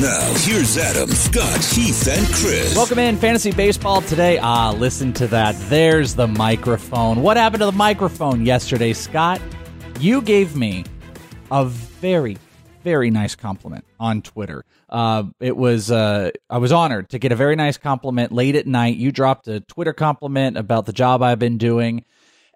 Now, 0.00 0.34
here's 0.38 0.76
Adam, 0.76 1.08
Scott, 1.08 1.64
Heath, 1.64 2.08
and 2.08 2.26
Chris. 2.26 2.74
Welcome 2.74 2.98
in, 2.98 3.16
Fantasy 3.16 3.52
Baseball 3.52 4.00
today. 4.02 4.38
Ah, 4.38 4.72
listen 4.72 5.12
to 5.12 5.28
that. 5.28 5.54
There's 5.68 6.16
the 6.16 6.26
microphone. 6.26 7.22
What 7.22 7.36
happened 7.36 7.60
to 7.60 7.66
the 7.66 7.72
microphone 7.72 8.44
yesterday, 8.44 8.92
Scott? 8.92 9.40
You 10.00 10.20
gave 10.20 10.56
me 10.56 10.84
a 11.52 11.64
very, 11.66 12.36
very 12.82 13.10
nice 13.10 13.36
compliment 13.36 13.84
on 14.00 14.20
Twitter. 14.20 14.64
Uh, 14.88 15.24
it 15.38 15.56
was 15.56 15.92
uh, 15.92 16.32
I 16.50 16.58
was 16.58 16.72
honored 16.72 17.10
to 17.10 17.20
get 17.20 17.30
a 17.30 17.36
very 17.36 17.54
nice 17.54 17.78
compliment 17.78 18.32
late 18.32 18.56
at 18.56 18.66
night. 18.66 18.96
You 18.96 19.12
dropped 19.12 19.46
a 19.46 19.60
Twitter 19.60 19.92
compliment 19.92 20.58
about 20.58 20.86
the 20.86 20.92
job 20.92 21.22
I've 21.22 21.38
been 21.38 21.56
doing, 21.56 22.04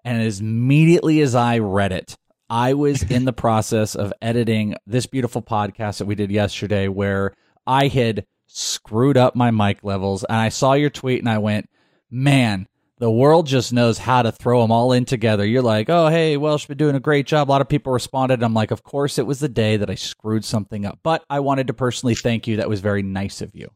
and 0.03 0.21
as 0.21 0.41
immediately 0.41 1.21
as 1.21 1.35
I 1.35 1.59
read 1.59 1.93
it, 1.93 2.17
I 2.49 2.73
was 2.73 3.03
in 3.03 3.25
the 3.25 3.33
process 3.33 3.95
of 3.95 4.11
editing 4.21 4.75
this 4.87 5.05
beautiful 5.05 5.41
podcast 5.41 5.99
that 5.99 6.05
we 6.05 6.15
did 6.15 6.31
yesterday 6.31 6.87
where 6.87 7.33
I 7.67 7.87
had 7.87 8.25
screwed 8.47 9.17
up 9.17 9.35
my 9.35 9.51
mic 9.51 9.83
levels 9.83 10.23
and 10.23 10.37
I 10.37 10.49
saw 10.49 10.73
your 10.73 10.89
tweet 10.89 11.19
and 11.19 11.29
I 11.29 11.37
went, 11.37 11.69
man, 12.09 12.67
the 12.97 13.11
world 13.11 13.45
just 13.47 13.71
knows 13.71 13.97
how 13.97 14.23
to 14.23 14.31
throw 14.31 14.61
them 14.61 14.71
all 14.71 14.91
in 14.91 15.05
together. 15.05 15.45
You're 15.45 15.61
like, 15.61 15.89
oh, 15.89 16.07
hey, 16.07 16.37
Welsh 16.37 16.65
been 16.65 16.77
doing 16.77 16.95
a 16.95 16.99
great 16.99 17.27
job. 17.27 17.49
A 17.49 17.51
lot 17.51 17.61
of 17.61 17.69
people 17.69 17.93
responded. 17.93 18.43
I'm 18.43 18.53
like, 18.53 18.71
of 18.71 18.83
course, 18.83 19.17
it 19.17 19.25
was 19.25 19.39
the 19.39 19.47
day 19.47 19.77
that 19.77 19.89
I 19.89 19.95
screwed 19.95 20.43
something 20.43 20.85
up. 20.85 20.99
But 21.03 21.23
I 21.29 21.39
wanted 21.39 21.67
to 21.67 21.73
personally 21.73 22.15
thank 22.15 22.47
you. 22.47 22.57
That 22.57 22.67
was 22.67 22.81
very 22.81 23.03
nice 23.03 23.41
of 23.41 23.55
you. 23.55 23.71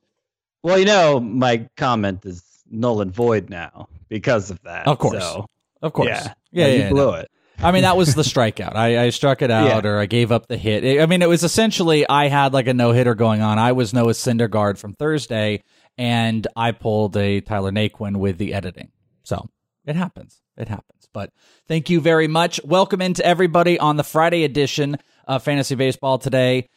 Well, 0.63 0.77
you 0.77 0.85
know, 0.85 1.19
my 1.19 1.69
comment 1.77 2.25
is 2.25 2.43
null 2.69 3.01
and 3.01 3.13
void 3.13 3.49
now 3.49 3.87
because 4.09 4.49
of 4.49 4.61
that. 4.63 4.87
Of 4.87 4.99
course. 4.99 5.21
So, 5.21 5.45
of 5.81 5.93
course. 5.93 6.07
Yeah. 6.07 6.33
Yeah. 6.51 6.67
yeah, 6.67 6.73
yeah 6.73 6.83
you 6.83 6.89
blew 6.89 7.11
no. 7.11 7.13
it. 7.13 7.31
I 7.59 7.71
mean, 7.71 7.83
that 7.83 7.95
was 7.97 8.15
the 8.15 8.23
strikeout. 8.23 8.75
I, 8.75 9.05
I 9.05 9.09
struck 9.09 9.41
it 9.41 9.51
out 9.51 9.83
Yeah. 9.83 9.89
or 9.89 9.99
I 9.99 10.05
gave 10.05 10.31
up 10.31 10.47
the 10.47 10.57
hit. 10.57 11.01
I 11.01 11.05
mean, 11.05 11.21
it 11.21 11.29
was 11.29 11.43
essentially 11.43 12.07
I 12.07 12.27
had 12.27 12.53
like 12.53 12.67
a 12.67 12.73
no 12.73 12.91
hitter 12.91 13.15
going 13.15 13.41
on. 13.41 13.57
I 13.59 13.71
was 13.71 13.93
Noah 13.93 14.11
Syndergaard 14.13 14.77
from 14.77 14.93
Thursday, 14.93 15.63
and 15.97 16.45
I 16.55 16.71
pulled 16.71 17.15
a 17.15 17.41
Tyler 17.41 17.71
Naquin 17.71 18.17
with 18.17 18.37
the 18.37 18.53
editing. 18.53 18.91
So 19.23 19.49
it 19.85 19.95
happens. 19.95 20.41
It 20.57 20.67
happens. 20.67 21.07
But 21.13 21.31
thank 21.67 21.89
you 21.89 22.01
very 22.01 22.27
much. 22.27 22.59
Welcome 22.63 23.01
into 23.01 23.25
everybody 23.25 23.79
on 23.79 23.97
the 23.97 24.03
Friday 24.03 24.43
edition 24.43 24.97
of 25.27 25.43
Fantasy 25.43 25.75
Baseball 25.75 26.17
today. 26.17 26.69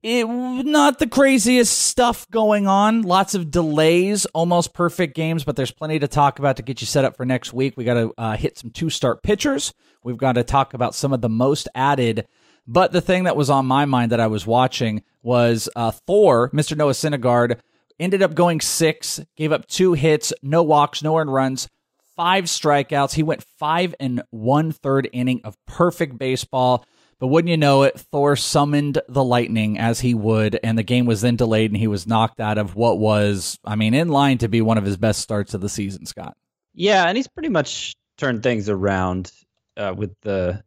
It 0.00 0.28
not 0.28 1.00
the 1.00 1.08
craziest 1.08 1.76
stuff 1.76 2.30
going 2.30 2.68
on. 2.68 3.02
Lots 3.02 3.34
of 3.34 3.50
delays, 3.50 4.26
almost 4.26 4.72
perfect 4.72 5.16
games, 5.16 5.42
but 5.42 5.56
there's 5.56 5.72
plenty 5.72 5.98
to 5.98 6.06
talk 6.06 6.38
about 6.38 6.56
to 6.58 6.62
get 6.62 6.80
you 6.80 6.86
set 6.86 7.04
up 7.04 7.16
for 7.16 7.26
next 7.26 7.52
week. 7.52 7.74
We 7.76 7.82
got 7.82 7.94
to 7.94 8.14
uh, 8.16 8.36
hit 8.36 8.56
some 8.56 8.70
two 8.70 8.90
start 8.90 9.24
pitchers. 9.24 9.74
We've 10.04 10.16
got 10.16 10.32
to 10.32 10.44
talk 10.44 10.74
about 10.74 10.94
some 10.94 11.12
of 11.12 11.20
the 11.20 11.28
most 11.28 11.68
added. 11.74 12.26
But 12.66 12.92
the 12.92 13.00
thing 13.00 13.24
that 13.24 13.36
was 13.36 13.50
on 13.50 13.66
my 13.66 13.84
mind 13.86 14.12
that 14.12 14.20
I 14.20 14.26
was 14.26 14.46
watching 14.46 15.02
was 15.22 15.68
uh, 15.74 15.90
Thor, 15.90 16.50
Mr. 16.50 16.76
Noah 16.76 16.92
Syndergaard, 16.92 17.60
ended 17.98 18.22
up 18.22 18.34
going 18.34 18.60
six, 18.60 19.20
gave 19.36 19.52
up 19.52 19.66
two 19.66 19.94
hits, 19.94 20.32
no 20.42 20.62
walks, 20.62 21.02
no 21.02 21.16
earned 21.16 21.32
runs, 21.32 21.68
five 22.14 22.44
strikeouts. 22.44 23.14
He 23.14 23.22
went 23.22 23.44
five 23.58 23.94
and 23.98 24.22
one 24.30 24.72
third 24.72 25.08
inning 25.12 25.40
of 25.44 25.56
perfect 25.66 26.18
baseball. 26.18 26.84
But 27.18 27.28
wouldn't 27.28 27.50
you 27.50 27.56
know 27.56 27.82
it, 27.82 27.98
Thor 27.98 28.36
summoned 28.36 29.00
the 29.08 29.24
lightning 29.24 29.78
as 29.78 29.98
he 29.98 30.14
would, 30.14 30.60
and 30.62 30.78
the 30.78 30.84
game 30.84 31.04
was 31.04 31.20
then 31.20 31.34
delayed, 31.34 31.70
and 31.70 31.76
he 31.76 31.88
was 31.88 32.06
knocked 32.06 32.38
out 32.38 32.58
of 32.58 32.76
what 32.76 32.98
was, 32.98 33.58
I 33.64 33.74
mean, 33.74 33.92
in 33.92 34.08
line 34.08 34.38
to 34.38 34.48
be 34.48 34.60
one 34.60 34.78
of 34.78 34.84
his 34.84 34.96
best 34.96 35.20
starts 35.20 35.52
of 35.52 35.60
the 35.60 35.68
season, 35.68 36.06
Scott. 36.06 36.36
Yeah, 36.74 37.06
and 37.06 37.16
he's 37.16 37.26
pretty 37.26 37.48
much 37.48 37.96
turned 38.18 38.44
things 38.44 38.68
around 38.68 39.32
uh, 39.78 39.94
with 39.96 40.14
the. 40.22 40.62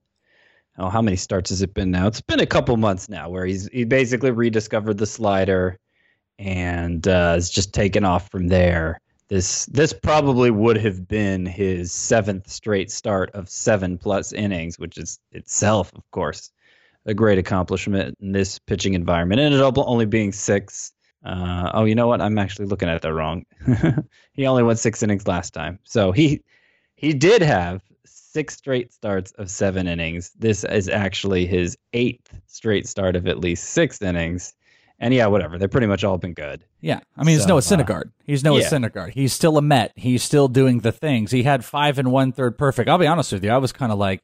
Oh, 0.77 0.89
how 0.89 1.01
many 1.01 1.17
starts 1.17 1.49
has 1.49 1.61
it 1.61 1.73
been 1.73 1.91
now? 1.91 2.07
It's 2.07 2.21
been 2.21 2.39
a 2.39 2.45
couple 2.45 2.75
months 2.77 3.09
now 3.09 3.29
where 3.29 3.45
he's 3.45 3.67
he 3.67 3.83
basically 3.83 4.31
rediscovered 4.31 4.97
the 4.97 5.05
slider, 5.05 5.77
and 6.39 7.07
uh, 7.07 7.33
has 7.33 7.49
just 7.49 7.73
taken 7.73 8.03
off 8.03 8.29
from 8.29 8.47
there. 8.47 8.99
This 9.27 9.65
this 9.67 9.93
probably 9.93 10.49
would 10.49 10.77
have 10.77 11.07
been 11.07 11.45
his 11.45 11.91
seventh 11.91 12.49
straight 12.49 12.89
start 12.91 13.31
of 13.31 13.47
seven 13.49 13.97
plus 13.97 14.33
innings, 14.33 14.79
which 14.79 14.97
is 14.97 15.19
itself, 15.31 15.93
of 15.95 16.09
course, 16.11 16.51
a 17.05 17.13
great 17.13 17.37
accomplishment 17.37 18.17
in 18.21 18.31
this 18.31 18.59
pitching 18.59 18.93
environment. 18.93 19.39
It 19.39 19.45
ended 19.45 19.61
up 19.61 19.77
only 19.77 20.05
being 20.05 20.31
six. 20.31 20.91
Uh, 21.23 21.69
oh, 21.73 21.85
you 21.85 21.95
know 21.95 22.07
what? 22.07 22.21
I'm 22.21 22.39
actually 22.39 22.65
looking 22.65 22.89
at 22.89 23.01
that 23.03 23.13
wrong. 23.13 23.45
he 24.33 24.47
only 24.47 24.63
went 24.63 24.79
six 24.79 25.03
innings 25.03 25.27
last 25.27 25.53
time, 25.53 25.79
so 25.83 26.11
he 26.11 26.41
he 26.95 27.13
did 27.13 27.41
have 27.41 27.81
six 28.31 28.55
straight 28.55 28.93
starts 28.93 29.31
of 29.33 29.49
seven 29.49 29.87
innings. 29.87 30.31
This 30.39 30.63
is 30.63 30.87
actually 30.89 31.45
his 31.45 31.77
eighth 31.93 32.33
straight 32.47 32.87
start 32.87 33.15
of 33.15 33.27
at 33.27 33.39
least 33.39 33.65
six 33.71 34.01
innings. 34.01 34.53
And 34.99 35.13
yeah, 35.13 35.25
whatever. 35.25 35.57
They've 35.57 35.69
pretty 35.69 35.87
much 35.87 36.03
all 36.03 36.19
been 36.19 36.33
good. 36.33 36.63
Yeah, 36.79 36.99
I 37.17 37.23
mean, 37.23 37.35
he's 37.35 37.43
So, 37.43 37.49
Noah 37.49 37.57
uh, 37.57 37.61
Syndergaard. 37.61 38.11
He's 38.23 38.43
Noah 38.43 38.61
yeah. 38.61 38.69
Syndergaard. 38.69 39.13
He's 39.13 39.33
still 39.33 39.57
a 39.57 39.61
Met. 39.61 39.93
He's 39.95 40.21
still 40.21 40.47
doing 40.47 40.79
the 40.79 40.91
things. 40.91 41.31
He 41.31 41.43
had 41.43 41.65
five 41.65 41.97
and 41.97 42.11
one 42.11 42.31
third 42.31 42.57
perfect. 42.57 42.87
I'll 42.87 42.99
be 42.99 43.07
honest 43.07 43.31
with 43.31 43.43
you. 43.43 43.49
I 43.49 43.57
was 43.57 43.71
kind 43.71 43.91
of 43.91 43.97
like, 43.97 44.23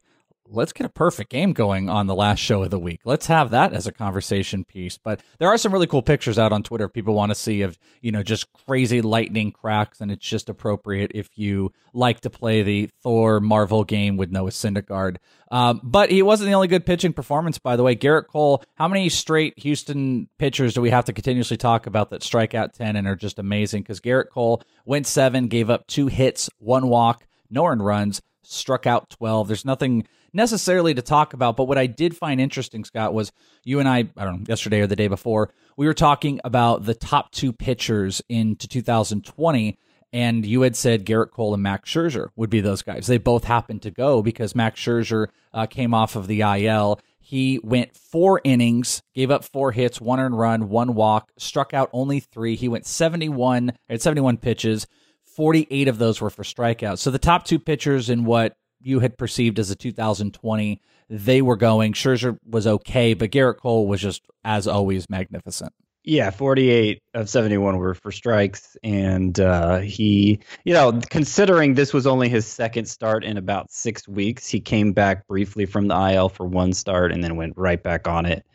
let's 0.49 0.73
get 0.73 0.85
a 0.85 0.89
perfect 0.89 1.29
game 1.29 1.53
going 1.53 1.89
on 1.89 2.07
the 2.07 2.15
last 2.15 2.39
show 2.39 2.63
of 2.63 2.69
the 2.69 2.79
week. 2.79 3.01
Let's 3.05 3.27
have 3.27 3.51
that 3.51 3.73
as 3.73 3.87
a 3.87 3.91
conversation 3.91 4.63
piece. 4.63 4.97
But 4.97 5.21
there 5.39 5.49
are 5.49 5.57
some 5.57 5.73
really 5.73 5.87
cool 5.87 6.01
pictures 6.01 6.39
out 6.39 6.51
on 6.51 6.63
Twitter. 6.63 6.85
if 6.85 6.93
People 6.93 7.13
want 7.13 7.31
to 7.31 7.35
see 7.35 7.61
of 7.61 7.77
you 8.01 8.11
know 8.11 8.23
just 8.23 8.51
crazy 8.53 9.01
lightning 9.01 9.51
cracks, 9.51 10.01
and 10.01 10.11
it's 10.11 10.27
just 10.27 10.49
appropriate 10.49 11.11
if 11.13 11.29
you 11.37 11.71
like 11.93 12.21
to 12.21 12.29
play 12.29 12.63
the 12.63 12.89
Thor 13.01 13.39
Marvel 13.39 13.83
game 13.83 14.17
with 14.17 14.31
Noah 14.31 14.51
Syndergaard. 14.51 15.17
Um, 15.49 15.79
but 15.83 16.11
he 16.11 16.21
wasn't 16.21 16.49
the 16.49 16.53
only 16.53 16.67
good 16.67 16.85
pitching 16.85 17.13
performance, 17.13 17.57
by 17.57 17.75
the 17.75 17.83
way. 17.83 17.95
Gerrit 17.95 18.27
Cole. 18.27 18.63
How 18.75 18.87
many 18.87 19.09
straight 19.09 19.57
Houston 19.59 20.29
pitchers 20.37 20.73
do 20.73 20.81
we 20.81 20.89
have 20.89 21.05
to 21.05 21.13
continuously 21.13 21.57
talk 21.57 21.87
about 21.87 22.09
that 22.09 22.23
strike 22.23 22.53
out 22.53 22.73
ten 22.73 22.95
and 22.95 23.07
are 23.07 23.15
just 23.15 23.39
amazing? 23.39 23.83
Because 23.83 23.99
Gerrit 24.01 24.29
Cole 24.29 24.61
went 24.85 25.07
seven, 25.07 25.47
gave 25.47 25.69
up 25.69 25.87
two 25.87 26.07
hits, 26.07 26.49
one 26.59 26.87
walk, 26.87 27.25
no 27.49 27.65
earned 27.65 27.85
runs, 27.85 28.21
struck 28.43 28.85
out 28.85 29.09
twelve. 29.09 29.47
There's 29.47 29.65
nothing 29.65 30.05
necessarily 30.33 30.93
to 30.93 31.01
talk 31.01 31.33
about. 31.33 31.57
But 31.57 31.65
what 31.65 31.77
I 31.77 31.87
did 31.87 32.15
find 32.15 32.39
interesting, 32.39 32.83
Scott, 32.83 33.13
was 33.13 33.31
you 33.63 33.79
and 33.79 33.87
I, 33.87 34.09
I 34.17 34.25
don't 34.25 34.39
know, 34.39 34.45
yesterday 34.47 34.81
or 34.81 34.87
the 34.87 34.95
day 34.95 35.07
before, 35.07 35.51
we 35.75 35.85
were 35.85 35.93
talking 35.93 36.39
about 36.43 36.85
the 36.85 36.95
top 36.95 37.31
two 37.31 37.53
pitchers 37.53 38.21
into 38.29 38.67
2020. 38.67 39.77
And 40.13 40.45
you 40.45 40.61
had 40.61 40.75
said 40.75 41.05
Gerrit 41.05 41.31
Cole 41.31 41.53
and 41.53 41.61
Max 41.61 41.89
Scherzer 41.91 42.29
would 42.35 42.49
be 42.49 42.61
those 42.61 42.81
guys. 42.81 43.07
They 43.07 43.17
both 43.17 43.43
happened 43.43 43.81
to 43.81 43.91
go 43.91 44.21
because 44.21 44.55
Max 44.55 44.79
Scherzer 44.79 45.27
uh, 45.53 45.65
came 45.65 45.93
off 45.93 46.15
of 46.15 46.27
the 46.27 46.41
IL. 46.41 46.99
He 47.19 47.59
went 47.61 47.93
four 47.93 48.39
innings, 48.45 49.03
gave 49.13 49.31
up 49.31 49.43
four 49.43 49.73
hits, 49.73 49.99
one 49.99 50.21
earned 50.21 50.39
run, 50.39 50.69
one 50.69 50.93
walk, 50.93 51.33
struck 51.37 51.73
out 51.73 51.89
only 51.91 52.21
three. 52.21 52.55
He 52.55 52.69
went 52.69 52.85
71 52.85 53.73
at 53.89 54.01
71 54.01 54.37
pitches. 54.37 54.87
48 55.25 55.89
of 55.89 55.97
those 55.97 56.21
were 56.21 56.29
for 56.29 56.43
strikeouts. 56.43 56.99
So 56.99 57.11
the 57.11 57.19
top 57.19 57.43
two 57.43 57.59
pitchers 57.59 58.09
in 58.09 58.23
what 58.23 58.55
you 58.87 58.99
had 58.99 59.17
perceived 59.17 59.59
as 59.59 59.69
a 59.69 59.75
2020, 59.75 60.81
they 61.09 61.41
were 61.41 61.57
going. 61.57 61.93
Scherzer 61.93 62.37
was 62.45 62.65
okay, 62.65 63.13
but 63.13 63.31
Gerrit 63.31 63.57
Cole 63.57 63.87
was 63.87 64.01
just, 64.01 64.23
as 64.43 64.67
always, 64.67 65.09
magnificent. 65.09 65.73
Yeah, 66.03 66.29
48 66.29 67.03
of 67.15 67.29
71 67.29 67.77
were 67.77 67.93
for 67.93 68.13
strikes. 68.13 68.77
And 68.81 69.37
uh, 69.41 69.79
he, 69.79 70.39
you 70.63 70.73
know, 70.73 71.01
considering 71.09 71.73
this 71.73 71.93
was 71.93 72.07
only 72.07 72.29
his 72.29 72.47
second 72.47 72.85
start 72.85 73.25
in 73.25 73.35
about 73.35 73.71
six 73.71 74.07
weeks, 74.07 74.47
he 74.47 74.61
came 74.61 74.93
back 74.93 75.27
briefly 75.27 75.65
from 75.65 75.89
the 75.89 76.13
IL 76.13 76.29
for 76.29 76.45
one 76.45 76.71
start 76.71 77.11
and 77.11 77.21
then 77.21 77.35
went 77.35 77.57
right 77.57 77.83
back 77.83 78.07
on 78.07 78.25
it. 78.25 78.45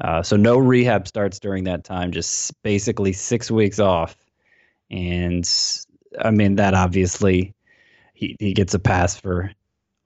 Uh, 0.00 0.22
so 0.22 0.36
no 0.36 0.56
rehab 0.56 1.08
starts 1.08 1.40
during 1.40 1.64
that 1.64 1.82
time, 1.82 2.12
just 2.12 2.54
basically 2.62 3.12
six 3.12 3.50
weeks 3.50 3.80
off. 3.80 4.16
And 4.88 5.44
I 6.18 6.30
mean, 6.30 6.56
that 6.56 6.74
obviously 6.74 7.54
he, 8.14 8.36
he 8.38 8.52
gets 8.52 8.74
a 8.74 8.78
pass 8.78 9.18
for 9.18 9.50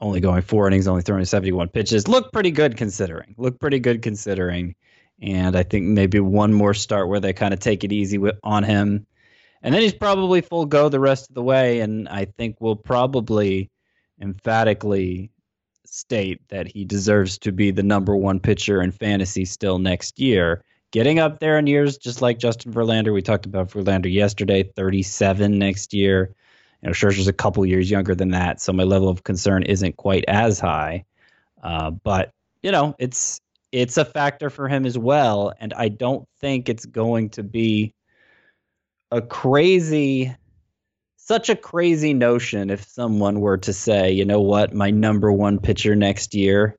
only 0.04 0.20
going 0.20 0.42
four 0.42 0.68
innings, 0.68 0.86
only 0.86 1.02
throwing 1.02 1.24
71 1.24 1.68
pitches. 1.68 2.06
Look 2.06 2.30
pretty 2.30 2.50
good 2.50 2.76
considering. 2.76 3.34
Look 3.38 3.58
pretty 3.58 3.78
good 3.78 4.02
considering. 4.02 4.74
And 5.22 5.56
I 5.56 5.62
think 5.62 5.86
maybe 5.86 6.20
one 6.20 6.52
more 6.52 6.74
start 6.74 7.08
where 7.08 7.20
they 7.20 7.32
kind 7.32 7.54
of 7.54 7.60
take 7.60 7.84
it 7.84 7.92
easy 7.92 8.18
with, 8.18 8.36
on 8.44 8.64
him. 8.64 9.06
And 9.62 9.74
then 9.74 9.80
he's 9.80 9.94
probably 9.94 10.42
full 10.42 10.66
go 10.66 10.90
the 10.90 11.00
rest 11.00 11.30
of 11.30 11.34
the 11.34 11.42
way. 11.42 11.80
And 11.80 12.06
I 12.08 12.26
think 12.26 12.56
we'll 12.60 12.76
probably 12.76 13.70
emphatically 14.20 15.30
state 15.86 16.46
that 16.48 16.66
he 16.66 16.84
deserves 16.84 17.38
to 17.38 17.52
be 17.52 17.70
the 17.70 17.82
number 17.82 18.14
one 18.14 18.40
pitcher 18.40 18.82
in 18.82 18.92
fantasy 18.92 19.46
still 19.46 19.78
next 19.78 20.20
year. 20.20 20.62
Getting 20.90 21.18
up 21.18 21.40
there 21.40 21.58
in 21.58 21.66
years, 21.66 21.96
just 21.96 22.20
like 22.20 22.38
Justin 22.38 22.72
Verlander. 22.72 23.12
We 23.12 23.22
talked 23.22 23.46
about 23.46 23.70
Verlander 23.70 24.12
yesterday, 24.12 24.64
37 24.64 25.58
next 25.58 25.94
year. 25.94 26.34
You 26.84 26.90
know, 26.90 26.92
Scherzer's 26.92 27.28
a 27.28 27.32
couple 27.32 27.64
years 27.64 27.90
younger 27.90 28.14
than 28.14 28.32
that, 28.32 28.60
so 28.60 28.70
my 28.74 28.82
level 28.82 29.08
of 29.08 29.24
concern 29.24 29.62
isn't 29.62 29.96
quite 29.96 30.26
as 30.28 30.60
high. 30.60 31.06
Uh, 31.62 31.90
but 31.90 32.30
you 32.62 32.72
know, 32.72 32.94
it's 32.98 33.40
it's 33.72 33.96
a 33.96 34.04
factor 34.04 34.50
for 34.50 34.68
him 34.68 34.84
as 34.84 34.98
well, 34.98 35.54
and 35.58 35.72
I 35.72 35.88
don't 35.88 36.28
think 36.42 36.68
it's 36.68 36.84
going 36.84 37.30
to 37.30 37.42
be 37.42 37.94
a 39.10 39.22
crazy 39.22 40.36
such 41.16 41.48
a 41.48 41.56
crazy 41.56 42.12
notion 42.12 42.68
if 42.68 42.84
someone 42.84 43.40
were 43.40 43.56
to 43.56 43.72
say, 43.72 44.12
you 44.12 44.26
know 44.26 44.42
what, 44.42 44.74
my 44.74 44.90
number 44.90 45.32
one 45.32 45.58
pitcher 45.58 45.96
next 45.96 46.34
year 46.34 46.76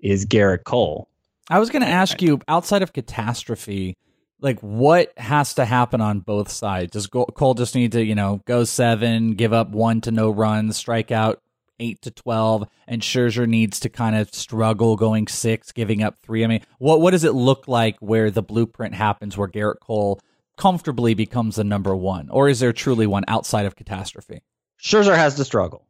is 0.00 0.26
Gerrit 0.26 0.64
Cole. 0.64 1.08
I 1.48 1.60
was 1.60 1.70
going 1.70 1.80
to 1.80 1.88
ask 1.88 2.20
you, 2.20 2.40
outside 2.46 2.82
of 2.82 2.92
catastrophe, 2.92 3.96
like 4.40 4.60
what 4.60 5.12
has 5.16 5.54
to 5.54 5.64
happen 5.64 6.00
on 6.00 6.20
both 6.20 6.50
sides? 6.50 6.92
Does 6.92 7.06
Cole 7.06 7.54
just 7.54 7.74
need 7.74 7.92
to, 7.92 8.04
you 8.04 8.14
know, 8.14 8.42
go 8.44 8.64
seven, 8.64 9.34
give 9.34 9.52
up 9.52 9.70
one 9.70 10.00
to 10.02 10.10
no 10.10 10.30
runs, 10.30 10.76
strike 10.76 11.10
out 11.10 11.42
eight 11.78 12.00
to 12.02 12.10
twelve, 12.10 12.68
and 12.86 13.02
Scherzer 13.02 13.46
needs 13.46 13.80
to 13.80 13.88
kind 13.88 14.16
of 14.16 14.34
struggle 14.34 14.96
going 14.96 15.26
six, 15.28 15.72
giving 15.72 16.02
up 16.02 16.18
three? 16.18 16.44
I 16.44 16.46
mean, 16.46 16.62
what 16.78 17.00
what 17.00 17.12
does 17.12 17.24
it 17.24 17.34
look 17.34 17.68
like 17.68 17.96
where 18.00 18.30
the 18.30 18.42
blueprint 18.42 18.94
happens 18.94 19.36
where 19.36 19.48
Gerrit 19.48 19.80
Cole 19.80 20.20
comfortably 20.56 21.14
becomes 21.14 21.56
the 21.56 21.64
number 21.64 21.94
one, 21.94 22.28
or 22.30 22.48
is 22.48 22.60
there 22.60 22.72
truly 22.72 23.06
one 23.06 23.24
outside 23.28 23.66
of 23.66 23.76
catastrophe? 23.76 24.42
Scherzer 24.80 25.16
has 25.16 25.34
to 25.36 25.44
struggle. 25.44 25.86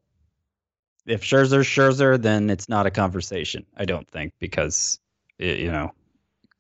If 1.07 1.23
Scherzer's 1.23 1.67
Scherzer, 1.67 2.21
then 2.21 2.51
it's 2.51 2.69
not 2.69 2.87
a 2.87 2.91
conversation. 2.91 3.65
I 3.77 3.85
don't 3.85 4.09
think 4.09 4.33
because 4.41 4.99
you 5.39 5.71
know, 5.71 5.93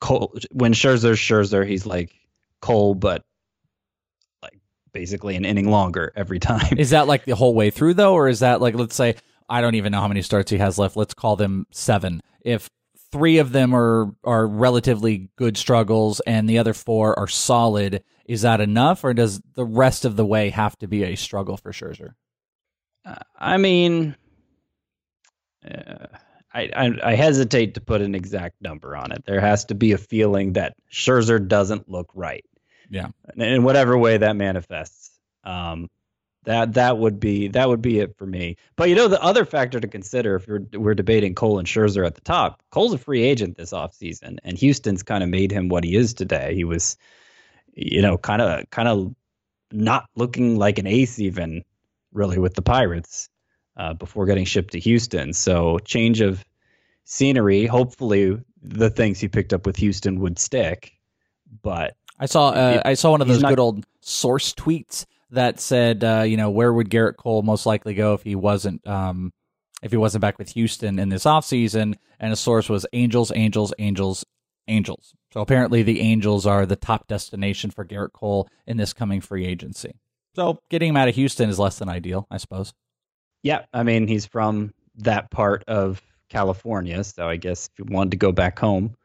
Cole, 0.00 0.36
when 0.50 0.72
Scherzer's 0.72 1.18
Scherzer, 1.18 1.66
he's 1.66 1.86
like 1.86 2.12
Cole, 2.60 2.94
but 2.94 3.24
like 4.42 4.58
basically 4.92 5.36
an 5.36 5.44
inning 5.44 5.70
longer 5.70 6.12
every 6.16 6.38
time. 6.38 6.78
Is 6.78 6.90
that 6.90 7.06
like 7.06 7.24
the 7.24 7.34
whole 7.34 7.54
way 7.54 7.70
through 7.70 7.94
though, 7.94 8.14
or 8.14 8.28
is 8.28 8.40
that 8.40 8.60
like 8.60 8.74
let's 8.74 8.94
say 8.96 9.16
I 9.48 9.60
don't 9.60 9.74
even 9.76 9.92
know 9.92 10.00
how 10.00 10.08
many 10.08 10.22
starts 10.22 10.50
he 10.50 10.58
has 10.58 10.78
left. 10.78 10.96
Let's 10.96 11.14
call 11.14 11.36
them 11.36 11.66
seven. 11.70 12.20
If 12.40 12.68
three 13.12 13.38
of 13.38 13.52
them 13.52 13.74
are 13.74 14.10
are 14.24 14.46
relatively 14.46 15.30
good 15.36 15.56
struggles 15.56 16.20
and 16.20 16.48
the 16.48 16.58
other 16.58 16.74
four 16.74 17.18
are 17.18 17.28
solid. 17.28 18.02
Is 18.26 18.42
that 18.42 18.60
enough, 18.60 19.04
or 19.04 19.14
does 19.14 19.40
the 19.54 19.64
rest 19.64 20.04
of 20.04 20.16
the 20.16 20.26
way 20.26 20.50
have 20.50 20.76
to 20.78 20.88
be 20.88 21.04
a 21.04 21.14
struggle 21.14 21.56
for 21.56 21.72
Scherzer? 21.72 22.14
Uh, 23.04 23.14
I 23.38 23.56
mean, 23.56 24.16
uh, 25.64 26.06
I, 26.56 26.70
I, 26.74 26.92
I 27.02 27.14
hesitate 27.14 27.74
to 27.74 27.82
put 27.82 28.00
an 28.00 28.14
exact 28.14 28.62
number 28.62 28.96
on 28.96 29.12
it. 29.12 29.24
There 29.26 29.40
has 29.40 29.66
to 29.66 29.74
be 29.74 29.92
a 29.92 29.98
feeling 29.98 30.54
that 30.54 30.74
Scherzer 30.90 31.46
doesn't 31.46 31.88
look 31.88 32.10
right. 32.14 32.44
Yeah, 32.88 33.08
in 33.36 33.64
whatever 33.64 33.98
way 33.98 34.16
that 34.16 34.36
manifests. 34.36 35.10
Um, 35.44 35.90
that 36.44 36.74
that 36.74 36.98
would 36.98 37.18
be 37.18 37.48
that 37.48 37.68
would 37.68 37.82
be 37.82 37.98
it 37.98 38.16
for 38.16 38.26
me. 38.26 38.56
But 38.76 38.88
you 38.88 38.94
know 38.94 39.08
the 39.08 39.20
other 39.20 39.44
factor 39.44 39.80
to 39.80 39.88
consider 39.88 40.36
if 40.36 40.46
we're 40.46 40.64
we're 40.72 40.94
debating 40.94 41.34
Cole 41.34 41.58
and 41.58 41.66
Scherzer 41.66 42.06
at 42.06 42.14
the 42.14 42.20
top, 42.20 42.62
Cole's 42.70 42.94
a 42.94 42.98
free 42.98 43.22
agent 43.22 43.56
this 43.56 43.72
offseason, 43.72 44.38
and 44.44 44.56
Houston's 44.56 45.02
kind 45.02 45.24
of 45.24 45.28
made 45.28 45.50
him 45.50 45.68
what 45.68 45.82
he 45.82 45.96
is 45.96 46.14
today. 46.14 46.54
He 46.54 46.62
was, 46.62 46.96
you 47.74 48.00
know, 48.00 48.16
kind 48.16 48.40
of 48.40 48.70
kind 48.70 48.88
of 48.88 49.14
not 49.72 50.06
looking 50.14 50.56
like 50.56 50.78
an 50.78 50.86
ace 50.86 51.18
even 51.18 51.64
really 52.12 52.38
with 52.38 52.54
the 52.54 52.62
Pirates 52.62 53.28
uh, 53.76 53.94
before 53.94 54.26
getting 54.26 54.44
shipped 54.44 54.72
to 54.72 54.80
Houston. 54.80 55.32
So 55.32 55.78
change 55.80 56.20
of 56.20 56.44
scenery. 57.06 57.64
Hopefully 57.64 58.38
the 58.62 58.90
things 58.90 59.18
he 59.18 59.28
picked 59.28 59.54
up 59.54 59.64
with 59.64 59.76
Houston 59.76 60.20
would 60.20 60.38
stick. 60.38 60.92
But 61.62 61.96
I 62.18 62.26
saw 62.26 62.50
uh, 62.50 62.82
I 62.84 62.94
saw 62.94 63.12
one 63.12 63.22
of 63.22 63.28
those 63.28 63.40
not, 63.40 63.48
good 63.48 63.60
old 63.60 63.86
source 64.00 64.52
tweets 64.52 65.06
that 65.30 65.58
said, 65.58 66.04
uh, 66.04 66.24
you 66.26 66.36
know, 66.36 66.50
where 66.50 66.72
would 66.72 66.90
Gerrit 66.90 67.16
Cole 67.16 67.42
most 67.42 67.64
likely 67.64 67.94
go 67.94 68.12
if 68.14 68.22
he 68.22 68.34
wasn't 68.34 68.86
um, 68.86 69.32
if 69.82 69.90
he 69.90 69.96
wasn't 69.96 70.22
back 70.22 70.38
with 70.38 70.50
Houston 70.50 70.98
in 70.98 71.08
this 71.08 71.24
offseason? 71.24 71.94
And 72.20 72.32
a 72.32 72.36
source 72.36 72.68
was 72.68 72.84
Angels, 72.92 73.32
Angels, 73.34 73.72
Angels, 73.78 74.24
Angels. 74.68 75.14
So 75.32 75.40
apparently 75.40 75.82
the 75.82 76.00
Angels 76.00 76.46
are 76.46 76.66
the 76.66 76.76
top 76.76 77.06
destination 77.06 77.70
for 77.70 77.84
Gerrit 77.84 78.12
Cole 78.12 78.48
in 78.66 78.76
this 78.76 78.92
coming 78.92 79.20
free 79.20 79.46
agency. 79.46 79.94
So 80.34 80.58
getting 80.70 80.90
him 80.90 80.96
out 80.96 81.08
of 81.08 81.14
Houston 81.14 81.48
is 81.48 81.58
less 81.58 81.78
than 81.78 81.88
ideal, 81.88 82.26
I 82.30 82.38
suppose. 82.38 82.74
Yeah, 83.42 83.64
I 83.72 83.84
mean 83.84 84.08
he's 84.08 84.26
from 84.26 84.74
that 84.96 85.30
part 85.30 85.62
of 85.68 86.02
California, 86.28 87.02
so 87.04 87.28
I 87.28 87.36
guess 87.36 87.68
if 87.72 87.78
you 87.78 87.84
wanted 87.88 88.12
to 88.12 88.16
go 88.16 88.32
back 88.32 88.58
home, 88.58 88.96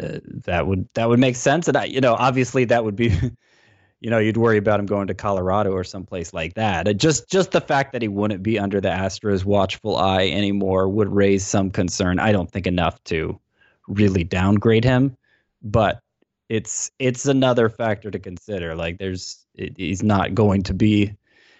uh, 0.00 0.18
that 0.44 0.66
would 0.66 0.88
that 0.94 1.08
would 1.08 1.18
make 1.18 1.36
sense. 1.36 1.68
And 1.68 1.76
I, 1.76 1.84
you 1.84 2.00
know, 2.00 2.14
obviously 2.14 2.64
that 2.66 2.84
would 2.84 2.96
be 2.96 3.10
you 4.02 4.10
know, 4.10 4.18
you'd 4.18 4.36
worry 4.36 4.58
about 4.58 4.80
him 4.80 4.86
going 4.86 5.06
to 5.06 5.14
Colorado 5.14 5.70
or 5.70 5.84
someplace 5.84 6.34
like 6.34 6.54
that. 6.54 6.96
just 6.98 7.30
just 7.30 7.52
the 7.52 7.60
fact 7.60 7.92
that 7.92 8.02
he 8.02 8.08
wouldn't 8.08 8.42
be 8.42 8.58
under 8.58 8.80
the 8.80 8.88
Astros' 8.88 9.44
watchful 9.44 9.96
eye 9.96 10.26
anymore 10.26 10.88
would 10.88 11.08
raise 11.08 11.46
some 11.46 11.70
concern. 11.70 12.18
I 12.18 12.32
don't 12.32 12.50
think 12.50 12.66
enough 12.66 13.02
to 13.04 13.38
really 13.86 14.24
downgrade 14.24 14.82
him, 14.82 15.16
but 15.62 16.00
it's 16.48 16.90
it's 16.98 17.26
another 17.26 17.68
factor 17.68 18.10
to 18.10 18.18
consider. 18.18 18.74
Like 18.74 18.98
there's 18.98 19.46
it, 19.54 19.74
he's 19.76 20.02
not 20.02 20.34
going 20.34 20.64
to 20.64 20.74
be 20.74 21.14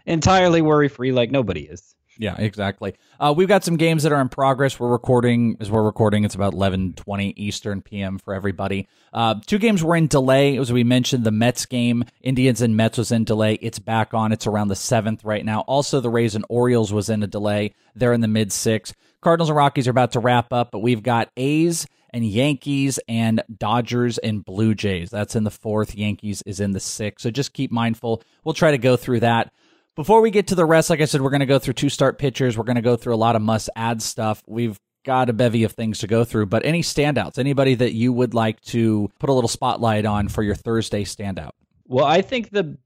entirely 0.05 0.63
worry 0.63 0.89
free 0.89 1.13
like 1.13 1.31
nobody 1.31 1.63
is. 1.63 1.95
Yeah, 2.19 2.37
exactly. 2.39 2.95
Uh, 3.19 3.33
we've 3.37 3.49
got 3.49 3.65
some 3.65 3.77
games 3.77 4.03
that 4.03 4.13
are 4.13 4.21
in 4.21 4.29
progress. 4.29 4.79
We're 4.79 4.91
recording 4.91 5.57
as 5.61 5.71
we're 5.71 5.83
recording. 5.83 6.25
It's 6.25 6.35
about 6.35 6.53
eleven 6.53 6.93
twenty 6.93 7.31
Eastern 7.37 7.81
PM 7.81 8.19
for 8.19 8.35
everybody. 8.35 8.89
Uh, 9.13 9.37
two 9.47 9.59
games 9.59 9.83
were 9.83 9.97
in 9.97 10.09
delay. 10.09 10.59
As 10.59 10.73
we 10.73 10.85
mentioned, 10.85 11.25
the 11.25 11.31
Mets 11.31 11.67
game, 11.67 12.05
Indians 12.21 12.61
and 12.61 12.77
Mets 12.77 12.99
was 12.99 13.13
in 13.13 13.25
delay. 13.25 13.55
It's 13.55 13.79
back 13.79 14.15
on. 14.15 14.33
It's 14.33 14.47
around 14.47 14.69
the 14.69 14.77
seventh 14.77 15.25
right 15.25 15.45
now. 15.45 15.61
Also, 15.61 16.01
the 16.01 16.11
Rays 16.11 16.35
and 16.35 16.45
Orioles 16.49 16.93
was 16.93 17.09
in 17.09 17.23
a 17.23 17.27
delay. 17.27 17.75
They're 17.95 18.13
in 18.13 18.21
the 18.21 18.29
mid 18.29 18.53
six. 18.53 18.93
Cardinals 19.21 19.49
and 19.51 19.57
Rockies 19.57 19.87
are 19.87 19.93
about 19.93 20.13
to 20.13 20.21
wrap 20.21 20.53
up, 20.53 20.71
but 20.71 20.81
we've 20.81 21.03
got 21.03 21.31
A's 21.37 21.87
and 22.13 22.25
Yankees 22.27 22.99
and 23.09 23.43
Dodgers 23.57 24.19
and 24.19 24.45
Blue 24.45 24.75
Jays. 24.75 25.11
That's 25.11 25.35
in 25.35 25.45
the 25.45 25.51
fourth. 25.51 25.95
Yankees 25.95 26.43
is 26.45 26.61
in 26.61 26.73
the 26.73 26.81
sixth. 26.81 27.23
So 27.23 27.31
just 27.31 27.55
keep 27.55 27.71
mindful. 27.71 28.23
We'll 28.45 28.55
try 28.55 28.73
to 28.73 28.79
go 28.79 28.97
through 28.97 29.21
that. 29.21 29.53
Before 29.95 30.23
we 30.23 30.31
get 30.31 30.47
to 30.47 30.55
the 30.55 30.65
rest, 30.65 30.89
like 30.89 31.03
I 31.03 31.05
said, 31.05 31.21
we're 31.21 31.31
going 31.31 31.41
to 31.41 31.47
go 31.47 31.59
through 31.59 31.75
two 31.75 31.91
start 31.91 32.19
pitchers. 32.19 32.57
We're 32.57 32.65
going 32.65 32.77
to 32.77 32.83
go 32.83 32.97
through 32.97 33.15
a 33.15 33.17
lot 33.17 33.37
of 33.37 33.43
must 33.43 33.69
add 33.77 34.01
stuff. 34.01 34.43
We've 34.47 34.81
got 35.05 35.29
a 35.29 35.35
bevy 35.35 35.65
of 35.65 35.73
things 35.73 35.99
to 35.99 36.07
go 36.07 36.25
through, 36.25 36.47
but 36.47 36.65
any 36.65 36.81
standouts, 36.81 37.39
anybody 37.39 37.75
that 37.75 37.93
you 37.93 38.11
would 38.13 38.33
like 38.33 38.61
to 38.63 39.11
put 39.19 39.29
a 39.29 39.33
little 39.35 39.49
spotlight 39.49 40.07
on 40.07 40.29
for 40.29 40.43
your 40.43 40.55
Thursday 40.55 41.05
standout? 41.05 41.51
Well, 41.87 42.07
I 42.07 42.23
think 42.23 42.51
the 42.51 42.79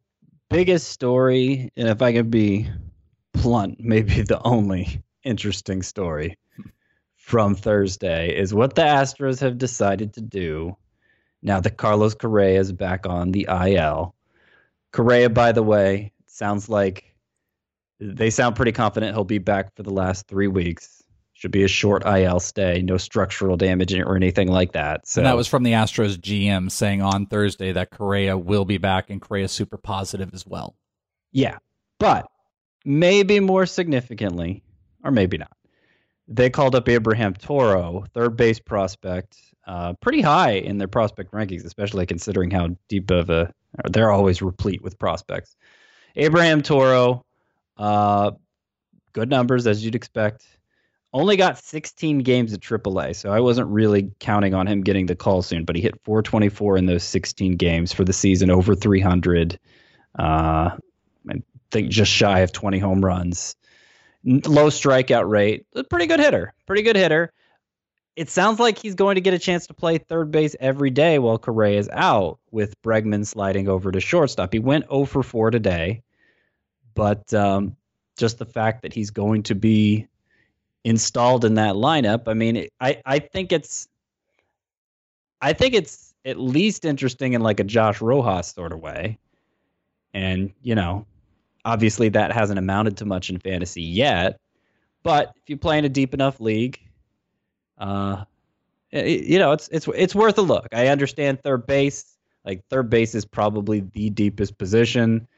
biggest 0.50 0.88
story, 0.88 1.70
and 1.76 1.88
if 1.88 2.02
I 2.02 2.12
could 2.12 2.30
be 2.30 2.68
blunt, 3.34 3.78
maybe 3.78 4.22
the 4.22 4.42
only 4.42 5.00
interesting 5.22 5.82
story 5.82 6.36
from 7.14 7.54
Thursday 7.54 8.36
is 8.36 8.52
what 8.52 8.75
the 8.75 8.82
Astros 8.82 9.40
have 9.40 9.58
decided 9.58 10.12
to 10.14 10.20
do 10.20 10.76
now 11.42 11.60
that 11.60 11.76
Carlos 11.76 12.14
Correa 12.14 12.58
is 12.58 12.72
back 12.72 13.06
on 13.06 13.30
the 13.30 13.46
IL. 13.48 14.14
Correa, 14.90 15.30
by 15.30 15.52
the 15.52 15.62
way, 15.62 16.12
sounds 16.37 16.69
like 16.69 17.14
they 17.99 18.31
sound 18.31 18.57
pretty 18.57 18.73
confident 18.73 19.14
he'll 19.14 19.25
be 19.25 19.38
back 19.38 19.75
for 19.75 19.83
the 19.83 19.93
last 19.93 20.26
three 20.28 20.49
weeks. 20.49 21.02
Should 21.33 21.50
be 21.50 21.64
a 21.64 21.69
short 21.69 22.07
IL 22.07 22.40
stay, 22.40 22.81
no 22.81 22.97
structural 22.97 23.59
damage 23.59 23.93
or 23.93 24.16
anything 24.16 24.49
like 24.49 24.73
that. 24.73 25.07
So 25.07 25.21
and 25.21 25.26
that 25.26 25.37
was 25.37 25.47
from 25.47 25.64
the 25.64 25.73
Astros 25.73 26.16
GM 26.16 26.71
saying 26.71 27.02
on 27.02 27.26
Thursday 27.26 27.73
that 27.73 27.90
Correa 27.90 28.38
will 28.38 28.64
be 28.64 28.78
back 28.78 29.11
and 29.11 29.21
Correa 29.21 29.49
super 29.49 29.76
positive 29.76 30.31
as 30.33 30.47
well. 30.47 30.76
Yeah, 31.33 31.59
but 31.99 32.31
maybe 32.87 33.38
more 33.40 33.66
significantly, 33.66 34.62
or 35.05 35.11
maybe 35.11 35.37
not, 35.37 35.52
they 36.26 36.49
called 36.49 36.75
up 36.75 36.88
Abraham 36.88 37.35
Toro, 37.35 38.05
third 38.14 38.37
base 38.37 38.59
prospect, 38.59 39.37
uh, 39.66 39.93
pretty 39.95 40.23
high 40.23 40.52
in 40.52 40.78
their 40.78 40.88
prospect 40.88 41.33
rankings, 41.33 41.66
especially 41.66 42.07
considering 42.07 42.50
how 42.50 42.69
deep 42.88 43.11
of 43.11 43.28
a 43.28 43.52
they're 43.90 44.11
always 44.11 44.40
replete 44.40 44.83
with 44.83 44.99
prospects. 44.99 45.57
Abraham 46.16 46.62
Toro, 46.62 47.25
uh, 47.76 48.32
good 49.12 49.28
numbers 49.28 49.66
as 49.66 49.85
you'd 49.85 49.94
expect. 49.94 50.46
Only 51.12 51.37
got 51.37 51.58
16 51.58 52.18
games 52.18 52.52
at 52.52 52.61
AAA, 52.61 53.16
so 53.16 53.30
I 53.30 53.40
wasn't 53.40 53.68
really 53.68 54.11
counting 54.18 54.54
on 54.54 54.66
him 54.66 54.82
getting 54.82 55.06
the 55.06 55.14
call 55.14 55.42
soon. 55.42 55.64
But 55.64 55.76
he 55.76 55.82
hit 55.82 56.00
424 56.04 56.76
in 56.78 56.87
those 56.87 57.04
16 57.04 57.56
games 57.56 57.92
for 57.92 58.04
the 58.04 58.12
season, 58.12 58.50
over 58.50 58.75
300. 58.75 59.58
Uh, 60.18 60.76
I 61.30 61.42
think 61.70 61.90
just 61.90 62.11
shy 62.11 62.40
of 62.40 62.52
20 62.52 62.78
home 62.78 63.04
runs. 63.04 63.56
Low 64.25 64.68
strikeout 64.68 65.28
rate. 65.28 65.66
Pretty 65.88 66.06
good 66.06 66.20
hitter. 66.20 66.52
Pretty 66.66 66.82
good 66.82 66.96
hitter. 66.96 67.32
It 68.16 68.30
sounds 68.30 68.58
like 68.58 68.78
he's 68.78 68.94
going 68.94 69.16
to 69.16 69.20
get 69.20 69.35
a 69.35 69.38
chance 69.38 69.66
to 69.66 69.75
play 69.75 69.99
third 69.99 70.30
base 70.30 70.56
every 70.58 70.90
day 70.90 71.18
while 71.18 71.38
Correa 71.38 71.78
is 71.78 71.88
out, 71.92 72.38
with 72.50 72.80
Bregman 72.82 73.26
sliding 73.26 73.68
over 73.68 73.92
to 73.92 74.00
shortstop. 74.00 74.54
He 74.54 74.58
went 74.58 74.88
0 74.88 75.04
for 75.04 75.23
4 75.23 75.50
today. 75.50 76.02
But 76.96 77.32
um, 77.32 77.76
just 78.18 78.38
the 78.38 78.44
fact 78.44 78.82
that 78.82 78.92
he's 78.92 79.10
going 79.10 79.44
to 79.44 79.54
be 79.54 80.08
installed 80.84 81.44
in 81.44 81.54
that 81.54 81.76
lineup, 81.76 82.24
I 82.26 82.34
mean, 82.34 82.68
I, 82.80 83.00
I 83.06 83.20
think 83.20 83.52
it's 83.52 83.86
I 85.40 85.52
think 85.52 85.74
it's 85.74 86.14
at 86.24 86.40
least 86.40 86.84
interesting 86.84 87.34
in 87.34 87.42
like 87.42 87.60
a 87.60 87.64
Josh 87.64 88.00
Rojas 88.00 88.48
sort 88.48 88.72
of 88.72 88.80
way. 88.80 89.18
And, 90.14 90.52
you 90.62 90.74
know, 90.74 91.06
obviously, 91.64 92.08
that 92.08 92.32
hasn't 92.32 92.58
amounted 92.58 92.96
to 92.96 93.04
much 93.04 93.30
in 93.30 93.38
fantasy 93.38 93.82
yet. 93.82 94.40
But 95.02 95.32
if 95.36 95.48
you 95.48 95.56
play 95.56 95.78
in 95.78 95.84
a 95.84 95.88
deep 95.88 96.14
enough 96.14 96.40
league, 96.40 96.80
uh, 97.78 98.24
it, 98.90 99.24
you 99.24 99.38
know 99.38 99.52
it's 99.52 99.68
it's 99.68 99.88
it's 99.94 100.14
worth 100.14 100.38
a 100.38 100.42
look. 100.42 100.66
I 100.72 100.88
understand 100.88 101.42
third 101.42 101.66
base. 101.66 102.16
Like 102.44 102.64
third 102.70 102.88
base 102.90 103.14
is 103.14 103.24
probably 103.24 103.80
the 103.80 104.10
deepest 104.10 104.56
position. 104.58 105.28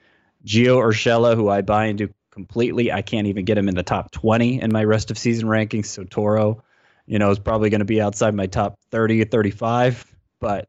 Gio 0.45 0.77
Urshela, 0.77 1.35
who 1.35 1.49
I 1.49 1.63
buy 1.63 1.87
into 1.87 2.11
completely, 2.31 2.93
I 2.93 3.03
can't 3.03 3.27
even 3.27 3.45
get 3.45 3.59
him 3.59 3.69
in 3.69 3.75
the 3.75 3.83
top 3.83 4.11
20 4.13 4.63
in 4.63 4.73
my 4.73 4.85
rest 4.85 5.11
of 5.11 5.19
season 5.19 5.49
rankings. 5.49 5.87
So 5.87 6.05
Toro, 6.05 6.63
you 7.07 7.19
know, 7.19 7.31
is 7.31 7.39
probably 7.39 7.71
going 7.71 7.81
to 7.81 7.85
be 7.85 8.01
outside 8.01 8.35
my 8.35 8.47
top 8.47 8.79
30 8.91 9.23
or 9.23 9.25
35. 9.25 10.05
But 10.41 10.69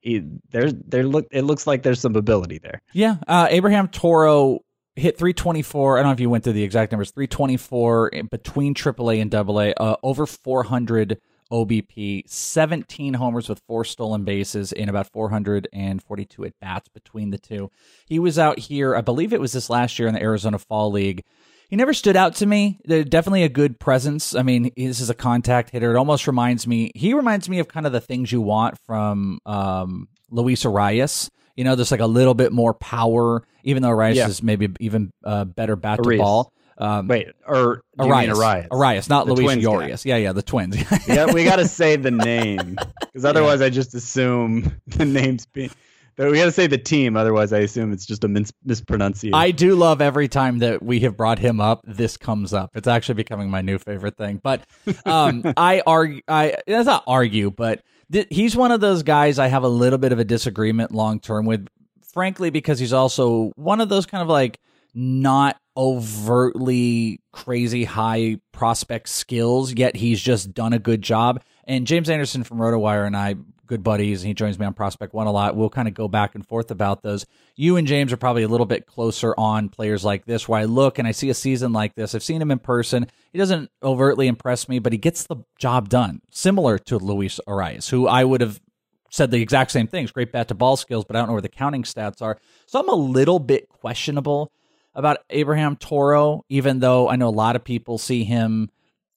he, 0.00 0.24
there's 0.50 0.72
there 0.74 1.04
look 1.04 1.26
it 1.32 1.42
looks 1.42 1.66
like 1.66 1.82
there's 1.82 2.00
some 2.00 2.16
ability 2.16 2.58
there. 2.58 2.80
Yeah, 2.92 3.16
uh, 3.26 3.48
Abraham 3.50 3.88
Toro 3.88 4.60
hit 4.94 5.18
324. 5.18 5.98
I 5.98 6.00
don't 6.00 6.08
know 6.08 6.12
if 6.12 6.20
you 6.20 6.30
went 6.30 6.44
through 6.44 6.54
the 6.54 6.62
exact 6.62 6.92
numbers. 6.92 7.10
324 7.10 8.12
between 8.30 8.74
AAA 8.74 9.20
and 9.20 9.34
AA, 9.34 9.72
uh, 9.82 9.96
over 10.02 10.24
400 10.24 11.20
OBP, 11.50 12.28
17 12.28 13.14
homers 13.14 13.48
with 13.48 13.62
four 13.66 13.84
stolen 13.84 14.24
bases 14.24 14.72
in 14.72 14.88
about 14.88 15.10
442 15.12 16.44
at 16.44 16.60
bats 16.60 16.88
between 16.88 17.30
the 17.30 17.38
two. 17.38 17.70
He 18.06 18.18
was 18.18 18.38
out 18.38 18.58
here, 18.58 18.94
I 18.94 19.00
believe 19.00 19.32
it 19.32 19.40
was 19.40 19.52
this 19.52 19.70
last 19.70 19.98
year 19.98 20.08
in 20.08 20.14
the 20.14 20.22
Arizona 20.22 20.58
Fall 20.58 20.90
League. 20.90 21.24
He 21.68 21.76
never 21.76 21.94
stood 21.94 22.16
out 22.16 22.36
to 22.36 22.46
me. 22.46 22.78
They're 22.84 23.02
definitely 23.02 23.42
a 23.42 23.48
good 23.48 23.80
presence. 23.80 24.34
I 24.34 24.42
mean, 24.42 24.70
this 24.76 25.00
is 25.00 25.10
a 25.10 25.14
contact 25.14 25.70
hitter. 25.70 25.94
It 25.94 25.98
almost 25.98 26.26
reminds 26.26 26.66
me. 26.66 26.92
He 26.94 27.12
reminds 27.12 27.48
me 27.48 27.58
of 27.58 27.66
kind 27.66 27.86
of 27.86 27.92
the 27.92 28.00
things 28.00 28.30
you 28.30 28.40
want 28.40 28.78
from 28.86 29.40
um, 29.44 30.08
Luis 30.30 30.62
Arraez. 30.62 31.28
You 31.56 31.64
know, 31.64 31.74
there's 31.74 31.90
like 31.90 32.00
a 32.00 32.06
little 32.06 32.34
bit 32.34 32.52
more 32.52 32.74
power, 32.74 33.42
even 33.64 33.82
though 33.82 33.90
Arraez 33.90 34.14
yeah. 34.14 34.28
is 34.28 34.42
maybe 34.42 34.68
even 34.78 35.10
uh, 35.24 35.44
better 35.44 35.74
bat 35.74 36.00
to 36.02 36.18
ball. 36.18 36.52
Um, 36.78 37.08
Wait, 37.08 37.28
or 37.46 37.82
Arraez, 37.98 38.34
Arraez, 38.34 38.68
Arraez, 38.68 39.08
not 39.08 39.26
the 39.26 39.34
Luis 39.34 39.56
Urias. 39.56 40.04
Yeah, 40.04 40.16
yeah, 40.16 40.32
the 40.32 40.42
twins. 40.42 40.76
yeah, 41.08 41.32
we 41.32 41.44
got 41.44 41.56
to 41.56 41.66
say 41.66 41.96
the 41.96 42.10
name 42.10 42.76
because 43.00 43.24
otherwise, 43.24 43.60
yeah. 43.60 43.66
I 43.66 43.70
just 43.70 43.94
assume 43.94 44.72
the 44.86 45.04
name's 45.04 45.46
being. 45.46 45.70
We 46.18 46.38
got 46.38 46.46
to 46.46 46.52
say 46.52 46.66
the 46.66 46.78
team, 46.78 47.14
otherwise, 47.14 47.52
I 47.52 47.58
assume 47.58 47.92
it's 47.92 48.06
just 48.06 48.24
a 48.24 48.28
mis- 48.28 48.52
mispronunciation. 48.64 49.34
I 49.34 49.50
do 49.50 49.74
love 49.74 50.00
every 50.00 50.28
time 50.28 50.60
that 50.60 50.82
we 50.82 51.00
have 51.00 51.14
brought 51.14 51.38
him 51.38 51.60
up. 51.60 51.82
This 51.86 52.16
comes 52.16 52.54
up. 52.54 52.70
It's 52.74 52.88
actually 52.88 53.16
becoming 53.16 53.50
my 53.50 53.60
new 53.60 53.78
favorite 53.78 54.16
thing. 54.16 54.40
But 54.42 54.66
um, 55.04 55.42
I 55.58 55.82
argue. 55.86 56.22
I 56.26 56.56
it's 56.66 56.86
not 56.86 57.04
argue, 57.06 57.50
but 57.50 57.82
th- 58.10 58.28
he's 58.30 58.56
one 58.56 58.72
of 58.72 58.80
those 58.80 59.02
guys 59.02 59.38
I 59.38 59.48
have 59.48 59.62
a 59.62 59.68
little 59.68 59.98
bit 59.98 60.12
of 60.12 60.18
a 60.18 60.24
disagreement 60.24 60.92
long 60.92 61.20
term 61.20 61.46
with. 61.46 61.68
Frankly, 62.12 62.48
because 62.48 62.78
he's 62.78 62.94
also 62.94 63.52
one 63.56 63.78
of 63.78 63.90
those 63.90 64.06
kind 64.06 64.22
of 64.22 64.28
like 64.28 64.58
not 64.94 65.60
overtly 65.76 67.20
crazy 67.32 67.84
high 67.84 68.40
prospect 68.52 69.08
skills, 69.08 69.74
yet 69.74 69.96
he's 69.96 70.20
just 70.20 70.54
done 70.54 70.72
a 70.72 70.78
good 70.78 71.02
job. 71.02 71.42
And 71.64 71.86
James 71.86 72.08
Anderson 72.08 72.44
from 72.44 72.58
RotoWire 72.58 73.06
and 73.06 73.16
I, 73.16 73.34
good 73.66 73.82
buddies, 73.82 74.22
and 74.22 74.28
he 74.28 74.34
joins 74.34 74.58
me 74.58 74.64
on 74.64 74.74
Prospect 74.74 75.12
One 75.12 75.26
a 75.26 75.32
lot. 75.32 75.56
We'll 75.56 75.68
kind 75.68 75.88
of 75.88 75.94
go 75.94 76.08
back 76.08 76.34
and 76.34 76.46
forth 76.46 76.70
about 76.70 77.02
those. 77.02 77.26
You 77.56 77.76
and 77.76 77.86
James 77.86 78.12
are 78.12 78.16
probably 78.16 78.44
a 78.44 78.48
little 78.48 78.66
bit 78.66 78.86
closer 78.86 79.34
on 79.36 79.68
players 79.68 80.04
like 80.04 80.24
this, 80.24 80.48
where 80.48 80.60
I 80.60 80.64
look 80.64 80.98
and 80.98 81.08
I 81.08 81.10
see 81.10 81.30
a 81.30 81.34
season 81.34 81.72
like 81.72 81.94
this. 81.94 82.14
I've 82.14 82.22
seen 82.22 82.40
him 82.40 82.50
in 82.50 82.60
person. 82.60 83.08
He 83.32 83.38
doesn't 83.38 83.70
overtly 83.82 84.28
impress 84.28 84.68
me, 84.68 84.78
but 84.78 84.92
he 84.92 84.98
gets 84.98 85.24
the 85.24 85.36
job 85.58 85.88
done, 85.88 86.22
similar 86.30 86.78
to 86.78 86.98
Luis 86.98 87.40
Arraez, 87.48 87.90
who 87.90 88.06
I 88.06 88.24
would 88.24 88.40
have 88.40 88.60
said 89.10 89.30
the 89.30 89.42
exact 89.42 89.70
same 89.70 89.86
things. 89.86 90.12
Great 90.12 90.32
bat 90.32 90.48
to 90.48 90.54
ball 90.54 90.76
skills, 90.76 91.04
but 91.04 91.16
I 91.16 91.18
don't 91.18 91.28
know 91.28 91.34
where 91.34 91.42
the 91.42 91.48
counting 91.48 91.82
stats 91.82 92.22
are. 92.22 92.38
So 92.66 92.80
I'm 92.80 92.88
a 92.88 92.94
little 92.94 93.38
bit 93.38 93.68
questionable 93.68 94.52
about 94.96 95.18
Abraham 95.30 95.76
Toro, 95.76 96.44
even 96.48 96.80
though 96.80 97.08
I 97.08 97.16
know 97.16 97.28
a 97.28 97.30
lot 97.30 97.54
of 97.54 97.62
people 97.62 97.98
see 97.98 98.24
him, 98.24 98.70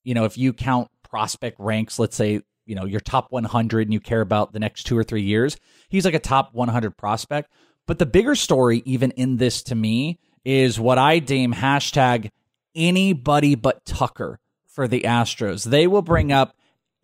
you 0.04 0.14
know, 0.14 0.26
if 0.26 0.38
you 0.38 0.54
count 0.54 0.90
prospect 1.10 1.58
ranks, 1.60 1.98
let's 1.98 2.16
say, 2.16 2.42
you 2.66 2.76
know, 2.76 2.86
your 2.86 3.00
top 3.00 3.32
100 3.32 3.88
and 3.88 3.94
you 3.94 4.00
care 4.00 4.22
about 4.22 4.54
the 4.54 4.60
next 4.60 4.84
two 4.84 4.98
or 4.98 5.04
three 5.04 5.24
years, 5.24 5.58
he's 5.88 6.06
like 6.06 6.14
a 6.14 6.20
top 6.20 6.54
100 6.54 6.98
prospect. 6.98 7.52
But 7.88 7.98
the 7.98 8.06
bigger 8.06 8.36
story, 8.36 8.84
even 8.86 9.12
in 9.12 9.38
this 9.38 9.64
to 9.64 9.76
me, 9.76 10.20
is 10.46 10.80
what 10.80 10.98
I 10.98 11.20
deem 11.20 11.54
hashtag 11.54 12.30
anybody 12.76 13.56
but 13.56 13.86
Tucker 13.86 14.40
for 14.68 14.88
the 14.88 15.02
Astros. 15.02 15.64
They 15.64 15.88
will 15.88 16.02
bring 16.02 16.32
up 16.32 16.56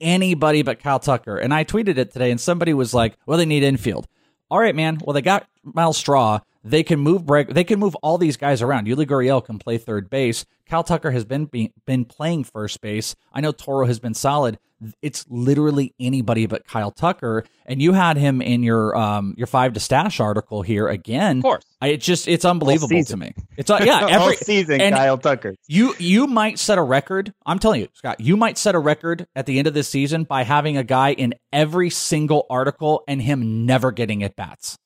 anybody 0.01 0.61
but 0.61 0.79
Kyle 0.79 0.99
Tucker. 0.99 1.37
And 1.37 1.53
I 1.53 1.63
tweeted 1.63 1.97
it 1.97 2.11
today, 2.11 2.29
and 2.29 2.39
somebody 2.39 2.73
was 2.73 2.93
like, 2.93 3.17
well, 3.25 3.37
they 3.37 3.45
need 3.45 3.63
infield. 3.63 4.07
All 4.51 4.59
right, 4.59 4.75
man. 4.75 4.99
Well, 5.01 5.13
they 5.13 5.21
got 5.21 5.47
Myles 5.63 5.97
Straw. 5.97 6.41
They 6.65 6.81
can 6.81 6.99
move 6.99 7.21
Breg- 7.23 7.53
they 7.53 7.63
can 7.63 7.79
move 7.79 7.93
all 8.01 8.17
these 8.17 8.37
guys 8.37 8.63
around. 8.63 8.87
Yuli 8.87 9.05
Gurriel 9.05 9.45
can 9.45 9.59
play 9.59 9.77
third 9.77 10.09
base. 10.09 10.45
Kyle 10.67 10.83
Tucker 10.83 11.11
has 11.11 11.23
been 11.23 11.45
be- 11.45 11.71
been 11.85 12.05
playing 12.05 12.43
first 12.43 12.81
base. 12.81 13.15
I 13.31 13.39
know 13.39 13.51
Toro 13.51 13.85
has 13.85 13.99
been 13.99 14.15
solid. 14.15 14.57
It's 14.99 15.25
literally 15.29 15.93
anybody 15.99 16.47
but 16.47 16.65
Kyle 16.67 16.89
Tucker. 16.89 17.45
And 17.67 17.83
you 17.83 17.93
had 17.93 18.17
him 18.17 18.41
in 18.41 18.63
your 18.63 18.97
um 18.97 19.35
your 19.37 19.45
five 19.45 19.73
to 19.73 19.79
stash 19.79 20.19
article 20.19 20.63
here 20.63 20.87
again. 20.87 21.37
Of 21.37 21.43
course, 21.43 21.65
I, 21.81 21.89
it's 21.89 22.05
just 22.05 22.27
it's 22.27 22.45
unbelievable 22.45 23.03
to 23.03 23.15
me. 23.15 23.33
It's 23.57 23.69
uh, 23.69 23.81
yeah 23.83 23.99
every 24.09 24.17
all 24.17 24.33
season 24.33 24.79
Kyle 24.79 25.19
Tucker. 25.19 25.53
You 25.67 25.93
you 25.99 26.25
might 26.25 26.57
set 26.57 26.79
a 26.79 26.83
record. 26.83 27.31
I'm 27.45 27.59
telling 27.59 27.81
you, 27.81 27.89
Scott. 27.93 28.19
You 28.19 28.37
might 28.37 28.57
set 28.57 28.73
a 28.73 28.79
record 28.79 29.27
at 29.35 29.45
the 29.45 29.59
end 29.59 29.67
of 29.67 29.75
this 29.75 29.87
season 29.87 30.23
by 30.23 30.41
having 30.43 30.77
a 30.77 30.83
guy 30.83 31.11
in 31.13 31.35
every 31.53 31.91
single 31.91 32.47
article 32.49 33.03
and 33.07 33.21
him 33.21 33.67
never 33.67 33.91
getting 33.91 34.23
at 34.23 34.35
bats. 34.35 34.79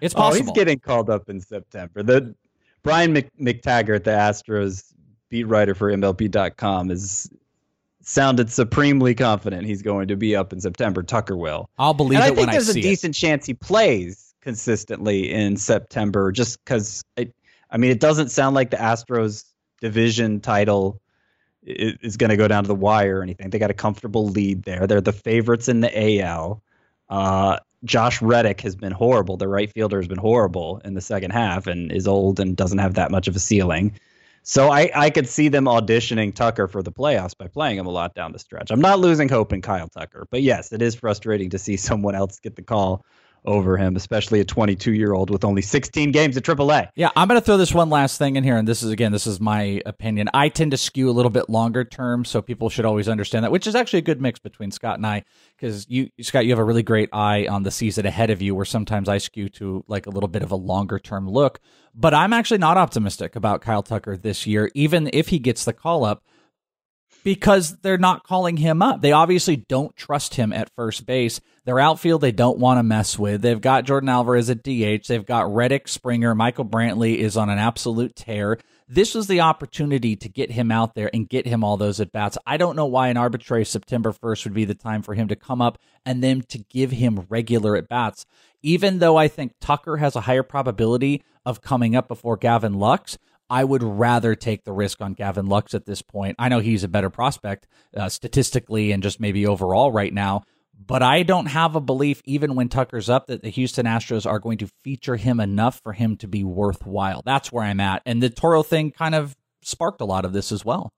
It's 0.00 0.14
possible. 0.14 0.42
Oh, 0.42 0.44
he's 0.44 0.52
getting 0.52 0.78
called 0.78 1.10
up 1.10 1.28
in 1.28 1.40
September. 1.40 2.02
The 2.02 2.34
Brian 2.82 3.12
Mc, 3.12 3.28
McTaggart, 3.38 4.04
the 4.04 4.10
Astros 4.10 4.92
beat 5.28 5.44
writer 5.44 5.74
for 5.74 5.92
MLB.com, 5.92 6.90
is 6.90 7.30
sounded 8.02 8.50
supremely 8.50 9.14
confident 9.14 9.66
he's 9.66 9.82
going 9.82 10.08
to 10.08 10.16
be 10.16 10.34
up 10.34 10.52
in 10.52 10.60
September. 10.60 11.02
Tucker 11.02 11.36
will. 11.36 11.68
I'll 11.78 11.94
believe 11.94 12.18
and 12.18 12.28
it 12.28 12.32
I 12.32 12.34
think 12.34 12.50
there's 12.50 12.70
a 12.70 12.74
decent 12.74 13.16
it. 13.16 13.20
chance 13.20 13.46
he 13.46 13.54
plays 13.54 14.34
consistently 14.40 15.30
in 15.30 15.56
September, 15.56 16.32
just 16.32 16.64
because. 16.64 17.04
I 17.72 17.76
mean, 17.76 17.92
it 17.92 18.00
doesn't 18.00 18.30
sound 18.30 18.56
like 18.56 18.70
the 18.70 18.78
Astros 18.78 19.44
division 19.80 20.40
title 20.40 21.00
is 21.62 22.16
going 22.16 22.30
to 22.30 22.36
go 22.36 22.48
down 22.48 22.64
to 22.64 22.68
the 22.68 22.74
wire 22.74 23.18
or 23.18 23.22
anything. 23.22 23.50
They 23.50 23.58
got 23.58 23.70
a 23.70 23.74
comfortable 23.74 24.28
lead 24.28 24.64
there. 24.64 24.86
They're 24.86 25.00
the 25.00 25.12
favorites 25.12 25.68
in 25.68 25.80
the 25.80 26.20
AL. 26.20 26.62
Uh, 27.08 27.58
Josh 27.84 28.20
Reddick 28.20 28.60
has 28.60 28.76
been 28.76 28.92
horrible. 28.92 29.36
The 29.36 29.48
right 29.48 29.72
fielder 29.72 29.98
has 29.98 30.08
been 30.08 30.18
horrible 30.18 30.80
in 30.84 30.94
the 30.94 31.00
second 31.00 31.30
half 31.30 31.66
and 31.66 31.90
is 31.90 32.06
old 32.06 32.40
and 32.40 32.56
doesn't 32.56 32.78
have 32.78 32.94
that 32.94 33.10
much 33.10 33.28
of 33.28 33.36
a 33.36 33.38
ceiling. 33.38 33.98
So 34.42 34.70
I, 34.70 34.90
I 34.94 35.10
could 35.10 35.28
see 35.28 35.48
them 35.48 35.66
auditioning 35.66 36.34
Tucker 36.34 36.66
for 36.66 36.82
the 36.82 36.92
playoffs 36.92 37.36
by 37.36 37.46
playing 37.46 37.78
him 37.78 37.86
a 37.86 37.90
lot 37.90 38.14
down 38.14 38.32
the 38.32 38.38
stretch. 38.38 38.70
I'm 38.70 38.80
not 38.80 38.98
losing 38.98 39.28
hope 39.28 39.52
in 39.52 39.60
Kyle 39.60 39.88
Tucker, 39.88 40.26
but 40.30 40.42
yes, 40.42 40.72
it 40.72 40.82
is 40.82 40.94
frustrating 40.94 41.50
to 41.50 41.58
see 41.58 41.76
someone 41.78 42.14
else 42.14 42.38
get 42.40 42.56
the 42.56 42.62
call 42.62 43.04
over 43.44 43.76
him, 43.76 43.96
especially 43.96 44.40
a 44.40 44.44
22 44.44 44.92
year 44.92 45.12
old 45.12 45.30
with 45.30 45.44
only 45.44 45.62
16 45.62 46.12
games 46.12 46.36
at 46.36 46.42
AAA. 46.42 46.88
Yeah, 46.94 47.10
I'm 47.16 47.28
going 47.28 47.40
to 47.40 47.44
throw 47.44 47.56
this 47.56 47.72
one 47.72 47.90
last 47.90 48.18
thing 48.18 48.36
in 48.36 48.44
here, 48.44 48.56
and 48.56 48.66
this 48.66 48.82
is 48.82 48.90
again, 48.90 49.12
this 49.12 49.26
is 49.26 49.40
my 49.40 49.80
opinion. 49.86 50.28
I 50.34 50.48
tend 50.48 50.72
to 50.72 50.76
skew 50.76 51.10
a 51.10 51.12
little 51.12 51.30
bit 51.30 51.48
longer 51.48 51.84
term, 51.84 52.24
so 52.24 52.42
people 52.42 52.68
should 52.68 52.84
always 52.84 53.08
understand 53.08 53.44
that, 53.44 53.52
which 53.52 53.66
is 53.66 53.74
actually 53.74 54.00
a 54.00 54.02
good 54.02 54.20
mix 54.20 54.38
between 54.38 54.70
Scott 54.70 54.96
and 54.96 55.06
I, 55.06 55.24
because 55.56 55.86
you, 55.88 56.10
Scott, 56.20 56.44
you 56.44 56.50
have 56.50 56.58
a 56.58 56.64
really 56.64 56.82
great 56.82 57.08
eye 57.12 57.46
on 57.46 57.62
the 57.62 57.70
season 57.70 58.06
ahead 58.06 58.30
of 58.30 58.42
you, 58.42 58.54
where 58.54 58.64
sometimes 58.64 59.08
I 59.08 59.18
skew 59.18 59.48
to 59.50 59.84
like 59.88 60.06
a 60.06 60.10
little 60.10 60.28
bit 60.28 60.42
of 60.42 60.50
a 60.50 60.56
longer 60.56 60.98
term 60.98 61.28
look. 61.28 61.60
But 61.94 62.14
I'm 62.14 62.32
actually 62.32 62.58
not 62.58 62.76
optimistic 62.76 63.34
about 63.34 63.62
Kyle 63.62 63.82
Tucker 63.82 64.16
this 64.16 64.46
year, 64.46 64.70
even 64.74 65.10
if 65.12 65.28
he 65.28 65.38
gets 65.38 65.64
the 65.64 65.72
call 65.72 66.04
up 66.04 66.22
because 67.22 67.76
they're 67.78 67.98
not 67.98 68.24
calling 68.24 68.56
him 68.56 68.82
up. 68.82 69.00
They 69.00 69.12
obviously 69.12 69.56
don't 69.56 69.94
trust 69.96 70.34
him 70.34 70.52
at 70.52 70.74
first 70.74 71.06
base. 71.06 71.40
Their 71.64 71.78
outfield 71.78 72.20
they 72.20 72.32
don't 72.32 72.58
want 72.58 72.78
to 72.78 72.82
mess 72.82 73.18
with. 73.18 73.42
They've 73.42 73.60
got 73.60 73.84
Yordan 73.86 74.10
Alvarez 74.10 74.50
at 74.50 74.62
DH. 74.62 75.06
They've 75.06 75.26
got 75.26 75.52
Reddick, 75.52 75.88
Springer, 75.88 76.34
Michael 76.34 76.64
Brantley 76.64 77.16
is 77.16 77.36
on 77.36 77.50
an 77.50 77.58
absolute 77.58 78.16
tear. 78.16 78.58
This 78.88 79.14
was 79.14 79.28
the 79.28 79.42
opportunity 79.42 80.16
to 80.16 80.28
get 80.28 80.50
him 80.50 80.72
out 80.72 80.94
there 80.94 81.10
and 81.14 81.28
get 81.28 81.46
him 81.46 81.62
all 81.62 81.76
those 81.76 82.00
at 82.00 82.10
bats. 82.10 82.36
I 82.44 82.56
don't 82.56 82.74
know 82.74 82.86
why 82.86 83.06
an 83.06 83.16
arbitrary 83.16 83.64
September 83.64 84.12
1st 84.12 84.44
would 84.44 84.54
be 84.54 84.64
the 84.64 84.74
time 84.74 85.02
for 85.02 85.14
him 85.14 85.28
to 85.28 85.36
come 85.36 85.62
up 85.62 85.78
and 86.04 86.24
then 86.24 86.42
to 86.48 86.58
give 86.58 86.90
him 86.90 87.26
regular 87.28 87.76
at 87.76 87.88
bats. 87.88 88.26
Even 88.62 88.98
though 88.98 89.16
I 89.16 89.28
think 89.28 89.52
Tucker 89.60 89.98
has 89.98 90.16
a 90.16 90.22
higher 90.22 90.42
probability 90.42 91.22
of 91.46 91.62
coming 91.62 91.94
up 91.94 92.08
before 92.08 92.36
Gavin 92.36 92.74
Lux, 92.74 93.16
I 93.50 93.64
would 93.64 93.82
rather 93.82 94.36
take 94.36 94.64
the 94.64 94.72
risk 94.72 95.02
on 95.02 95.14
Gavin 95.14 95.46
Lux 95.46 95.74
at 95.74 95.84
this 95.84 96.00
point. 96.00 96.36
I 96.38 96.48
know 96.48 96.60
he's 96.60 96.84
a 96.84 96.88
better 96.88 97.10
prospect 97.10 97.66
uh, 97.96 98.08
statistically 98.08 98.92
and 98.92 99.02
just 99.02 99.18
maybe 99.18 99.44
overall 99.46 99.90
right 99.90 100.14
now, 100.14 100.44
but 100.86 101.02
I 101.02 101.24
don't 101.24 101.46
have 101.46 101.74
a 101.74 101.80
belief, 101.80 102.22
even 102.24 102.54
when 102.54 102.68
Tucker's 102.68 103.10
up, 103.10 103.26
that 103.26 103.42
the 103.42 103.50
Houston 103.50 103.86
Astros 103.86 104.24
are 104.24 104.38
going 104.38 104.58
to 104.58 104.70
feature 104.82 105.16
him 105.16 105.40
enough 105.40 105.80
for 105.82 105.92
him 105.92 106.16
to 106.18 106.28
be 106.28 106.44
worthwhile. 106.44 107.22
That's 107.24 107.50
where 107.50 107.64
I'm 107.64 107.80
at. 107.80 108.02
And 108.06 108.22
the 108.22 108.30
Toro 108.30 108.62
thing 108.62 108.92
kind 108.92 109.16
of 109.16 109.36
sparked 109.62 110.00
a 110.00 110.06
lot 110.06 110.24
of 110.24 110.32
this 110.32 110.52
as 110.52 110.64
well. 110.64 110.92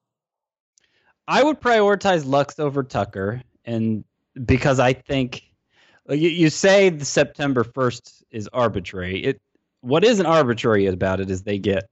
I 1.27 1.43
would 1.43 1.61
prioritize 1.61 2.27
Lux 2.27 2.59
over 2.59 2.83
Tucker, 2.83 3.43
and 3.65 4.05
because 4.45 4.79
I 4.79 4.93
think 4.93 5.43
you, 6.09 6.29
you 6.29 6.51
say 6.51 6.91
the 6.91 7.05
September 7.05 7.65
1st 7.65 8.23
is 8.31 8.49
arbitrary. 8.53 9.25
It 9.25 9.41
what 9.81 10.05
isn't 10.05 10.27
arbitrary 10.27 10.87
about 10.87 11.21
it 11.21 11.31
is 11.31 11.43
they 11.43 11.59
get 11.59 11.89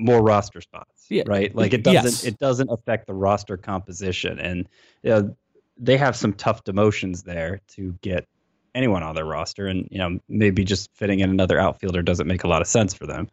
more 0.00 0.22
roster 0.22 0.60
spots, 0.60 1.06
Yeah. 1.08 1.22
right? 1.26 1.54
Like 1.54 1.72
it 1.72 1.84
doesn't 1.84 2.04
Yes. 2.04 2.24
it 2.24 2.38
doesn't 2.38 2.70
affect 2.70 3.06
the 3.06 3.14
roster 3.14 3.56
composition, 3.56 4.38
and 4.38 4.68
you 5.02 5.10
know, 5.10 5.36
they 5.76 5.96
have 5.96 6.16
some 6.16 6.32
tough 6.32 6.64
demotions 6.64 7.22
there 7.24 7.60
to 7.68 7.92
get 8.02 8.26
anyone 8.74 9.02
on 9.02 9.14
their 9.14 9.24
roster, 9.24 9.66
and 9.66 9.86
you 9.90 9.98
know 9.98 10.18
maybe 10.28 10.64
just 10.64 10.90
fitting 10.94 11.20
in 11.20 11.30
another 11.30 11.58
outfielder 11.58 12.02
doesn't 12.02 12.26
make 12.26 12.44
a 12.44 12.48
lot 12.48 12.62
of 12.62 12.66
sense 12.68 12.94
for 12.94 13.06
them. 13.06 13.28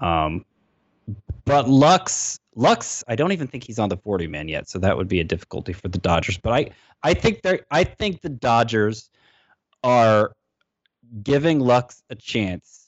Um, 0.00 0.44
but 1.44 1.68
Lux, 1.68 2.40
Lux, 2.56 3.04
I 3.06 3.14
don't 3.14 3.32
even 3.32 3.46
think 3.46 3.64
he's 3.64 3.78
on 3.78 3.88
the 3.88 3.96
40 3.96 4.26
man 4.26 4.48
yet, 4.48 4.68
so 4.68 4.78
that 4.80 4.96
would 4.96 5.08
be 5.08 5.20
a 5.20 5.24
difficulty 5.24 5.72
for 5.72 5.88
the 5.88 5.98
Dodgers. 5.98 6.36
But 6.36 6.52
I, 6.52 6.70
I 7.02 7.14
think 7.14 7.42
they 7.42 7.60
I 7.70 7.84
think 7.84 8.20
the 8.20 8.28
Dodgers 8.28 9.08
are 9.84 10.32
giving 11.22 11.60
Lux 11.60 12.02
a 12.10 12.14
chance. 12.16 12.85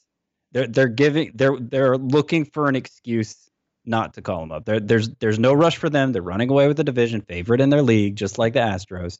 They're 0.51 0.67
they're 0.67 0.87
giving 0.87 1.31
they're 1.35 1.57
they're 1.59 1.97
looking 1.97 2.45
for 2.45 2.67
an 2.67 2.75
excuse 2.75 3.49
not 3.85 4.13
to 4.15 4.21
call 4.21 4.43
him 4.43 4.51
up. 4.51 4.65
There 4.65 4.79
there's 4.79 5.09
there's 5.15 5.39
no 5.39 5.53
rush 5.53 5.77
for 5.77 5.89
them. 5.89 6.11
They're 6.11 6.21
running 6.21 6.49
away 6.49 6.67
with 6.67 6.77
the 6.77 6.83
division 6.83 7.21
favorite 7.21 7.61
in 7.61 7.69
their 7.69 7.81
league, 7.81 8.15
just 8.15 8.37
like 8.37 8.53
the 8.53 8.59
Astros. 8.59 9.19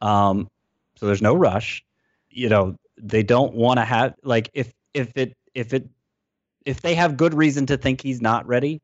Um, 0.00 0.48
so 0.96 1.06
there's 1.06 1.22
no 1.22 1.34
rush. 1.34 1.84
You 2.30 2.48
know, 2.48 2.76
they 2.96 3.22
don't 3.22 3.54
want 3.54 3.78
to 3.78 3.84
have 3.84 4.14
like 4.22 4.50
if 4.54 4.72
if 4.94 5.16
it 5.16 5.36
if 5.54 5.74
it 5.74 5.88
if 6.64 6.82
they 6.82 6.94
have 6.94 7.16
good 7.16 7.34
reason 7.34 7.66
to 7.66 7.76
think 7.76 8.00
he's 8.00 8.20
not 8.20 8.46
ready, 8.46 8.82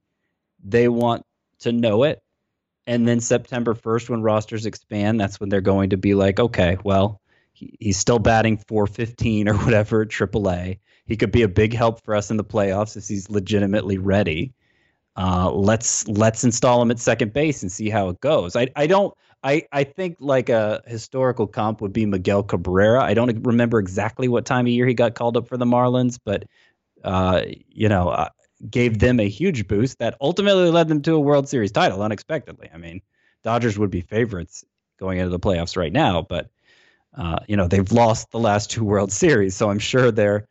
they 0.65 0.89
want 0.89 1.25
to 1.61 1.73
know 1.73 2.05
it. 2.05 2.23
And 2.87 3.09
then 3.09 3.21
September 3.21 3.75
1st, 3.75 4.11
when 4.11 4.23
rosters 4.23 4.67
expand, 4.67 5.21
that's 5.21 5.41
when 5.41 5.49
they're 5.49 5.61
going 5.61 5.91
to 5.91 5.97
be 5.97 6.15
like, 6.15 6.39
okay, 6.39 6.77
well, 6.85 7.21
he, 7.55 7.77
he's 7.81 7.97
still 7.97 8.19
batting 8.19 8.59
415 8.59 9.49
or 9.49 9.55
whatever 9.55 10.03
at 10.03 10.09
AAA. 10.09 10.79
He 11.07 11.17
could 11.17 11.33
be 11.33 11.43
a 11.43 11.49
big 11.49 11.73
help 11.73 12.03
for 12.03 12.15
us 12.15 12.31
in 12.31 12.37
the 12.37 12.45
playoffs 12.45 12.97
if 12.97 13.09
he's 13.09 13.31
legitimately 13.31 13.99
ready. 13.99 14.53
Uh, 15.17 15.51
let's 15.51 16.07
let's 16.09 16.43
install 16.43 16.83
him 16.83 16.91
at 16.91 16.99
second 16.99 17.33
base 17.33 17.63
and 17.63 17.71
see 17.71 17.89
how 17.89 18.09
it 18.09 18.21
goes. 18.21 18.57
I, 18.57 18.69
I 18.75 18.87
don't 18.87 19.15
I, 19.45 19.63
I 19.73 19.85
think 19.85 20.17
like 20.21 20.49
a 20.49 20.83
historical 20.87 21.47
comp 21.47 21.83
would 21.83 21.93
be 21.93 22.07
Miguel 22.07 22.43
Cabrera. 22.43 23.05
I 23.05 23.13
don't 23.13 23.47
remember 23.47 23.79
exactly 23.79 24.27
what 24.27 24.47
time 24.47 24.65
of 24.65 24.73
year 24.73 24.87
he 24.87 24.95
got 24.95 25.15
called 25.15 25.37
up 25.37 25.47
for 25.47 25.59
the 25.59 25.67
Marlins, 25.67 26.19
but 26.25 26.47
uh, 27.05 27.43
you 27.69 27.89
know, 27.89 28.09
uh, 28.09 28.31
gave 28.71 28.99
them 28.99 29.21
a 29.21 29.29
huge 29.29 29.69
boost 29.69 29.99
that 29.99 30.17
ultimately 30.23 30.71
led 30.71 30.89
them 30.89 31.03
to 31.03 31.15
a 31.15 31.21
World 31.21 31.47
Series 31.47 31.71
title 31.71 32.03
unexpectedly. 32.03 32.71
I 32.73 32.79
mean, 32.79 33.03
Dodgers 33.43 33.79
would 33.79 33.91
be 33.91 34.01
favorites 34.01 34.65
going 34.99 35.19
into 35.19 35.31
the 35.31 35.39
playoffs 35.39 35.77
right 35.77 35.93
now, 35.93 36.23
but 36.23 36.49
uh, 37.17 37.39
you 37.49 37.57
know 37.57 37.69
they've 37.69 37.91
lost 37.93 38.31
the 38.31 38.39
last 38.39 38.71
two 38.71 38.85
World 38.85 39.13
Series, 39.13 39.57
so 39.57 39.71
I'm 39.71 39.79
sure 39.79 40.11
they're 40.11 40.47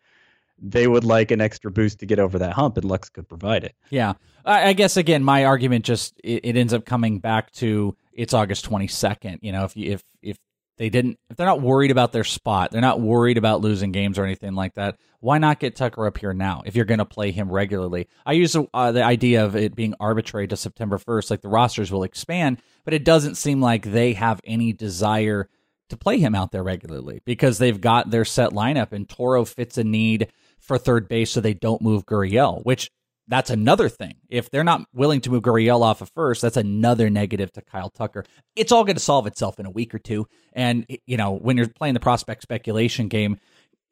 they 0.60 0.88
would 0.88 1.04
like 1.04 1.32
an 1.32 1.42
extra 1.42 1.70
boost 1.72 2.00
to 2.00 2.06
get 2.06 2.20
over 2.20 2.40
that 2.40 2.54
hump, 2.54 2.78
and 2.78 2.86
Lux 2.86 3.10
could 3.10 3.28
provide 3.28 3.64
it. 3.64 3.76
Yeah, 3.90 4.14
I, 4.46 4.70
I 4.70 4.74
guess 4.74 4.98
again, 4.98 5.24
my 5.24 5.46
argument 5.46 5.86
just 5.86 6.20
it, 6.24 6.46
it 6.46 6.58
ends 6.58 6.74
up 6.74 6.86
coming 6.86 7.20
back 7.20 7.52
to 7.54 7.96
it's 8.14 8.34
August 8.34 8.66
twenty 8.66 8.88
second. 8.88 9.40
You 9.42 9.52
know, 9.52 9.66
if 9.66 9.76
you, 9.76 9.94
if 9.94 10.04
if 10.22 10.38
they 10.78 10.90
didn't, 10.90 11.20
if 11.30 11.38
they're 11.38 11.46
not 11.48 11.62
worried 11.62 11.92
about 11.92 12.12
their 12.12 12.24
spot, 12.24 12.72
they're 12.72 12.82
not 12.82 13.00
worried 13.00 13.38
about 13.38 13.62
losing 13.62 13.92
games 13.92 14.18
or 14.18 14.24
anything 14.24 14.56
like 14.56 14.74
that. 14.76 14.98
Why 15.20 15.38
not 15.38 15.60
get 15.60 15.76
Tucker 15.76 16.08
up 16.08 16.18
here 16.18 16.34
now 16.34 16.64
if 16.66 16.76
you're 16.76 16.86
going 16.86 16.98
to 16.98 17.06
play 17.06 17.32
him 17.32 17.52
regularly? 17.52 18.08
I 18.26 18.34
use 18.34 18.56
uh, 18.56 18.92
the 18.92 19.04
idea 19.04 19.46
of 19.46 19.56
it 19.56 19.76
being 19.76 19.94
arbitrary 20.00 20.48
to 20.48 20.58
September 20.58 20.98
first, 20.98 21.30
like 21.30 21.42
the 21.42 21.50
rosters 21.50 21.92
will 21.92 22.04
expand, 22.04 22.62
but 22.86 22.94
it 22.94 23.06
doesn't 23.06 23.36
seem 23.36 23.62
like 23.62 23.86
they 23.86 24.14
have 24.14 24.42
any 24.44 24.74
desire 24.74 25.48
to 25.94 25.98
play 25.98 26.20
him 26.20 26.36
out 26.36 26.52
there 26.52 26.64
regularly 26.64 27.22
because 27.26 27.58
they've 27.58 27.80
got 27.80 28.10
their 28.10 28.26
set 28.26 28.52
lineup 28.52 28.92
and 28.92 29.08
Toro 29.08 29.46
fits 29.46 29.78
a 29.78 29.84
need 29.84 30.28
for 30.60 30.78
third 30.78 31.08
base 31.08 31.32
so 31.32 31.42
they 31.42 31.54
don't 31.54 31.82
move 31.82 32.06
Gurriel, 32.06 32.64
which 32.64 32.90
that's 33.28 33.50
another 33.50 33.88
thing. 33.88 34.16
If 34.30 34.50
they're 34.50 34.64
not 34.66 34.86
willing 34.94 35.22
to 35.22 35.30
move 35.30 35.44
Gurriel 35.44 35.82
off 35.82 36.02
of 36.02 36.10
first, 36.14 36.42
that's 36.42 36.58
another 36.58 37.10
negative 37.10 37.52
to 37.54 37.62
Kyle 37.62 37.90
Tucker. 37.90 38.26
It's 38.56 38.72
all 38.72 38.84
going 38.84 38.96
to 38.98 39.02
solve 39.02 39.28
itself 39.28 39.60
in 39.60 39.66
a 39.66 39.70
week 39.72 39.96
or 39.96 40.00
two. 40.00 40.28
And, 40.52 40.86
you 41.06 41.16
know, 41.18 41.32
when 41.32 41.56
you're 41.56 41.68
playing 41.70 41.94
the 41.94 42.00
prospect 42.02 42.42
speculation 42.42 43.08
game, 43.08 43.40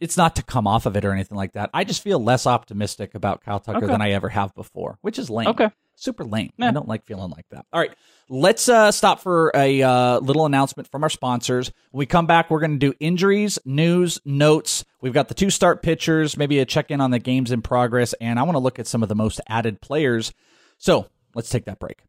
it's 0.01 0.17
not 0.17 0.35
to 0.37 0.43
come 0.43 0.67
off 0.67 0.85
of 0.85 0.97
it 0.97 1.05
or 1.05 1.13
anything 1.13 1.37
like 1.37 1.53
that. 1.53 1.69
I 1.73 1.83
just 1.83 2.01
feel 2.03 2.19
less 2.21 2.45
optimistic 2.47 3.15
about 3.15 3.41
Kyle 3.41 3.59
Tucker 3.59 3.77
Okay. 3.77 3.87
than 3.87 4.01
I 4.01 4.11
ever 4.11 4.29
have 4.29 4.53
before, 4.55 4.97
which 5.01 5.17
is 5.19 5.29
lame. 5.29 5.47
Okay. 5.49 5.69
Super 6.01 6.23
lame. 6.25 6.51
I 6.59 6.71
don't 6.71 6.87
like 6.87 7.05
feeling 7.05 7.29
like 7.29 7.45
that. 7.51 7.67
All 7.71 7.79
right. 7.79 7.93
Let's 8.27 8.67
uh, 8.67 8.91
stop 8.91 9.19
for 9.19 9.51
a 9.53 9.83
uh, 9.83 10.17
little 10.17 10.47
announcement 10.47 10.89
from 10.89 11.03
our 11.03 11.11
sponsors. 11.11 11.71
When 11.91 11.99
we 11.99 12.05
come 12.07 12.25
back, 12.25 12.49
we're 12.49 12.59
going 12.59 12.79
to 12.79 12.79
do 12.79 12.95
injuries, 12.99 13.59
news, 13.65 14.19
notes. 14.25 14.83
We've 15.01 15.13
got 15.13 15.27
the 15.27 15.35
two 15.35 15.51
start 15.51 15.83
pitchers, 15.83 16.37
maybe 16.37 16.57
a 16.57 16.65
check 16.65 16.89
in 16.89 17.01
on 17.01 17.11
the 17.11 17.19
games 17.19 17.51
in 17.51 17.61
progress, 17.61 18.13
and 18.19 18.39
I 18.39 18.43
want 18.43 18.55
to 18.55 18.59
look 18.59 18.79
at 18.79 18.87
some 18.87 19.03
of 19.03 19.09
the 19.09 19.15
most 19.15 19.41
added 19.47 19.79
players. 19.79 20.33
So 20.79 21.05
let's 21.35 21.49
take 21.49 21.65
that 21.65 21.77
break. 21.77 21.99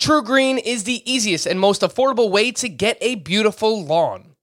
TruGreen 0.00 0.60
is 0.64 0.82
the 0.82 1.08
easiest 1.08 1.46
and 1.46 1.60
most 1.60 1.82
affordable 1.82 2.32
way 2.32 2.50
to 2.50 2.68
get 2.68 2.98
a 3.00 3.14
beautiful 3.14 3.84
lawn. 3.84 4.34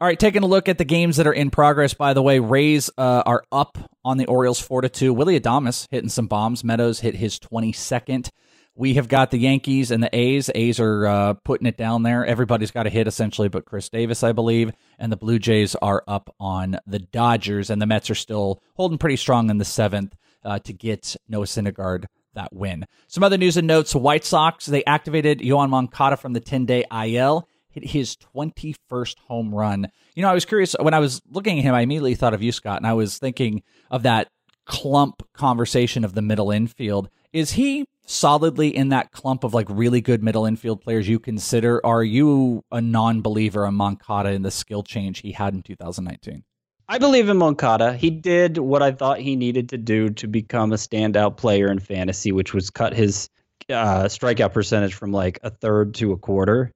All 0.00 0.06
right, 0.06 0.18
taking 0.18 0.42
a 0.42 0.46
look 0.46 0.70
at 0.70 0.78
the 0.78 0.86
games 0.86 1.18
that 1.18 1.26
are 1.26 1.32
in 1.32 1.50
progress. 1.50 1.92
By 1.92 2.14
the 2.14 2.22
way, 2.22 2.38
Rays 2.38 2.88
uh, 2.96 3.22
are 3.26 3.44
up 3.52 3.76
on 4.02 4.16
the 4.16 4.24
Orioles 4.24 4.58
four 4.58 4.80
to 4.80 4.88
two. 4.88 5.12
Willy 5.12 5.38
Adames 5.38 5.86
hitting 5.90 6.08
some 6.08 6.26
bombs. 6.26 6.64
Meadows 6.64 7.00
hit 7.00 7.16
his 7.16 7.38
twenty 7.38 7.70
second. 7.72 8.30
We 8.74 8.94
have 8.94 9.08
got 9.08 9.30
the 9.30 9.36
Yankees 9.36 9.90
and 9.90 10.02
the 10.02 10.08
A's. 10.16 10.50
A's 10.54 10.80
are 10.80 11.06
uh, 11.06 11.34
putting 11.44 11.66
it 11.66 11.76
down 11.76 12.02
there. 12.02 12.24
Everybody's 12.24 12.70
got 12.70 12.86
a 12.86 12.90
hit 12.90 13.08
essentially, 13.08 13.50
but 13.50 13.66
Chris 13.66 13.90
Davis, 13.90 14.22
I 14.22 14.32
believe. 14.32 14.72
And 14.98 15.12
the 15.12 15.18
Blue 15.18 15.38
Jays 15.38 15.74
are 15.74 16.02
up 16.08 16.34
on 16.40 16.78
the 16.86 17.00
Dodgers, 17.00 17.68
and 17.68 17.82
the 17.82 17.86
Mets 17.86 18.08
are 18.08 18.14
still 18.14 18.62
holding 18.76 18.96
pretty 18.96 19.16
strong 19.16 19.50
in 19.50 19.58
the 19.58 19.66
seventh 19.66 20.16
uh, 20.42 20.60
to 20.60 20.72
get 20.72 21.14
Noah 21.28 21.44
Syndergaard 21.44 22.06
that 22.32 22.54
win. 22.54 22.86
Some 23.06 23.22
other 23.22 23.36
news 23.36 23.58
and 23.58 23.66
notes: 23.66 23.94
White 23.94 24.24
Sox 24.24 24.64
they 24.64 24.82
activated 24.84 25.40
Yoan 25.40 25.68
Moncada 25.68 26.16
from 26.16 26.32
the 26.32 26.40
ten 26.40 26.64
day 26.64 26.86
IL 26.90 27.46
hit 27.70 27.86
his 27.86 28.16
21st 28.34 29.18
home 29.18 29.54
run. 29.54 29.90
You 30.14 30.22
know, 30.22 30.30
I 30.30 30.34
was 30.34 30.44
curious 30.44 30.74
when 30.80 30.94
I 30.94 30.98
was 30.98 31.22
looking 31.30 31.58
at 31.58 31.64
him, 31.64 31.74
I 31.74 31.80
immediately 31.80 32.14
thought 32.14 32.34
of 32.34 32.42
you, 32.42 32.52
Scott, 32.52 32.78
and 32.78 32.86
I 32.86 32.92
was 32.92 33.18
thinking 33.18 33.62
of 33.90 34.02
that 34.02 34.28
clump 34.66 35.22
conversation 35.32 36.04
of 36.04 36.14
the 36.14 36.22
middle 36.22 36.50
infield. 36.50 37.08
Is 37.32 37.52
he 37.52 37.86
solidly 38.06 38.74
in 38.74 38.88
that 38.88 39.12
clump 39.12 39.44
of 39.44 39.54
like 39.54 39.66
really 39.70 40.00
good 40.00 40.22
middle 40.22 40.46
infield 40.46 40.80
players 40.80 41.08
you 41.08 41.18
consider? 41.18 41.84
Are 41.84 42.04
you 42.04 42.64
a 42.70 42.80
non 42.80 43.20
believer 43.22 43.66
in 43.66 43.74
Moncada 43.74 44.30
in 44.30 44.42
the 44.42 44.50
skill 44.50 44.82
change 44.82 45.20
he 45.20 45.32
had 45.32 45.54
in 45.54 45.62
2019? 45.62 46.44
I 46.88 46.98
believe 46.98 47.28
in 47.28 47.36
Moncada. 47.36 47.96
He 47.96 48.10
did 48.10 48.58
what 48.58 48.82
I 48.82 48.90
thought 48.90 49.20
he 49.20 49.36
needed 49.36 49.68
to 49.68 49.78
do 49.78 50.10
to 50.10 50.26
become 50.26 50.72
a 50.72 50.76
standout 50.76 51.36
player 51.36 51.70
in 51.70 51.78
fantasy, 51.78 52.32
which 52.32 52.52
was 52.52 52.68
cut 52.68 52.94
his 52.94 53.28
uh, 53.68 54.04
strikeout 54.04 54.52
percentage 54.52 54.94
from 54.94 55.12
like 55.12 55.38
a 55.44 55.50
third 55.50 55.94
to 55.94 56.10
a 56.10 56.16
quarter 56.16 56.72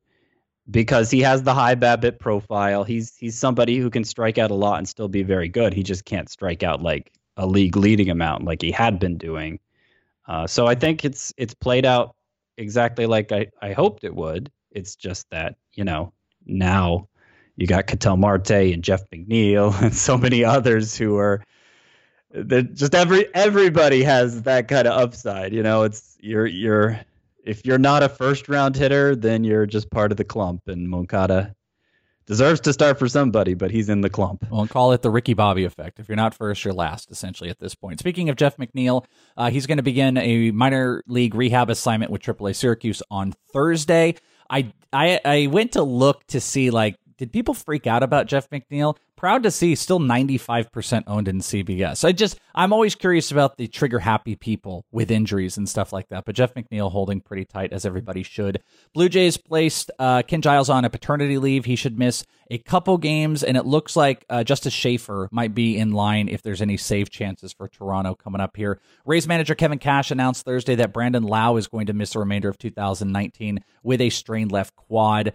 because 0.70 1.10
he 1.10 1.20
has 1.20 1.42
the 1.42 1.54
high 1.54 1.74
BABIP 1.74 2.18
profile. 2.18 2.84
He's 2.84 3.16
he's 3.16 3.38
somebody 3.38 3.78
who 3.78 3.90
can 3.90 4.04
strike 4.04 4.38
out 4.38 4.50
a 4.50 4.54
lot 4.54 4.78
and 4.78 4.88
still 4.88 5.08
be 5.08 5.22
very 5.22 5.48
good. 5.48 5.74
He 5.74 5.82
just 5.82 6.04
can't 6.04 6.28
strike 6.28 6.62
out 6.62 6.82
like 6.82 7.12
a 7.36 7.46
league 7.46 7.76
leading 7.76 8.10
amount 8.10 8.44
like 8.44 8.62
he 8.62 8.70
had 8.70 8.98
been 8.98 9.18
doing. 9.18 9.58
Uh, 10.26 10.46
so 10.46 10.66
I 10.66 10.74
think 10.74 11.04
it's 11.04 11.32
it's 11.36 11.54
played 11.54 11.84
out 11.84 12.14
exactly 12.56 13.06
like 13.06 13.32
I, 13.32 13.48
I 13.60 13.72
hoped 13.72 14.04
it 14.04 14.14
would. 14.14 14.50
It's 14.70 14.96
just 14.96 15.28
that 15.30 15.56
you 15.74 15.84
know 15.84 16.12
now 16.46 17.08
you 17.56 17.66
got 17.66 17.86
Ketel 17.86 18.16
Marte 18.16 18.50
and 18.50 18.82
Jeff 18.82 19.02
McNeil 19.10 19.78
and 19.82 19.94
so 19.94 20.16
many 20.16 20.44
others 20.44 20.96
who 20.96 21.16
are 21.18 21.42
just 22.72 22.94
every 22.94 23.32
everybody 23.34 24.02
has 24.02 24.42
that 24.42 24.68
kind 24.68 24.88
of 24.88 24.98
upside. 24.98 25.52
You 25.52 25.62
know, 25.62 25.82
it's 25.82 26.16
you're 26.20 26.46
you're 26.46 27.00
if 27.44 27.64
you're 27.64 27.78
not 27.78 28.02
a 28.02 28.08
first 28.08 28.48
round 28.48 28.76
hitter, 28.76 29.14
then 29.14 29.44
you're 29.44 29.66
just 29.66 29.90
part 29.90 30.10
of 30.10 30.16
the 30.16 30.24
clump. 30.24 30.62
And 30.66 30.88
Moncada 30.88 31.54
deserves 32.26 32.60
to 32.62 32.72
start 32.72 32.98
for 32.98 33.08
somebody, 33.08 33.54
but 33.54 33.70
he's 33.70 33.88
in 33.88 34.00
the 34.00 34.08
clump. 34.10 34.46
We'll 34.50 34.66
call 34.66 34.92
it 34.92 35.02
the 35.02 35.10
Ricky 35.10 35.34
Bobby 35.34 35.64
effect. 35.64 35.98
If 35.98 36.08
you're 36.08 36.16
not 36.16 36.34
first, 36.34 36.64
you're 36.64 36.74
last, 36.74 37.10
essentially, 37.10 37.50
at 37.50 37.58
this 37.58 37.74
point. 37.74 38.00
Speaking 38.00 38.30
of 38.30 38.36
Jeff 38.36 38.56
McNeil, 38.56 39.04
uh, 39.36 39.50
he's 39.50 39.66
going 39.66 39.76
to 39.76 39.82
begin 39.82 40.16
a 40.16 40.50
minor 40.50 41.02
league 41.06 41.34
rehab 41.34 41.70
assignment 41.70 42.10
with 42.10 42.22
AAA 42.22 42.56
Syracuse 42.56 43.02
on 43.10 43.34
Thursday. 43.52 44.14
I, 44.48 44.72
I 44.92 45.20
I 45.24 45.46
went 45.46 45.72
to 45.72 45.82
look 45.82 46.26
to 46.28 46.40
see 46.40 46.70
like 46.70 46.96
did 47.24 47.32
people 47.32 47.54
freak 47.54 47.86
out 47.86 48.02
about 48.02 48.26
Jeff 48.26 48.50
McNeil? 48.50 48.96
proud 49.24 49.42
to 49.42 49.50
see 49.50 49.74
still 49.74 50.00
95% 50.00 51.04
owned 51.06 51.28
in 51.28 51.38
CBS. 51.38 52.04
I 52.04 52.12
just 52.12 52.38
I'm 52.54 52.74
always 52.74 52.94
curious 52.94 53.30
about 53.30 53.56
the 53.56 53.66
trigger 53.66 53.98
happy 53.98 54.36
people 54.36 54.84
with 54.92 55.10
injuries 55.10 55.56
and 55.56 55.66
stuff 55.66 55.94
like 55.94 56.08
that. 56.08 56.26
But 56.26 56.34
Jeff 56.34 56.52
McNeil 56.52 56.90
holding 56.90 57.22
pretty 57.22 57.46
tight 57.46 57.72
as 57.72 57.86
everybody 57.86 58.22
should. 58.22 58.62
Blue 58.92 59.08
Jays 59.08 59.38
placed 59.38 59.90
uh, 59.98 60.20
Ken 60.22 60.42
Giles 60.42 60.68
on 60.68 60.84
a 60.84 60.90
paternity 60.90 61.38
leave. 61.38 61.64
He 61.64 61.74
should 61.74 61.98
miss 61.98 62.24
a 62.50 62.58
couple 62.58 62.98
games, 62.98 63.42
and 63.42 63.56
it 63.56 63.64
looks 63.64 63.96
like 63.96 64.26
uh, 64.28 64.44
Justin 64.44 64.70
Shafer 64.70 65.30
might 65.32 65.54
be 65.54 65.78
in 65.78 65.92
line 65.92 66.28
if 66.28 66.42
there's 66.42 66.60
any 66.60 66.76
save 66.76 67.08
chances 67.08 67.54
for 67.54 67.66
Toronto 67.66 68.14
coming 68.14 68.42
up 68.42 68.56
here. 68.56 68.78
Rays 69.06 69.26
manager 69.26 69.54
Kevin 69.54 69.78
Cash 69.78 70.10
announced 70.10 70.44
Thursday 70.44 70.74
that 70.74 70.92
Brandon 70.92 71.22
Lowe 71.22 71.56
is 71.56 71.66
going 71.66 71.86
to 71.86 71.94
miss 71.94 72.12
the 72.12 72.18
remainder 72.18 72.50
of 72.50 72.58
2019 72.58 73.64
with 73.82 74.02
a 74.02 74.10
strained 74.10 74.52
left 74.52 74.76
quad 74.76 75.34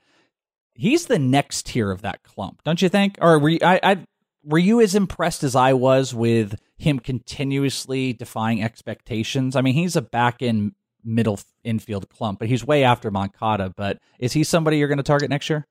he's 0.80 1.06
the 1.06 1.20
next 1.20 1.68
tier 1.68 1.92
of 1.92 2.02
that 2.02 2.24
clump, 2.24 2.64
don't 2.64 2.82
you 2.82 2.90
think? 2.90 3.18
Or 3.22 3.38
were 3.38 3.50
you, 3.50 3.60
I, 3.62 3.80
I 3.84 4.06
were 4.44 4.58
you 4.58 4.82
as 4.82 4.96
impressed 4.96 5.44
as 5.44 5.56
I 5.56 5.74
was 5.74 6.14
with 6.14 6.56
him 6.78 7.00
continuously 7.00 8.14
defying 8.14 8.64
expectations? 8.64 9.56
I 9.56 9.62
mean, 9.62 9.74
he's 9.74 9.96
a 9.96 10.02
back 10.02 10.42
end 10.42 10.74
middle 11.04 11.40
infield 11.64 12.10
clump, 12.10 12.40
but 12.40 12.48
he's 12.48 12.66
way 12.66 12.84
after 12.84 13.12
Moncada. 13.12 13.74
But 13.76 14.00
is 14.18 14.34
he 14.34 14.44
somebody 14.44 14.78
you're 14.78 14.88
going 14.88 14.98
to 14.98 15.04
target 15.04 15.30
next 15.30 15.50
year? 15.50 15.68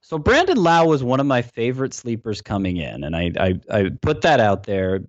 So 0.00 0.18
Brandon 0.18 0.56
Lowe 0.56 0.86
was 0.86 1.02
one 1.02 1.20
of 1.20 1.26
my 1.26 1.42
favorite 1.42 1.92
sleepers 1.92 2.40
coming 2.40 2.76
in, 2.76 3.02
and 3.02 3.16
I, 3.16 3.32
I, 3.38 3.54
I 3.70 3.90
put 4.00 4.22
that 4.22 4.40
out 4.40 4.62
there 4.62 5.00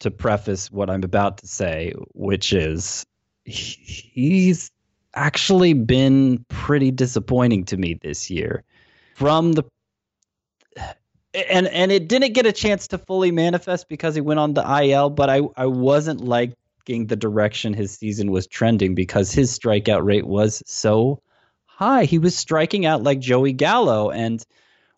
to 0.00 0.10
preface 0.10 0.70
what 0.70 0.88
I'm 0.88 1.04
about 1.04 1.38
to 1.38 1.46
say, 1.46 1.92
which 2.14 2.52
is 2.52 3.04
he's 3.44 4.70
actually 5.16 5.72
been 5.72 6.44
pretty 6.48 6.90
disappointing 6.90 7.64
to 7.64 7.76
me 7.76 7.94
this 7.94 8.30
year. 8.30 8.62
From 9.14 9.52
the 9.52 9.64
and 11.34 11.66
and 11.66 11.90
it 11.90 12.08
didn't 12.08 12.34
get 12.34 12.46
a 12.46 12.52
chance 12.52 12.88
to 12.88 12.98
fully 12.98 13.30
manifest 13.30 13.88
because 13.88 14.14
he 14.14 14.20
went 14.20 14.40
on 14.40 14.54
the 14.54 14.82
IL, 14.82 15.10
but 15.10 15.28
I 15.28 15.40
I 15.56 15.66
wasn't 15.66 16.20
liking 16.20 17.06
the 17.06 17.16
direction 17.16 17.74
his 17.74 17.92
season 17.92 18.30
was 18.30 18.46
trending 18.46 18.94
because 18.94 19.32
his 19.32 19.56
strikeout 19.58 20.04
rate 20.04 20.26
was 20.26 20.62
so 20.66 21.20
high. 21.64 22.04
He 22.04 22.18
was 22.18 22.36
striking 22.36 22.86
out 22.86 23.02
like 23.02 23.18
Joey 23.18 23.52
Gallo 23.52 24.10
and 24.10 24.44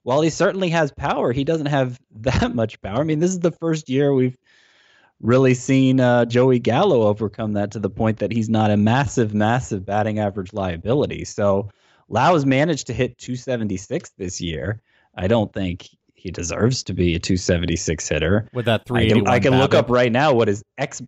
while 0.04 0.22
he 0.22 0.30
certainly 0.30 0.70
has 0.70 0.90
power, 0.90 1.32
he 1.32 1.44
doesn't 1.44 1.66
have 1.66 2.00
that 2.20 2.54
much 2.54 2.80
power. 2.80 3.00
I 3.00 3.04
mean, 3.04 3.18
this 3.18 3.30
is 3.30 3.40
the 3.40 3.52
first 3.52 3.88
year 3.88 4.12
we've 4.12 4.36
really 5.20 5.54
seen 5.54 6.00
uh, 6.00 6.24
Joey 6.24 6.58
Gallo 6.58 7.02
overcome 7.02 7.52
that 7.52 7.72
to 7.72 7.78
the 7.78 7.90
point 7.90 8.18
that 8.18 8.32
he's 8.32 8.48
not 8.48 8.70
a 8.70 8.76
massive, 8.76 9.34
massive 9.34 9.84
batting 9.84 10.18
average 10.18 10.52
liability. 10.52 11.24
So 11.24 11.70
Lowe's 12.08 12.46
managed 12.46 12.86
to 12.88 12.92
hit 12.92 13.18
276 13.18 14.10
this 14.16 14.40
year. 14.40 14.80
I 15.14 15.26
don't 15.26 15.52
think 15.52 15.88
he 16.14 16.30
deserves 16.30 16.82
to 16.84 16.94
be 16.94 17.14
a 17.14 17.18
276 17.18 18.08
hitter. 18.08 18.48
With 18.52 18.66
that 18.66 18.86
381 18.86 19.26
I 19.26 19.38
can, 19.38 19.52
I 19.52 19.56
can 19.56 19.60
look 19.60 19.74
up 19.74 19.90
right 19.90 20.10
now 20.10 20.32
what 20.32 20.48
his 20.48 20.62
ex, 20.76 21.02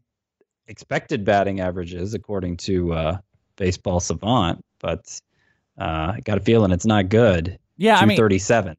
expected 0.66 1.24
batting 1.24 1.60
average 1.60 1.94
is 1.94 2.14
according 2.14 2.58
to 2.58 2.92
uh, 2.92 3.18
Baseball 3.56 4.00
Savant, 4.00 4.64
but 4.80 5.20
uh, 5.78 6.14
I 6.14 6.20
got 6.24 6.38
a 6.38 6.40
feeling 6.40 6.72
it's 6.72 6.86
not 6.86 7.08
good. 7.08 7.58
Yeah, 7.76 7.94
237. 7.94 8.76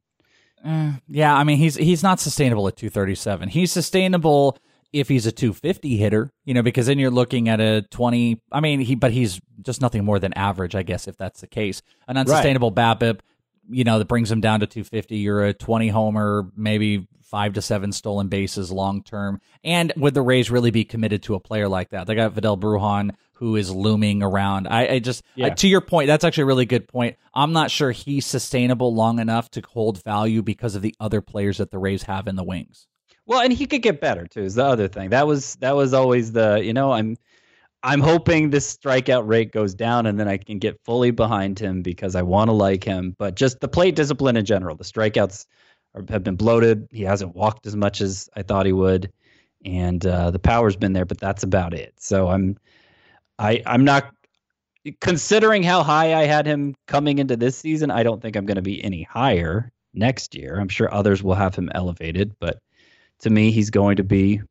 I 0.64 0.68
mean, 0.68 0.74
uh, 0.74 0.92
yeah, 1.08 1.34
I 1.34 1.44
mean 1.44 1.58
he's 1.58 1.74
he's 1.74 2.02
not 2.02 2.20
sustainable 2.20 2.68
at 2.68 2.76
237. 2.76 3.48
He's 3.48 3.72
sustainable 3.72 4.58
if 4.92 5.08
he's 5.08 5.26
a 5.26 5.32
250 5.32 5.96
hitter, 5.96 6.30
you 6.44 6.54
know, 6.54 6.62
because 6.62 6.86
then 6.86 6.98
you're 6.98 7.10
looking 7.10 7.48
at 7.48 7.60
a 7.60 7.82
20. 7.82 8.40
I 8.50 8.60
mean, 8.60 8.80
he, 8.80 8.94
but 8.94 9.12
he's 9.12 9.40
just 9.62 9.80
nothing 9.80 10.04
more 10.04 10.18
than 10.18 10.32
average, 10.34 10.74
I 10.74 10.82
guess, 10.82 11.08
if 11.08 11.16
that's 11.16 11.40
the 11.40 11.46
case. 11.46 11.82
An 12.06 12.16
unsustainable 12.16 12.70
right. 12.70 12.98
BABIP, 12.98 13.20
you 13.70 13.84
know, 13.84 13.98
that 13.98 14.08
brings 14.08 14.30
him 14.30 14.40
down 14.40 14.60
to 14.60 14.66
250. 14.66 15.16
You're 15.16 15.46
a 15.46 15.54
20 15.54 15.88
homer, 15.88 16.50
maybe 16.56 17.06
five 17.32 17.54
to 17.54 17.62
seven 17.62 17.92
stolen 17.92 18.28
bases 18.28 18.70
long 18.70 19.02
term. 19.02 19.40
And 19.64 19.92
would 19.96 20.12
the 20.12 20.20
Rays 20.20 20.50
really 20.50 20.70
be 20.70 20.84
committed 20.84 21.22
to 21.24 21.34
a 21.34 21.40
player 21.40 21.68
like 21.68 21.88
that? 21.90 22.06
They 22.06 22.14
got 22.14 22.32
Vidal 22.32 22.58
Brujan, 22.58 23.12
who 23.34 23.56
is 23.56 23.70
looming 23.70 24.22
around. 24.22 24.68
I, 24.68 24.86
I 24.86 24.98
just, 24.98 25.22
yeah. 25.34 25.48
to 25.54 25.66
your 25.66 25.80
point, 25.80 26.08
that's 26.08 26.24
actually 26.24 26.42
a 26.42 26.46
really 26.46 26.66
good 26.66 26.86
point. 26.86 27.16
I'm 27.34 27.54
not 27.54 27.70
sure 27.70 27.90
he's 27.90 28.26
sustainable 28.26 28.94
long 28.94 29.18
enough 29.18 29.50
to 29.52 29.62
hold 29.66 30.02
value 30.04 30.42
because 30.42 30.74
of 30.74 30.82
the 30.82 30.94
other 31.00 31.22
players 31.22 31.56
that 31.56 31.70
the 31.70 31.78
Rays 31.78 32.02
have 32.02 32.28
in 32.28 32.36
the 32.36 32.44
wings. 32.44 32.86
Well, 33.32 33.40
and 33.40 33.50
he 33.50 33.66
could 33.66 33.80
get 33.80 33.98
better 33.98 34.26
too. 34.26 34.42
Is 34.42 34.56
the 34.56 34.64
other 34.66 34.88
thing 34.88 35.08
that 35.08 35.26
was 35.26 35.54
that 35.56 35.74
was 35.74 35.94
always 35.94 36.32
the 36.32 36.60
you 36.62 36.74
know 36.74 36.92
I'm 36.92 37.16
I'm 37.82 38.02
hoping 38.02 38.50
this 38.50 38.76
strikeout 38.76 39.26
rate 39.26 39.52
goes 39.52 39.74
down 39.74 40.04
and 40.04 40.20
then 40.20 40.28
I 40.28 40.36
can 40.36 40.58
get 40.58 40.78
fully 40.84 41.12
behind 41.12 41.58
him 41.58 41.80
because 41.80 42.14
I 42.14 42.20
want 42.20 42.48
to 42.48 42.52
like 42.52 42.84
him. 42.84 43.16
But 43.18 43.34
just 43.34 43.60
the 43.60 43.68
plate 43.68 43.96
discipline 43.96 44.36
in 44.36 44.44
general, 44.44 44.76
the 44.76 44.84
strikeouts 44.84 45.46
are, 45.94 46.04
have 46.10 46.22
been 46.22 46.36
bloated. 46.36 46.86
He 46.90 47.04
hasn't 47.04 47.34
walked 47.34 47.66
as 47.66 47.74
much 47.74 48.02
as 48.02 48.28
I 48.36 48.42
thought 48.42 48.66
he 48.66 48.74
would, 48.74 49.10
and 49.64 50.04
uh, 50.04 50.30
the 50.30 50.38
power's 50.38 50.76
been 50.76 50.92
there, 50.92 51.06
but 51.06 51.18
that's 51.18 51.42
about 51.42 51.72
it. 51.72 51.94
So 51.96 52.28
I'm 52.28 52.58
I 53.38 53.62
I'm 53.64 53.84
not 53.84 54.14
considering 55.00 55.62
how 55.62 55.82
high 55.82 56.12
I 56.20 56.26
had 56.26 56.44
him 56.44 56.74
coming 56.86 57.18
into 57.18 57.38
this 57.38 57.56
season. 57.56 57.90
I 57.90 58.02
don't 58.02 58.20
think 58.20 58.36
I'm 58.36 58.44
going 58.44 58.56
to 58.56 58.62
be 58.62 58.84
any 58.84 59.04
higher 59.04 59.72
next 59.94 60.34
year. 60.34 60.60
I'm 60.60 60.68
sure 60.68 60.92
others 60.92 61.22
will 61.22 61.34
have 61.34 61.54
him 61.54 61.70
elevated, 61.74 62.36
but 62.38 62.58
to 63.22 63.30
me, 63.30 63.50
he's 63.50 63.70
going 63.70 63.96
to 63.96 64.04
be 64.04 64.42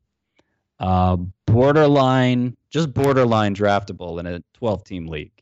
uh, 0.78 1.16
borderline, 1.46 2.56
just 2.70 2.92
borderline 2.92 3.54
draftable 3.54 4.18
in 4.18 4.26
a 4.26 4.42
12 4.54 4.84
team 4.84 5.06
league. 5.06 5.32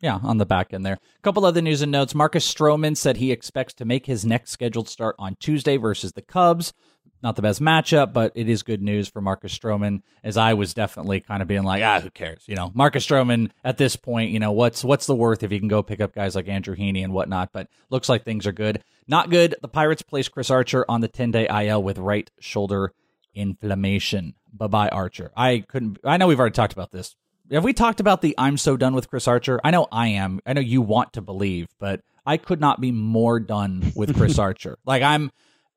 Yeah, 0.00 0.18
on 0.22 0.36
the 0.36 0.46
back 0.46 0.74
end 0.74 0.84
there. 0.84 0.94
A 0.94 1.22
couple 1.22 1.46
other 1.46 1.62
news 1.62 1.80
and 1.80 1.90
notes. 1.90 2.14
Marcus 2.14 2.52
Stroman 2.52 2.96
said 2.96 3.16
he 3.16 3.32
expects 3.32 3.72
to 3.74 3.84
make 3.84 4.06
his 4.06 4.26
next 4.26 4.50
scheduled 4.50 4.88
start 4.88 5.16
on 5.18 5.36
Tuesday 5.40 5.78
versus 5.78 6.12
the 6.12 6.22
Cubs. 6.22 6.74
Not 7.22 7.34
the 7.34 7.42
best 7.42 7.60
matchup, 7.60 8.12
but 8.12 8.32
it 8.34 8.48
is 8.48 8.62
good 8.62 8.82
news 8.82 9.08
for 9.08 9.20
Marcus 9.20 9.56
Stroman. 9.56 10.02
As 10.22 10.36
I 10.36 10.54
was 10.54 10.74
definitely 10.74 11.20
kind 11.20 11.42
of 11.42 11.48
being 11.48 11.62
like, 11.62 11.82
ah, 11.82 12.00
who 12.00 12.10
cares? 12.10 12.44
You 12.46 12.54
know, 12.56 12.70
Marcus 12.74 13.06
Stroman 13.06 13.50
at 13.64 13.78
this 13.78 13.96
point, 13.96 14.30
you 14.30 14.38
know, 14.38 14.52
what's 14.52 14.84
what's 14.84 15.06
the 15.06 15.14
worth 15.14 15.42
if 15.42 15.50
you 15.50 15.58
can 15.58 15.68
go 15.68 15.82
pick 15.82 16.00
up 16.00 16.14
guys 16.14 16.34
like 16.34 16.48
Andrew 16.48 16.76
Heaney 16.76 17.02
and 17.02 17.12
whatnot? 17.12 17.50
But 17.52 17.68
looks 17.90 18.08
like 18.08 18.24
things 18.24 18.46
are 18.46 18.52
good. 18.52 18.82
Not 19.08 19.30
good. 19.30 19.54
The 19.62 19.68
Pirates 19.68 20.02
placed 20.02 20.32
Chris 20.32 20.50
Archer 20.50 20.84
on 20.88 21.00
the 21.00 21.08
10 21.08 21.30
day 21.30 21.48
IL 21.48 21.82
with 21.82 21.98
right 21.98 22.30
shoulder 22.38 22.92
inflammation. 23.34 24.34
Bye 24.52 24.66
bye, 24.66 24.88
Archer. 24.88 25.30
I 25.36 25.64
couldn't. 25.68 25.98
I 26.04 26.16
know 26.16 26.26
we've 26.26 26.40
already 26.40 26.54
talked 26.54 26.72
about 26.72 26.90
this. 26.90 27.14
Have 27.52 27.64
we 27.64 27.72
talked 27.72 28.00
about 28.00 28.22
the 28.22 28.34
I'm 28.38 28.56
so 28.56 28.76
done 28.76 28.94
with 28.94 29.08
Chris 29.08 29.28
Archer? 29.28 29.60
I 29.62 29.70
know 29.70 29.86
I 29.92 30.08
am. 30.08 30.40
I 30.44 30.52
know 30.52 30.60
you 30.60 30.82
want 30.82 31.12
to 31.12 31.20
believe, 31.20 31.68
but 31.78 32.00
I 32.24 32.38
could 32.38 32.60
not 32.60 32.80
be 32.80 32.90
more 32.90 33.38
done 33.38 33.92
with 33.94 34.16
Chris 34.16 34.38
Archer. 34.40 34.78
Like 34.84 35.02
I'm 35.02 35.30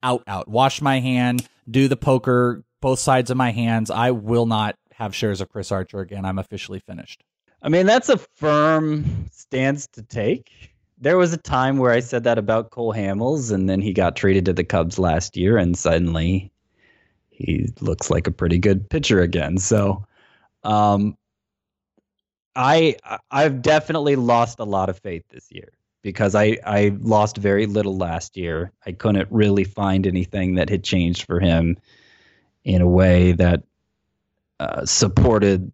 out, 0.04 0.24
out. 0.28 0.48
Wash 0.48 0.82
my 0.82 1.00
hand, 1.00 1.48
do 1.70 1.88
the 1.88 1.98
poker, 1.98 2.64
both 2.82 3.00
sides 3.00 3.30
of 3.30 3.38
my 3.38 3.52
hands. 3.52 3.92
I 3.92 4.12
will 4.12 4.46
not 4.46 4.76
have 4.94 5.16
shares 5.16 5.42
of 5.42 5.50
Chris 5.50 5.72
Archer 5.72 6.00
again. 6.00 6.26
I'm 6.26 6.40
officially 6.40 6.80
finished. 6.80 7.24
I 7.62 7.70
mean, 7.70 7.86
that's 7.86 8.10
a 8.10 8.18
firm 8.18 9.28
stance 9.32 9.88
to 9.88 10.02
take 10.02 10.70
there 11.00 11.18
was 11.18 11.34
a 11.34 11.38
time 11.38 11.78
where 11.78 11.92
I 11.92 12.02
said 12.02 12.26
that 12.26 12.38
about 12.38 12.72
Cole 12.72 12.94
Hamels, 12.94 13.52
and 13.52 13.70
then 13.70 13.82
he 13.82 13.94
got 13.94 14.16
traded 14.16 14.46
to 14.46 14.54
the 14.54 14.64
Cubs 14.64 15.00
last 15.00 15.38
year, 15.38 15.58
and 15.58 15.78
suddenly 15.78 16.52
he 17.30 17.70
looks 17.80 18.10
like 18.10 18.28
a 18.28 18.32
pretty 18.32 18.60
good 18.60 18.90
pitcher 18.90 19.22
again. 19.22 19.58
So, 19.58 20.06
um, 20.64 21.18
I 22.56 22.98
I've 23.32 23.62
definitely 23.62 24.18
lost 24.18 24.60
a 24.60 24.66
lot 24.66 24.90
of 24.90 25.00
faith 25.00 25.24
this 25.30 25.48
year 25.50 25.70
because 26.02 26.36
I 26.36 26.58
I 26.66 26.96
lost 27.00 27.38
very 27.38 27.66
little 27.66 27.98
last 27.98 28.38
year. 28.38 28.72
I 28.86 28.92
couldn't 28.92 29.28
really 29.32 29.64
find 29.64 30.08
anything 30.08 30.56
that 30.56 30.70
had 30.70 30.84
changed 30.84 31.26
for 31.26 31.40
him 31.40 31.78
in 32.64 32.82
a 32.82 32.88
way 32.88 33.34
that 33.34 33.64
uh, 34.60 34.86
supported 34.86 35.72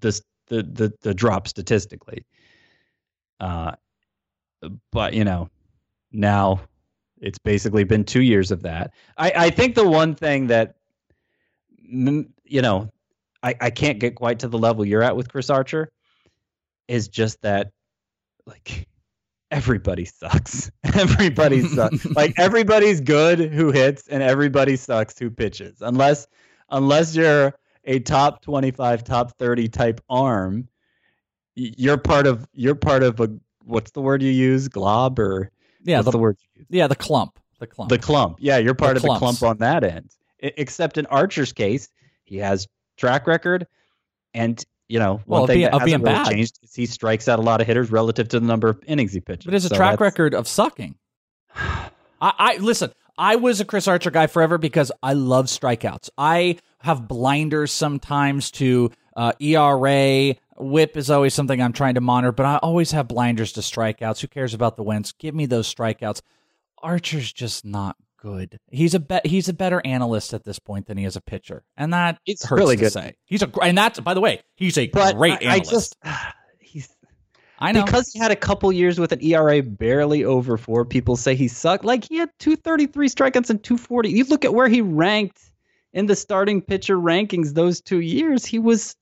this 0.00 0.22
the, 0.48 0.62
the 0.62 0.92
the 1.02 1.14
drop 1.14 1.48
statistically. 1.48 2.24
Uh, 3.40 3.72
but 4.92 5.14
you 5.14 5.24
know, 5.24 5.50
now 6.12 6.60
it's 7.20 7.38
basically 7.38 7.84
been 7.84 8.04
two 8.04 8.22
years 8.22 8.50
of 8.50 8.62
that. 8.62 8.92
I, 9.16 9.32
I 9.36 9.50
think 9.50 9.74
the 9.74 9.88
one 9.88 10.14
thing 10.14 10.48
that 10.48 10.76
you 11.88 12.62
know, 12.62 12.90
I, 13.42 13.54
I 13.60 13.70
can't 13.70 13.98
get 13.98 14.16
quite 14.16 14.40
to 14.40 14.48
the 14.48 14.58
level 14.58 14.84
you're 14.84 15.02
at 15.02 15.16
with 15.16 15.30
Chris 15.30 15.50
Archer 15.50 15.90
is 16.88 17.08
just 17.08 17.42
that 17.42 17.70
like 18.46 18.88
everybody 19.50 20.04
sucks. 20.04 20.70
everybody 20.94 21.62
sucks. 21.62 22.04
like 22.16 22.34
everybody's 22.38 23.00
good 23.00 23.38
who 23.52 23.70
hits 23.70 24.08
and 24.08 24.22
everybody 24.22 24.76
sucks 24.76 25.18
who 25.18 25.30
pitches. 25.30 25.80
Unless 25.80 26.26
unless 26.70 27.14
you're 27.14 27.54
a 27.84 28.00
top 28.00 28.42
25, 28.42 29.04
top 29.04 29.36
30 29.38 29.68
type 29.68 30.00
arm, 30.08 30.68
you're 31.54 31.98
part 31.98 32.26
of 32.26 32.46
you're 32.52 32.74
part 32.74 33.02
of 33.02 33.20
a 33.20 33.30
what's 33.64 33.90
the 33.92 34.00
word 34.00 34.22
you 34.22 34.30
use? 34.30 34.68
Glob 34.68 35.18
or 35.18 35.50
yeah, 35.84 35.98
what's 35.98 36.06
the, 36.06 36.12
the 36.12 36.18
word 36.18 36.36
you 36.54 36.60
use? 36.60 36.66
yeah, 36.70 36.86
the 36.86 36.96
clump, 36.96 37.38
the 37.60 37.66
clump. 37.66 37.90
The 37.90 37.98
clump. 37.98 38.36
Yeah, 38.40 38.58
you're 38.58 38.74
part 38.74 38.94
The 38.94 39.08
of 39.08 39.14
the 39.14 39.18
clump 39.18 39.42
on 39.42 39.58
that 39.58 39.84
end. 39.84 40.10
I- 40.42 40.52
except 40.56 40.98
in 40.98 41.06
Archer's 41.06 41.52
case, 41.52 41.88
he 42.24 42.36
has 42.38 42.66
track 42.96 43.26
record, 43.26 43.66
and 44.34 44.62
you 44.88 44.98
know 44.98 45.14
one 45.14 45.22
Well, 45.26 45.42
of 45.44 45.48
thing 45.48 45.58
being- 45.58 45.70
that 45.70 45.80
hasn't 45.80 46.02
really 46.04 46.14
bad. 46.14 46.30
changed 46.30 46.58
is 46.62 46.74
he 46.74 46.86
strikes 46.86 47.28
out 47.28 47.38
a 47.38 47.42
lot 47.42 47.60
of 47.60 47.66
hitters 47.66 47.90
relative 47.90 48.28
to 48.28 48.40
the 48.40 48.46
number 48.46 48.68
of 48.68 48.78
innings 48.86 49.12
he 49.12 49.20
pitches. 49.20 49.44
but 49.44 49.54
it's 49.54 49.64
a 49.64 49.68
So 49.68 49.76
track 49.76 49.92
that's- 49.98 50.00
record 50.06 50.34
of 50.34 50.46
sucking. 50.48 50.94
I, 51.54 51.90
I 52.20 52.56
listen. 52.58 52.92
I 53.18 53.36
was 53.36 53.60
a 53.60 53.64
Chris 53.64 53.88
Archer 53.88 54.10
guy 54.10 54.26
forever 54.26 54.58
because 54.58 54.92
I 55.02 55.14
love 55.14 55.46
strikeouts. 55.46 56.10
I 56.18 56.58
have 56.80 57.08
blinders 57.08 57.72
sometimes 57.72 58.50
to 58.52 58.90
uh, 59.16 59.32
ERA. 59.40 60.34
Whip 60.58 60.96
is 60.96 61.10
always 61.10 61.32
something 61.34 61.60
I'm 61.60 61.72
trying 61.72 61.94
to 61.94 62.00
monitor, 62.00 62.32
but 62.32 62.46
I 62.46 62.56
always 62.58 62.90
have 62.92 63.08
blinders 63.08 63.52
to 63.52 63.60
strikeouts. 63.60 64.20
Who 64.20 64.28
cares 64.28 64.54
about 64.54 64.76
the 64.76 64.82
wins? 64.82 65.12
Give 65.12 65.34
me 65.34 65.46
those 65.46 65.72
strikeouts. 65.72 66.20
Archer's 66.82 67.32
just 67.32 67.64
not 67.64 67.96
good. 68.26 68.58
He's 68.70 68.94
a 68.94 69.00
bet. 69.00 69.26
He's 69.26 69.48
a 69.48 69.52
better 69.52 69.80
analyst 69.84 70.34
at 70.34 70.44
this 70.44 70.58
point 70.58 70.86
than 70.86 70.96
he 70.98 71.04
is 71.04 71.16
a 71.16 71.20
pitcher, 71.20 71.64
and 71.76 71.92
that 71.92 72.18
It's 72.26 72.44
hurts 72.44 72.60
really 72.60 72.76
to 72.76 72.82
good. 72.84 72.92
say. 72.92 73.14
He's 73.24 73.42
a 73.42 73.50
and 73.62 73.76
that's 73.78 74.00
by 74.00 74.14
the 74.14 74.20
way, 74.20 74.42
he's 74.56 74.76
a 74.78 74.88
But 74.88 75.16
great 75.16 75.46
I, 75.46 75.54
I 75.54 75.58
just 75.60 75.96
he's 76.58 76.88
I 77.58 77.72
know. 77.72 77.84
because 77.84 78.12
he 78.12 78.18
had 78.18 78.30
a 78.30 78.36
couple 78.36 78.70
years 78.72 78.98
with 79.00 79.12
an 79.12 79.22
ERA 79.24 79.62
barely 79.62 80.24
over 80.24 80.56
four. 80.56 80.84
People 80.84 81.16
say 81.16 81.34
he 81.34 81.48
sucked. 81.48 81.84
Like 81.84 82.04
he 82.08 82.16
had 82.16 82.30
233 82.38 83.08
strikeouts 83.08 83.50
and 83.50 83.62
240. 83.62 84.10
You 84.10 84.24
look 84.24 84.44
at 84.44 84.52
where 84.54 84.68
he 84.68 84.80
ranked 84.82 85.40
in 85.92 86.06
the 86.06 86.16
starting 86.16 86.60
pitcher 86.60 86.96
rankings 86.96 87.54
those 87.54 87.80
two 87.80 88.00
years. 88.00 88.44
He 88.44 88.58
was 88.58 88.94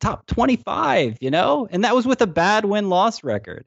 top 0.00 0.26
25. 0.26 1.18
You 1.20 1.30
know, 1.30 1.66
and 1.70 1.84
that 1.84 1.94
was 1.94 2.06
with 2.06 2.22
a 2.22 2.26
bad 2.26 2.64
win 2.64 2.88
loss 2.88 3.22
record. 3.24 3.64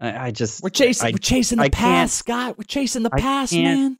I, 0.00 0.26
I 0.26 0.30
just 0.30 0.62
we're 0.62 0.70
chasing. 0.70 1.08
I- 1.08 1.10
we're 1.12 1.18
chasing 1.18 1.58
the 1.58 1.64
I 1.64 1.68
past, 1.70 2.16
Scott. 2.16 2.56
We're 2.58 2.64
chasing 2.64 3.02
the 3.02 3.10
I 3.12 3.20
past, 3.20 3.52
man. 3.52 3.98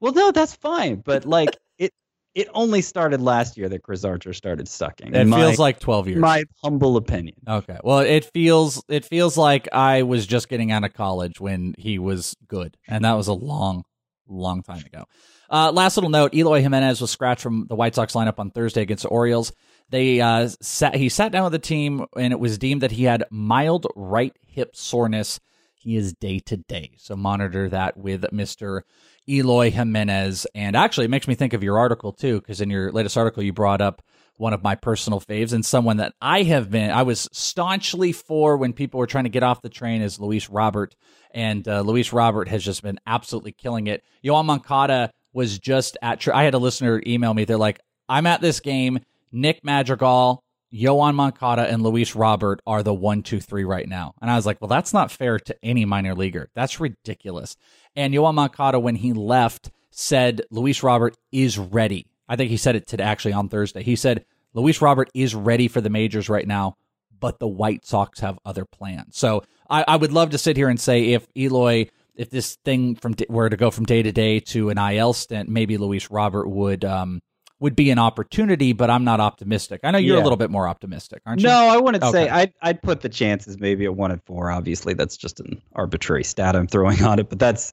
Well, 0.00 0.12
no, 0.12 0.30
that's 0.32 0.54
fine. 0.54 0.96
But 0.96 1.24
like 1.26 1.56
it, 1.78 1.92
it 2.34 2.48
only 2.54 2.80
started 2.82 3.20
last 3.20 3.56
year 3.56 3.68
that 3.68 3.82
Chris 3.82 4.04
Archer 4.04 4.32
started 4.32 4.68
sucking. 4.68 5.08
It 5.08 5.14
in 5.16 5.28
my, 5.28 5.38
feels 5.38 5.58
like 5.58 5.78
twelve 5.80 6.06
years. 6.08 6.20
my 6.20 6.44
humble 6.62 6.96
opinion. 6.96 7.36
Okay. 7.48 7.78
Well, 7.82 8.00
it 8.00 8.26
feels 8.32 8.82
it 8.88 9.04
feels 9.04 9.36
like 9.36 9.68
I 9.72 10.02
was 10.02 10.26
just 10.26 10.48
getting 10.48 10.70
out 10.70 10.84
of 10.84 10.92
college 10.94 11.40
when 11.40 11.74
he 11.78 11.98
was 11.98 12.36
good, 12.46 12.76
and 12.86 13.04
that 13.04 13.14
was 13.14 13.28
a 13.28 13.32
long, 13.32 13.84
long 14.28 14.62
time 14.62 14.84
ago. 14.84 15.04
Uh, 15.50 15.72
last 15.72 15.96
little 15.96 16.10
note: 16.10 16.34
Eloy 16.34 16.60
Jimenez 16.60 17.00
was 17.00 17.10
scratched 17.10 17.42
from 17.42 17.66
the 17.68 17.74
White 17.74 17.94
Sox 17.94 18.12
lineup 18.14 18.38
on 18.38 18.50
Thursday 18.50 18.82
against 18.82 19.02
the 19.02 19.08
Orioles. 19.08 19.52
They 19.90 20.20
uh, 20.20 20.48
sat. 20.60 20.94
He 20.94 21.08
sat 21.08 21.32
down 21.32 21.44
with 21.44 21.52
the 21.52 21.58
team, 21.58 22.06
and 22.16 22.32
it 22.32 22.40
was 22.40 22.58
deemed 22.58 22.82
that 22.82 22.92
he 22.92 23.04
had 23.04 23.24
mild 23.30 23.86
right 23.94 24.36
hip 24.46 24.74
soreness. 24.74 25.40
He 25.74 25.96
is 25.96 26.14
day 26.14 26.38
to 26.40 26.56
day, 26.56 26.92
so 26.98 27.14
monitor 27.14 27.68
that 27.68 27.96
with 27.96 28.24
Mister 28.32 28.84
Eloy 29.28 29.70
Jimenez. 29.70 30.46
And 30.54 30.76
actually, 30.76 31.04
it 31.04 31.10
makes 31.10 31.28
me 31.28 31.34
think 31.34 31.52
of 31.52 31.62
your 31.62 31.78
article 31.78 32.12
too, 32.12 32.40
because 32.40 32.60
in 32.60 32.70
your 32.70 32.90
latest 32.92 33.16
article, 33.16 33.42
you 33.42 33.52
brought 33.52 33.80
up 33.80 34.02
one 34.36 34.52
of 34.52 34.64
my 34.64 34.74
personal 34.74 35.20
faves 35.20 35.52
and 35.52 35.64
someone 35.64 35.98
that 35.98 36.12
I 36.20 36.42
have 36.42 36.68
been, 36.68 36.90
I 36.90 37.04
was 37.04 37.28
staunchly 37.30 38.10
for 38.10 38.56
when 38.56 38.72
people 38.72 38.98
were 38.98 39.06
trying 39.06 39.24
to 39.24 39.30
get 39.30 39.44
off 39.44 39.62
the 39.62 39.68
train 39.68 40.02
is 40.02 40.18
Luis 40.18 40.50
Robert. 40.50 40.96
And 41.30 41.66
uh, 41.68 41.82
Luis 41.82 42.12
Robert 42.12 42.48
has 42.48 42.64
just 42.64 42.82
been 42.82 42.98
absolutely 43.06 43.52
killing 43.52 43.86
it. 43.86 44.02
Yoan 44.24 44.46
Moncada 44.46 45.12
was 45.32 45.60
just 45.60 45.96
at, 46.02 46.26
I 46.26 46.42
had 46.42 46.54
a 46.54 46.58
listener 46.58 47.00
email 47.06 47.32
me. 47.32 47.44
They're 47.44 47.56
like, 47.56 47.78
I'm 48.08 48.26
at 48.26 48.40
this 48.40 48.58
game. 48.58 48.98
Nick 49.34 49.64
Madrigal, 49.64 50.44
Yoan 50.72 51.14
Moncada, 51.14 51.68
and 51.68 51.82
Luis 51.82 52.14
Robert 52.14 52.60
are 52.66 52.82
the 52.82 52.94
one, 52.94 53.22
two, 53.22 53.40
three 53.40 53.64
right 53.64 53.88
now. 53.88 54.14
And 54.22 54.30
I 54.30 54.36
was 54.36 54.46
like, 54.46 54.60
well, 54.60 54.68
that's 54.68 54.94
not 54.94 55.10
fair 55.10 55.38
to 55.40 55.56
any 55.62 55.84
minor 55.84 56.14
leaguer. 56.14 56.50
That's 56.54 56.80
ridiculous. 56.80 57.56
And 57.96 58.14
Yoan 58.14 58.34
Moncada, 58.34 58.78
when 58.78 58.96
he 58.96 59.12
left, 59.12 59.70
said 59.90 60.42
Luis 60.50 60.82
Robert 60.82 61.16
is 61.32 61.58
ready. 61.58 62.06
I 62.28 62.36
think 62.36 62.50
he 62.50 62.56
said 62.56 62.76
it 62.76 62.86
today, 62.86 63.04
actually 63.04 63.34
on 63.34 63.48
Thursday. 63.48 63.82
He 63.82 63.96
said 63.96 64.24
Luis 64.54 64.80
Robert 64.80 65.10
is 65.14 65.34
ready 65.34 65.68
for 65.68 65.80
the 65.80 65.90
majors 65.90 66.28
right 66.28 66.46
now, 66.46 66.76
but 67.20 67.38
the 67.40 67.48
White 67.48 67.84
Sox 67.84 68.20
have 68.20 68.38
other 68.44 68.64
plans. 68.64 69.16
So 69.18 69.42
I, 69.68 69.84
I 69.86 69.96
would 69.96 70.12
love 70.12 70.30
to 70.30 70.38
sit 70.38 70.56
here 70.56 70.68
and 70.68 70.80
say 70.80 71.12
if 71.12 71.26
Eloy, 71.36 71.88
if 72.14 72.30
this 72.30 72.56
thing 72.64 72.94
from 72.94 73.14
were 73.28 73.50
to 73.50 73.56
go 73.56 73.70
from 73.70 73.84
day 73.84 74.02
to 74.02 74.12
day 74.12 74.40
to 74.40 74.70
an 74.70 74.78
IL 74.78 75.12
stint, 75.12 75.48
maybe 75.48 75.76
Luis 75.76 76.10
Robert 76.10 76.48
would 76.48 76.84
um 76.84 77.20
would 77.60 77.76
be 77.76 77.90
an 77.90 77.98
opportunity. 77.98 78.72
But 78.72 78.90
I'm 78.90 79.04
not 79.04 79.20
optimistic. 79.20 79.80
I 79.84 79.90
know 79.90 79.98
you're 79.98 80.18
a 80.18 80.22
little 80.22 80.36
bit 80.36 80.50
more 80.50 80.68
optimistic, 80.68 81.22
aren't 81.26 81.40
you? 81.40 81.48
No, 81.48 81.68
I 81.68 81.76
wouldn't 81.78 82.04
say 82.04 82.28
I'd 82.28 82.52
I'd 82.62 82.82
put 82.82 83.00
the 83.00 83.08
chances 83.08 83.58
maybe 83.58 83.84
at 83.84 83.94
one 83.94 84.10
and 84.10 84.22
four. 84.24 84.50
Obviously, 84.50 84.94
that's 84.94 85.16
just 85.16 85.40
an 85.40 85.60
arbitrary 85.74 86.24
stat 86.24 86.56
I'm 86.56 86.66
throwing 86.66 87.02
on 87.04 87.18
it, 87.18 87.28
but 87.28 87.38
that's 87.38 87.72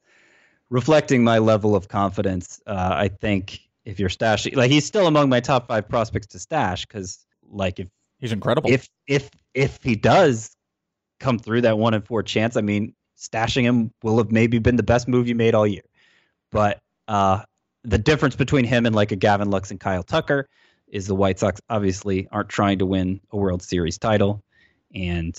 reflecting 0.70 1.24
my 1.24 1.38
level 1.38 1.76
of 1.76 1.88
confidence. 1.88 2.62
Uh, 2.66 2.92
I 2.94 3.08
think 3.10 3.60
if 3.86 4.00
you're 4.00 4.10
stashing, 4.10 4.56
like 4.56 4.72
he's 4.72 4.86
still 4.86 5.08
among 5.08 5.30
my 5.30 5.40
top 5.40 5.68
five 5.68 5.88
prospects 5.88 6.28
to 6.28 6.40
stash, 6.40 6.86
because 6.86 7.26
like 7.50 7.80
if 7.80 7.88
he's 8.20 8.32
incredible. 8.32 8.70
if 8.72 8.90
if 9.08 9.30
if 9.54 9.80
he 9.84 9.96
does 9.96 10.56
come 11.20 11.38
through 11.38 11.62
that 11.62 11.78
one 11.78 11.94
and 11.94 12.06
four 12.06 12.24
chance, 12.24 12.58
I 12.58 12.62
mean, 12.62 12.94
stashing 13.18 13.64
him 13.64 13.94
will 14.04 14.18
have 14.18 14.32
maybe 14.32 14.60
been 14.60 14.76
the 14.76 14.84
best 14.84 15.08
move 15.08 15.28
you 15.28 15.36
made 15.36 15.54
all 15.54 15.68
year. 15.68 15.84
But 16.52 16.82
uh, 17.08 17.44
the 17.84 17.98
difference 17.98 18.36
between 18.36 18.66
him 18.66 18.86
and 18.86 18.96
like 18.96 19.12
a 19.12 19.16
Gavin 19.16 19.50
Lux 19.50 19.72
and 19.72 19.80
Kyle 19.80 20.04
Tucker 20.04 20.48
is 20.88 21.08
the 21.08 21.16
White 21.16 21.40
Sox 21.40 21.62
obviously 21.70 22.28
aren't 22.32 22.50
trying 22.50 22.80
to 22.80 22.86
win 22.86 23.22
a 23.32 23.38
World 23.38 23.62
Series 23.64 23.98
title, 23.98 24.44
and 24.94 25.36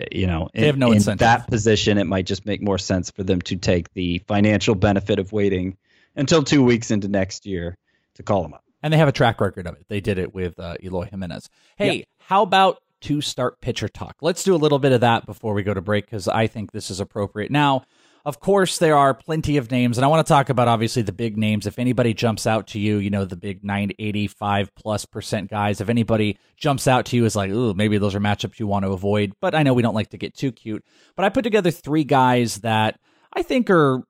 uh, 0.00 0.04
you 0.12 0.26
know 0.26 0.48
They 0.54 0.66
have 0.66 0.76
in, 0.76 0.80
no 0.80 0.88
in 0.90 0.96
incentive. 0.96 1.18
that 1.20 1.46
position, 1.48 1.98
it 1.98 2.04
might 2.04 2.26
just 2.26 2.46
make 2.46 2.62
more 2.62 2.78
sense 2.78 3.10
for 3.10 3.22
them 3.24 3.40
to 3.42 3.56
take 3.56 3.92
the 3.94 4.18
financial 4.28 4.74
benefit 4.74 5.18
of 5.18 5.32
waiting 5.32 5.76
until 6.16 6.42
two 6.42 6.62
weeks 6.64 6.90
into 6.90 7.08
next 7.08 7.44
year 7.46 7.76
to 8.14 8.22
call 8.22 8.44
him 8.44 8.54
up. 8.54 8.64
and 8.82 8.92
they 8.92 8.98
have 8.98 9.08
a 9.08 9.12
track 9.12 9.40
record 9.40 9.66
of 9.66 9.74
it. 9.74 9.84
They 9.88 10.00
did 10.00 10.18
it 10.18 10.32
with 10.34 10.58
uh, 10.58 10.76
Eloy 10.82 11.06
Jimenez. 11.06 11.48
Hey, 11.76 12.04
how 12.18 12.42
about 12.42 12.78
to 13.02 13.20
start 13.20 13.60
pitcher 13.60 13.88
talk? 13.88 14.16
Let's 14.20 14.42
do 14.44 14.54
a 14.54 14.56
little 14.58 14.78
bit 14.80 14.92
of 14.92 15.00
that 15.02 15.26
before 15.26 15.54
we 15.54 15.62
go 15.62 15.74
to 15.74 15.80
break 15.80 16.06
because 16.06 16.26
I 16.28 16.46
think 16.48 16.72
this 16.72 16.90
is 16.90 16.98
appropriate. 17.00 17.50
Now, 17.50 17.82
of 18.24 18.40
course, 18.40 18.78
there 18.78 18.96
are 18.96 19.14
plenty 19.14 19.56
of 19.56 19.70
names, 19.70 19.98
and 19.98 20.04
I 20.04 20.08
want 20.08 20.26
to 20.26 20.30
talk 20.30 20.48
about 20.48 20.68
obviously 20.68 21.02
the 21.02 21.12
big 21.12 21.36
names. 21.36 21.66
If 21.66 21.78
anybody 21.78 22.14
jumps 22.14 22.46
out 22.46 22.68
to 22.68 22.78
you, 22.78 22.98
you 22.98 23.10
know, 23.10 23.24
the 23.24 23.36
big 23.36 23.64
985 23.64 24.74
plus 24.74 25.04
percent 25.04 25.50
guys, 25.50 25.80
if 25.80 25.88
anybody 25.88 26.38
jumps 26.56 26.86
out 26.86 27.06
to 27.06 27.16
you 27.16 27.24
is 27.24 27.36
like, 27.36 27.50
ooh, 27.50 27.74
maybe 27.74 27.98
those 27.98 28.14
are 28.14 28.20
matchups 28.20 28.58
you 28.58 28.66
want 28.66 28.84
to 28.84 28.92
avoid. 28.92 29.32
But 29.40 29.54
I 29.54 29.62
know 29.62 29.74
we 29.74 29.82
don't 29.82 29.94
like 29.94 30.10
to 30.10 30.18
get 30.18 30.34
too 30.34 30.52
cute. 30.52 30.84
But 31.16 31.24
I 31.24 31.28
put 31.28 31.42
together 31.42 31.70
three 31.70 32.04
guys 32.04 32.56
that 32.58 32.98
I 33.32 33.42
think 33.42 33.70
are 33.70 34.02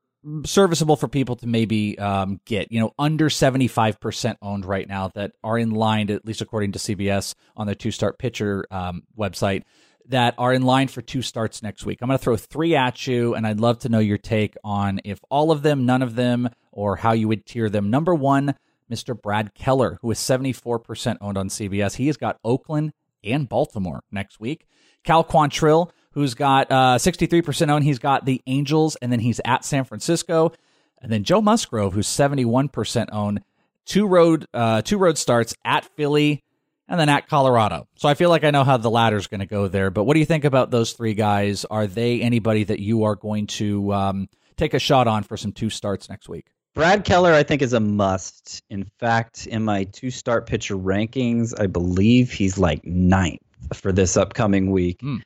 serviceable 0.45 0.97
for 0.97 1.09
people 1.09 1.37
to 1.37 1.47
maybe 1.47 1.99
um, 1.99 2.41
get, 2.45 2.73
you 2.73 2.81
know, 2.81 2.93
under 2.99 3.29
75% 3.29 4.37
owned 4.43 4.65
right 4.65 4.89
now 4.89 5.09
that 5.15 5.33
are 5.45 5.59
in 5.59 5.71
line, 5.71 6.11
at 6.11 6.25
least 6.25 6.41
according 6.41 6.73
to 6.73 6.79
CBS 6.79 7.35
on 7.57 7.67
their 7.67 7.75
two 7.75 7.91
start 7.91 8.19
pitcher 8.19 8.67
um, 8.71 9.03
website, 9.17 9.63
that 10.09 10.35
are 10.39 10.53
in 10.53 10.63
line 10.63 10.89
for 10.89 11.03
two 11.03 11.23
starts 11.23 11.63
next 11.63 11.85
week. 11.85 11.99
I'm 12.01 12.09
going 12.09 12.19
to 12.19 12.23
throw 12.23 12.37
three 12.37 12.75
at 12.75 13.07
you, 13.07 13.35
and 13.35 13.47
I'd 13.47 13.61
love 13.61 13.79
to 13.81 13.89
know 13.89 13.99
your 13.99 14.19
take 14.19 14.57
on 14.65 15.01
if 15.05 15.21
all 15.31 15.51
of 15.51 15.63
them, 15.63 15.87
none 15.87 16.03
of 16.03 16.15
them, 16.15 16.49
or 16.73 16.97
how 16.97 17.13
you 17.13 17.29
would 17.29 17.47
tier 17.47 17.69
them. 17.69 17.91
Number 17.91 18.15
one, 18.15 18.55
Mr. 18.91 19.21
Brad 19.21 19.55
Keller, 19.55 19.99
who 20.01 20.11
is 20.11 20.19
74% 20.19 21.19
owned 21.21 21.37
on 21.37 21.49
CBS. 21.49 21.97
He 21.97 22.07
has 22.07 22.17
got 22.17 22.39
Oakland 22.43 22.93
and 23.23 23.49
Baltimore 23.49 24.03
next 24.11 24.41
week. 24.41 24.67
Cal 25.05 25.25
Quantrill, 25.25 25.91
who's 26.13 26.35
got 26.35 26.71
uh, 26.71 26.97
63% 26.99 27.71
owned, 27.71 27.85
he's 27.85 27.99
got 27.99 28.25
the 28.25 28.43
Angels, 28.47 28.97
and 28.97 29.13
then 29.13 29.21
he's 29.21 29.41
at 29.45 29.65
San 29.65 29.85
Francisco. 29.85 30.53
And 31.01 31.13
then 31.13 31.23
Joe 31.23 31.41
Musgrove, 31.41 31.93
who's 31.93 32.09
71% 32.09 33.09
owned, 33.13 33.43
two 33.85 34.07
road 34.07 34.47
uh, 34.53 34.83
two 34.83 34.99
road 34.99 35.17
starts 35.17 35.55
at 35.65 35.85
Philly 35.97 36.43
and 36.89 36.99
then 36.99 37.09
at 37.09 37.29
Colorado. 37.29 37.87
So 37.97 38.09
I 38.09 38.15
feel 38.15 38.31
like 38.31 38.45
I 38.45 38.51
know 38.51 38.65
how 38.65 38.77
the 38.77 38.91
ladder's 38.91 39.27
going 39.27 39.41
to 39.41 39.47
go 39.47 39.69
there. 39.69 39.91
But 39.91 40.05
what 40.05 40.15
do 40.15 40.21
you 40.21 40.27
think 40.27 40.45
about 40.45 40.71
those 40.71 40.93
three 40.93 41.15
guys? 41.15 41.65
Are 41.67 41.87
they 41.87 42.21
anybody 42.21 42.65
that 42.65 42.81
you 42.81 43.05
are 43.05 43.15
going 43.15 43.47
to 43.49 43.93
um, 43.93 44.29
take 44.57 44.75
a 44.75 44.79
shot 44.79 45.07
on 45.07 45.23
for 45.23 45.37
some 45.37 45.53
two 45.53 45.71
starts 45.71 46.09
next 46.09 46.29
week? 46.29 46.47
Brad 46.75 47.05
Keller, 47.05 47.33
I 47.33 47.43
think, 47.43 47.63
is 47.63 47.73
a 47.73 47.81
must. 47.81 48.63
In 48.71 48.85
fact, 48.99 49.47
in 49.47 49.65
my 49.65 49.85
two 49.85 50.11
start 50.11 50.47
pitcher 50.47 50.77
rankings, 50.77 51.59
I 51.59 51.67
believe 51.67 52.31
he's 52.31 52.59
like 52.59 52.85
ninth 52.85 53.41
for 53.75 53.93
this 53.93 54.17
upcoming 54.17 54.71
week. 54.71 55.01
Hmm. 55.01 55.17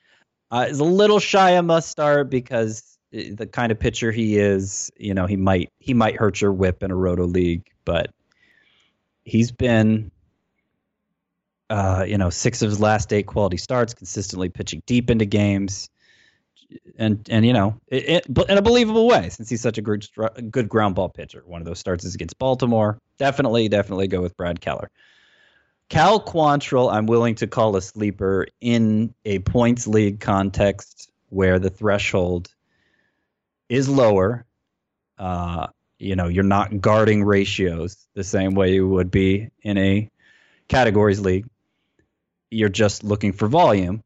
Uh, 0.51 0.67
is 0.69 0.81
a 0.81 0.85
little 0.85 1.19
shy 1.19 1.51
of 1.53 1.65
must 1.65 1.89
start 1.89 2.31
because 2.31 2.99
uh, 3.15 3.23
the 3.35 3.47
kind 3.47 3.73
of 3.73 3.79
pitcher 3.79 4.13
he 4.13 4.39
is, 4.39 4.91
you 4.99 5.15
know, 5.15 5.27
he 5.27 5.37
might 5.37 5.71
he 5.79 5.95
might 5.95 6.17
hurt 6.17 6.41
your 6.41 6.53
whip 6.53 6.83
in 6.83 6.91
a 6.91 6.97
roto 6.97 7.25
league, 7.25 7.71
but 7.85 8.13
he's 9.25 9.51
been, 9.51 10.11
uh, 11.73 12.05
you 12.07 12.19
know, 12.19 12.29
six 12.29 12.61
of 12.61 12.69
his 12.69 12.79
last 12.79 13.15
eight 13.15 13.27
quality 13.27 13.57
starts, 13.57 13.95
consistently 13.95 14.51
pitching 14.51 14.83
deep 14.85 15.09
into 15.09 15.25
games. 15.25 15.89
and 16.99 17.27
and 17.31 17.47
you 17.47 17.55
know, 17.55 17.81
it, 17.89 18.27
it, 18.29 18.39
in 18.51 18.59
a 18.59 18.63
believable 18.63 19.09
way 19.09 19.31
since 19.31 19.49
he's 19.49 19.63
such 19.63 19.79
a 19.79 19.83
good 19.83 20.07
good 20.51 20.69
ground 20.69 20.95
ball 20.95 21.09
pitcher. 21.09 21.43
One 21.47 21.63
of 21.63 21.67
those 21.67 21.79
starts 21.79 22.05
is 22.05 22.15
against 22.15 22.39
Baltimore. 22.39 22.99
Definitely, 23.17 23.71
definitely 23.71 24.07
go 24.07 24.21
with 24.21 24.37
Brad 24.37 24.61
Keller. 24.61 24.91
Cal 25.89 26.21
Quantrill, 26.21 26.93
I'm 26.93 27.07
willing 27.07 27.37
to 27.37 27.47
call 27.47 27.75
a 27.77 27.83
sleeper 27.83 28.47
in 28.61 29.15
a 29.25 29.39
points 29.39 29.87
league 29.87 30.21
context 30.21 31.11
where 31.31 31.59
the 31.59 31.71
threshold 31.71 32.55
is 33.71 33.89
lower. 33.89 34.45
Uh, 35.19 35.69
you 35.99 36.17
know, 36.17 36.29
you're 36.29 36.45
not 36.45 36.83
guarding 36.83 37.25
ratios 37.25 37.97
the 38.13 38.25
same 38.25 38.55
way 38.55 38.75
you 38.75 38.87
would 38.87 39.11
be 39.11 39.49
in 39.63 39.79
a 39.79 40.11
categories 40.69 41.21
league. 41.21 41.47
You're 42.53 42.69
just 42.69 43.03
looking 43.03 43.33
for 43.33 43.49
volume 43.49 44.03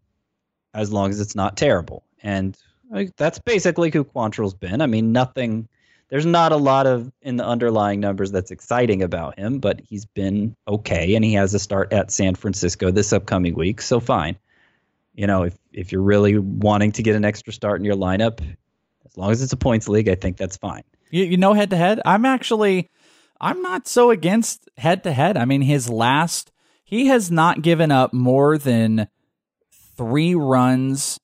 as 0.72 0.92
long 0.92 1.10
as 1.10 1.20
it's 1.20 1.34
not 1.34 1.56
terrible. 1.56 2.04
And 2.22 2.56
that's 3.16 3.38
basically 3.40 3.90
who 3.90 4.04
Quantrill's 4.04 4.54
been. 4.54 4.80
I 4.80 4.86
mean, 4.86 5.10
nothing, 5.10 5.68
there's 6.08 6.26
not 6.26 6.52
a 6.52 6.56
lot 6.56 6.86
of 6.86 7.10
in 7.22 7.36
the 7.36 7.44
underlying 7.44 7.98
numbers 7.98 8.30
that's 8.30 8.50
exciting 8.52 9.02
about 9.02 9.38
him, 9.38 9.58
but 9.58 9.80
he's 9.80 10.04
been 10.04 10.54
okay. 10.68 11.16
And 11.16 11.24
he 11.24 11.32
has 11.34 11.54
a 11.54 11.58
start 11.58 11.92
at 11.92 12.12
San 12.12 12.36
Francisco 12.36 12.90
this 12.90 13.12
upcoming 13.12 13.54
week. 13.54 13.82
So 13.82 13.98
fine. 13.98 14.36
You 15.14 15.26
know, 15.26 15.44
if, 15.44 15.58
if 15.72 15.92
you're 15.92 16.02
really 16.02 16.38
wanting 16.38 16.92
to 16.92 17.02
get 17.02 17.16
an 17.16 17.24
extra 17.24 17.52
start 17.52 17.80
in 17.80 17.84
your 17.84 17.96
lineup, 17.96 18.40
as 19.04 19.16
long 19.16 19.32
as 19.32 19.42
it's 19.42 19.52
a 19.52 19.56
points 19.56 19.88
league, 19.88 20.08
I 20.08 20.14
think 20.14 20.36
that's 20.36 20.56
fine. 20.56 20.84
You, 21.10 21.24
you 21.24 21.36
know, 21.36 21.54
head 21.54 21.70
to 21.70 21.76
head, 21.76 22.00
I'm 22.04 22.24
actually, 22.24 22.90
I'm 23.40 23.62
not 23.62 23.88
so 23.88 24.10
against 24.10 24.68
head 24.76 25.02
to 25.04 25.12
head. 25.12 25.36
I 25.36 25.46
mean, 25.46 25.62
his 25.62 25.88
last, 25.88 26.52
he 26.86 27.06
has 27.08 27.30
not 27.30 27.62
given 27.62 27.90
up 27.90 28.14
more 28.14 28.56
than 28.56 29.08
three 29.96 30.34
runs 30.34 31.18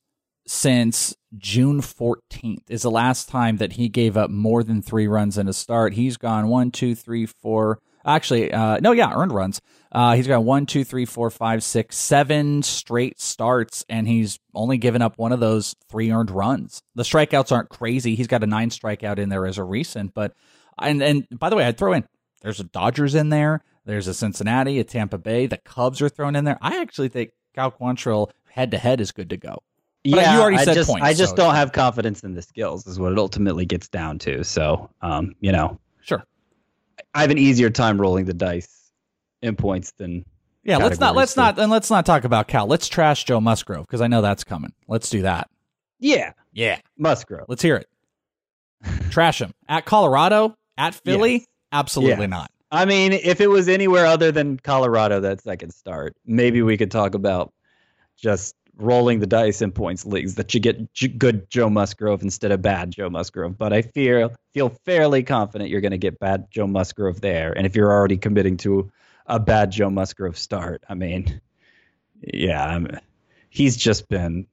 since 0.44 1.14
June 1.38 1.80
14th 1.80 2.68
is 2.68 2.82
the 2.82 2.90
last 2.90 3.28
time 3.28 3.58
that 3.58 3.74
he 3.74 3.88
gave 3.88 4.16
up 4.16 4.28
more 4.28 4.64
than 4.64 4.82
three 4.82 5.06
runs 5.06 5.38
in 5.38 5.48
a 5.48 5.52
start. 5.52 5.94
He's 5.94 6.16
gone 6.16 6.48
one, 6.48 6.72
two, 6.72 6.96
three, 6.96 7.26
four. 7.26 7.78
Actually, 8.04 8.52
uh, 8.52 8.80
no, 8.80 8.90
yeah, 8.90 9.12
earned 9.14 9.30
runs. 9.30 9.60
Uh, 9.92 10.16
he's 10.16 10.26
got 10.26 10.42
one, 10.42 10.66
two, 10.66 10.82
three, 10.82 11.04
four, 11.04 11.30
five, 11.30 11.62
six, 11.62 11.96
seven 11.96 12.64
straight 12.64 13.20
starts, 13.20 13.84
and 13.88 14.08
he's 14.08 14.40
only 14.54 14.78
given 14.78 15.00
up 15.00 15.16
one 15.16 15.30
of 15.30 15.38
those 15.38 15.76
three 15.88 16.10
earned 16.10 16.32
runs. 16.32 16.82
The 16.96 17.04
strikeouts 17.04 17.52
aren't 17.52 17.68
crazy. 17.68 18.16
He's 18.16 18.26
got 18.26 18.42
a 18.42 18.48
nine 18.48 18.70
strikeout 18.70 19.18
in 19.18 19.28
there 19.28 19.46
as 19.46 19.58
a 19.58 19.64
recent, 19.64 20.12
but 20.12 20.34
and 20.80 21.00
and 21.00 21.26
by 21.30 21.50
the 21.50 21.56
way, 21.56 21.64
I'd 21.64 21.78
throw 21.78 21.92
in 21.92 22.04
there's 22.42 22.60
a 22.60 22.64
Dodgers 22.64 23.14
in 23.14 23.28
there. 23.30 23.62
There's 23.84 24.06
a 24.06 24.14
Cincinnati, 24.14 24.78
a 24.78 24.84
Tampa 24.84 25.18
Bay. 25.18 25.46
The 25.46 25.58
Cubs 25.58 26.00
are 26.02 26.08
thrown 26.08 26.36
in 26.36 26.44
there. 26.44 26.58
I 26.60 26.80
actually 26.80 27.08
think 27.08 27.30
Cal 27.54 27.72
Quantrill 27.72 28.30
head 28.48 28.70
to 28.72 28.78
head 28.78 29.00
is 29.00 29.12
good 29.12 29.30
to 29.30 29.36
go. 29.36 29.62
But 30.04 30.10
yeah, 30.10 30.34
you 30.34 30.40
already 30.40 30.58
said 30.58 30.70
I 30.70 30.74
just, 30.74 30.90
points, 30.90 31.06
I 31.06 31.14
just 31.14 31.30
so 31.30 31.36
don't 31.36 31.54
have 31.54 31.72
confidence 31.72 32.22
in 32.24 32.34
the 32.34 32.42
skills, 32.42 32.86
is 32.86 32.98
what 32.98 33.12
it 33.12 33.18
ultimately 33.18 33.64
gets 33.64 33.88
down 33.88 34.18
to. 34.20 34.42
So, 34.42 34.90
um, 35.00 35.34
you 35.40 35.52
know, 35.52 35.78
sure, 36.02 36.24
I 37.14 37.20
have 37.20 37.30
an 37.30 37.38
easier 37.38 37.70
time 37.70 38.00
rolling 38.00 38.24
the 38.24 38.34
dice 38.34 38.90
in 39.42 39.54
points 39.54 39.92
than. 39.92 40.24
Yeah, 40.64 40.78
let's 40.78 40.98
not 40.98 41.14
let's 41.16 41.36
not 41.36 41.58
and 41.58 41.70
let's 41.70 41.90
not 41.90 42.04
talk 42.06 42.24
about 42.24 42.48
Cal. 42.48 42.66
Let's 42.66 42.88
trash 42.88 43.24
Joe 43.24 43.40
Musgrove 43.40 43.86
because 43.86 44.00
I 44.00 44.08
know 44.08 44.22
that's 44.22 44.44
coming. 44.44 44.72
Let's 44.88 45.08
do 45.08 45.22
that. 45.22 45.48
Yeah, 45.98 46.32
yeah, 46.52 46.80
Musgrove. 46.98 47.46
Let's 47.48 47.62
hear 47.62 47.76
it. 47.76 47.88
trash 49.10 49.40
him 49.40 49.52
at 49.68 49.84
Colorado, 49.84 50.56
at 50.76 50.94
Philly. 50.94 51.32
Yes. 51.32 51.46
Absolutely 51.72 52.22
yes. 52.24 52.30
not. 52.30 52.50
I 52.70 52.84
mean, 52.84 53.12
if 53.12 53.40
it 53.40 53.48
was 53.48 53.68
anywhere 53.68 54.06
other 54.06 54.32
than 54.32 54.58
Colorado, 54.58 55.20
that 55.20 55.42
second 55.42 55.70
start, 55.72 56.16
maybe 56.24 56.62
we 56.62 56.76
could 56.76 56.90
talk 56.90 57.14
about 57.14 57.52
just 58.16 58.54
rolling 58.76 59.20
the 59.20 59.26
dice 59.26 59.60
in 59.60 59.72
points 59.72 60.06
leagues 60.06 60.36
that 60.36 60.54
you 60.54 60.60
get 60.60 60.92
j- 60.94 61.08
good 61.08 61.48
Joe 61.50 61.68
Musgrove 61.68 62.22
instead 62.22 62.50
of 62.50 62.62
bad 62.62 62.90
Joe 62.90 63.10
Musgrove. 63.10 63.58
But 63.58 63.72
I 63.72 63.82
feel 63.82 64.32
feel 64.54 64.70
fairly 64.84 65.22
confident 65.22 65.70
you're 65.70 65.80
going 65.82 65.92
to 65.92 65.98
get 65.98 66.18
bad 66.18 66.46
Joe 66.50 66.66
Musgrove 66.66 67.20
there. 67.20 67.52
And 67.52 67.66
if 67.66 67.76
you're 67.76 67.92
already 67.92 68.16
committing 68.16 68.56
to 68.58 68.90
a 69.26 69.38
bad 69.38 69.70
Joe 69.70 69.90
Musgrove 69.90 70.38
start, 70.38 70.82
I 70.88 70.94
mean, 70.94 71.40
yeah, 72.22 72.64
I'm, 72.64 72.98
he's 73.50 73.76
just 73.76 74.08
been 74.08 74.46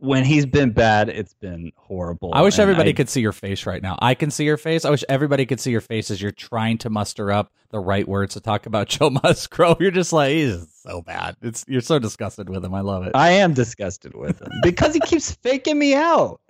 when 0.00 0.24
he's 0.24 0.46
been 0.46 0.70
bad, 0.70 1.08
it's 1.08 1.34
been 1.34 1.72
horrible. 1.76 2.30
I 2.32 2.42
wish 2.42 2.58
everybody 2.58 2.90
I, 2.90 2.92
could 2.92 3.08
see 3.08 3.20
your 3.20 3.32
face 3.32 3.66
right 3.66 3.82
now. 3.82 3.98
I 4.00 4.14
can 4.14 4.30
see 4.30 4.44
your 4.44 4.56
face. 4.56 4.84
I 4.84 4.90
wish 4.90 5.04
everybody 5.08 5.46
could 5.46 5.60
see 5.60 5.70
your 5.70 5.80
face 5.80 6.10
as 6.10 6.22
you're 6.22 6.30
trying 6.30 6.78
to 6.78 6.90
muster 6.90 7.32
up 7.32 7.52
the 7.70 7.80
right 7.80 8.06
words 8.06 8.34
to 8.34 8.40
talk 8.40 8.66
about 8.66 8.88
Joe 8.88 9.10
Musgrove. 9.10 9.80
You're 9.80 9.90
just 9.90 10.12
like, 10.12 10.32
he's 10.32 10.66
so 10.82 11.02
bad. 11.02 11.36
It's 11.42 11.64
you're 11.68 11.80
so 11.80 11.98
disgusted 11.98 12.48
with 12.48 12.64
him. 12.64 12.74
I 12.74 12.80
love 12.80 13.06
it. 13.06 13.12
I 13.14 13.30
am 13.32 13.54
disgusted 13.54 14.14
with 14.14 14.40
him 14.40 14.50
because 14.62 14.94
he 14.94 15.00
keeps 15.00 15.32
faking 15.42 15.78
me 15.78 15.94
out, 15.94 16.40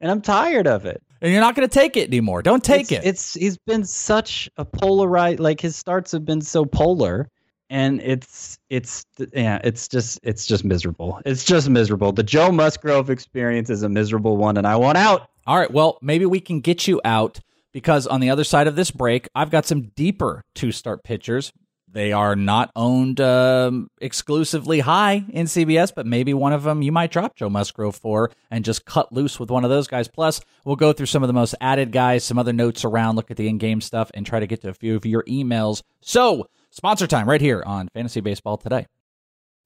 and 0.00 0.10
I'm 0.10 0.20
tired 0.20 0.66
of 0.66 0.86
it. 0.86 1.02
And 1.22 1.32
you're 1.32 1.42
not 1.42 1.54
going 1.54 1.68
to 1.68 1.72
take 1.72 1.96
it 1.96 2.08
anymore. 2.08 2.42
Don't 2.42 2.64
take 2.64 2.92
it's, 2.92 2.92
it. 2.92 3.08
It's 3.08 3.34
he's 3.34 3.58
been 3.58 3.84
such 3.84 4.48
a 4.56 4.64
polarized. 4.64 5.38
Like 5.38 5.60
his 5.60 5.76
starts 5.76 6.12
have 6.12 6.24
been 6.24 6.40
so 6.40 6.64
polar 6.64 7.30
and 7.70 8.02
it's 8.02 8.58
it's 8.68 9.06
yeah 9.32 9.60
it's 9.62 9.88
just 9.88 10.20
it's 10.22 10.44
just 10.44 10.64
miserable. 10.64 11.20
It's 11.24 11.44
just 11.44 11.70
miserable. 11.70 12.12
The 12.12 12.24
joe 12.24 12.50
musgrove 12.50 13.08
experience 13.08 13.70
is 13.70 13.82
a 13.82 13.88
miserable 13.88 14.36
one 14.36 14.56
and 14.56 14.66
i 14.66 14.76
want 14.76 14.98
out. 14.98 15.30
All 15.46 15.56
right 15.58 15.70
well 15.70 15.98
maybe 16.02 16.26
we 16.26 16.40
can 16.40 16.60
get 16.60 16.86
you 16.86 17.00
out 17.04 17.40
because 17.72 18.06
on 18.06 18.20
the 18.20 18.28
other 18.28 18.44
side 18.44 18.66
of 18.66 18.76
this 18.76 18.90
break 18.90 19.28
i've 19.34 19.50
got 19.50 19.64
some 19.64 19.82
deeper 19.94 20.44
two 20.54 20.72
start 20.72 21.04
pitchers. 21.04 21.52
They 21.92 22.12
are 22.12 22.36
not 22.36 22.70
owned 22.76 23.20
um, 23.20 23.90
exclusively 24.00 24.80
high 24.80 25.24
in 25.30 25.46
cbs 25.46 25.92
but 25.94 26.06
maybe 26.06 26.34
one 26.34 26.52
of 26.52 26.64
them 26.64 26.82
you 26.82 26.92
might 26.92 27.12
drop 27.12 27.36
joe 27.36 27.48
musgrove 27.48 27.96
for 27.96 28.30
and 28.50 28.64
just 28.64 28.84
cut 28.84 29.12
loose 29.12 29.38
with 29.38 29.50
one 29.50 29.64
of 29.64 29.70
those 29.70 29.86
guys. 29.86 30.08
Plus 30.08 30.40
we'll 30.64 30.76
go 30.76 30.92
through 30.92 31.06
some 31.06 31.22
of 31.22 31.28
the 31.28 31.32
most 31.32 31.54
added 31.60 31.92
guys 31.92 32.24
some 32.24 32.38
other 32.38 32.52
notes 32.52 32.84
around 32.84 33.14
look 33.14 33.30
at 33.30 33.36
the 33.36 33.48
in-game 33.48 33.80
stuff 33.80 34.10
and 34.14 34.26
try 34.26 34.40
to 34.40 34.46
get 34.46 34.60
to 34.62 34.68
a 34.68 34.74
few 34.74 34.96
of 34.96 35.06
your 35.06 35.22
emails. 35.24 35.82
So 36.00 36.48
Sponsor 36.72 37.08
time 37.08 37.28
right 37.28 37.40
here 37.40 37.64
on 37.66 37.88
Fantasy 37.94 38.20
Baseball 38.20 38.56
Today. 38.56 38.86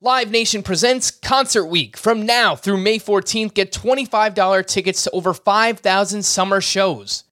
Live 0.00 0.30
Nation 0.30 0.62
presents 0.62 1.10
Concert 1.10 1.66
Week. 1.66 1.98
From 1.98 2.24
now 2.24 2.56
through 2.56 2.78
May 2.78 2.98
14th, 2.98 3.52
get 3.52 3.72
$25 3.72 4.66
tickets 4.66 5.04
to 5.04 5.10
over 5.10 5.34
5,000 5.34 6.22
summer 6.22 6.60
shows. 6.62 7.24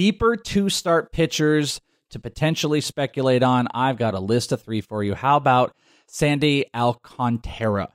Deeper 0.00 0.34
two-start 0.34 1.12
pitchers 1.12 1.78
to 2.08 2.18
potentially 2.18 2.80
speculate 2.80 3.42
on. 3.42 3.68
I've 3.74 3.98
got 3.98 4.14
a 4.14 4.18
list 4.18 4.50
of 4.50 4.62
three 4.62 4.80
for 4.80 5.04
you. 5.04 5.14
How 5.14 5.36
about 5.36 5.76
Sandy 6.06 6.64
Alcantara? 6.74 7.90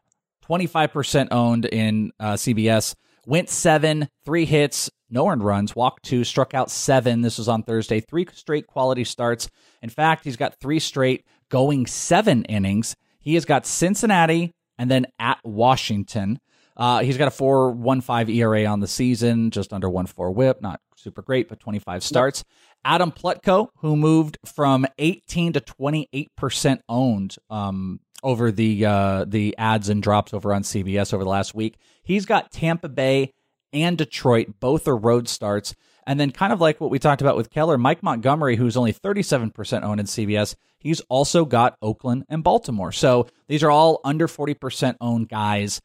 25% 0.48 1.30
owned 1.32 1.66
in 1.66 2.12
uh, 2.20 2.34
CBS. 2.34 2.94
Went 3.26 3.50
seven, 3.50 4.08
three 4.24 4.46
hits, 4.46 4.92
no 5.10 5.28
earned 5.28 5.44
runs, 5.44 5.76
walked 5.76 6.04
two, 6.04 6.24
struck 6.24 6.54
out 6.54 6.70
seven. 6.70 7.24
This 7.24 7.40
was 7.40 7.48
on 7.48 7.64
Thursday. 7.64 8.02
Three 8.02 8.28
straight 8.34 8.68
quality 8.68 9.04
starts. 9.04 9.50
In 9.82 9.90
fact, 9.90 10.26
he's 10.26 10.38
got 10.38 10.60
three 10.60 10.78
straight 10.78 11.26
going 11.50 11.88
seven 11.88 12.46
innings. 12.46 12.96
He 13.20 13.34
has 13.34 13.46
got 13.46 13.66
Cincinnati 13.66 14.54
and 14.78 14.92
then 14.92 15.08
at 15.18 15.40
Washington. 15.44 16.40
Uh, 16.78 17.00
he's 17.00 17.18
got 17.18 17.28
a 17.28 17.32
4.15 17.32 18.36
ERA 18.36 18.66
on 18.66 18.80
the 18.80 18.88
season, 18.88 19.52
just 19.52 19.72
under 19.72 19.88
1.4 19.88 20.34
WHIP, 20.34 20.62
not 20.62 20.82
super 20.96 21.22
great, 21.22 21.48
but 21.48 21.60
25 21.60 22.04
starts. 22.04 22.44
Adam 22.84 23.12
Plutko, 23.12 23.70
who 23.78 23.96
moved 23.96 24.38
from 24.46 24.86
18 25.00 25.54
to 25.54 25.60
28 25.60 26.36
percent 26.36 26.82
owned 26.88 27.36
um, 27.50 28.00
over 28.24 28.52
the 28.52 28.86
uh, 28.86 29.26
the 29.26 29.56
ads 29.58 29.90
and 29.90 30.04
drops 30.04 30.34
over 30.34 30.54
on 30.54 30.64
CBS 30.64 31.14
over 31.14 31.24
the 31.24 31.30
last 31.30 31.56
week. 31.56 31.78
He's 32.04 32.26
got 32.26 32.52
Tampa 32.52 32.90
Bay 32.90 33.34
and 33.76 33.98
Detroit, 33.98 34.56
both 34.60 34.88
are 34.88 34.96
road 34.96 35.28
starts. 35.28 35.76
And 36.08 36.20
then, 36.20 36.32
kind 36.32 36.54
of 36.54 36.62
like 36.62 36.80
what 36.80 36.92
we 36.92 37.00
talked 37.00 37.22
about 37.22 37.36
with 37.36 37.50
Keller, 37.50 37.80
Mike 37.80 38.04
Montgomery, 38.04 38.56
who's 38.56 38.78
only 38.78 38.94
37% 38.94 39.82
owned 39.82 40.00
in 40.00 40.06
CBS, 40.06 40.56
he's 40.78 41.02
also 41.02 41.46
got 41.46 41.78
Oakland 41.82 42.26
and 42.30 42.44
Baltimore. 42.44 42.92
So 42.92 43.28
these 43.48 43.64
are 43.64 43.72
all 43.72 44.02
under 44.04 44.28
40% 44.28 44.96
owned 45.02 45.30
guys. 45.30 45.82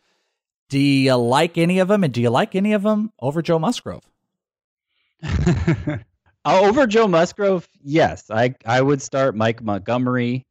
Do 0.70 0.78
you 0.78 1.14
like 1.16 1.58
any 1.58 1.80
of 1.80 1.88
them? 1.88 2.04
And 2.04 2.14
do 2.14 2.20
you 2.22 2.30
like 2.30 2.54
any 2.54 2.72
of 2.72 2.82
them 2.82 3.12
over 3.20 3.42
Joe 3.42 3.58
Musgrove? 3.58 4.04
Uh, 6.42 6.58
over 6.62 6.86
Joe 6.86 7.06
Musgrove, 7.06 7.68
yes. 7.82 8.30
I, 8.30 8.54
I 8.64 8.80
would 8.80 9.02
start 9.02 9.36
Mike 9.36 9.62
Montgomery 9.62 10.46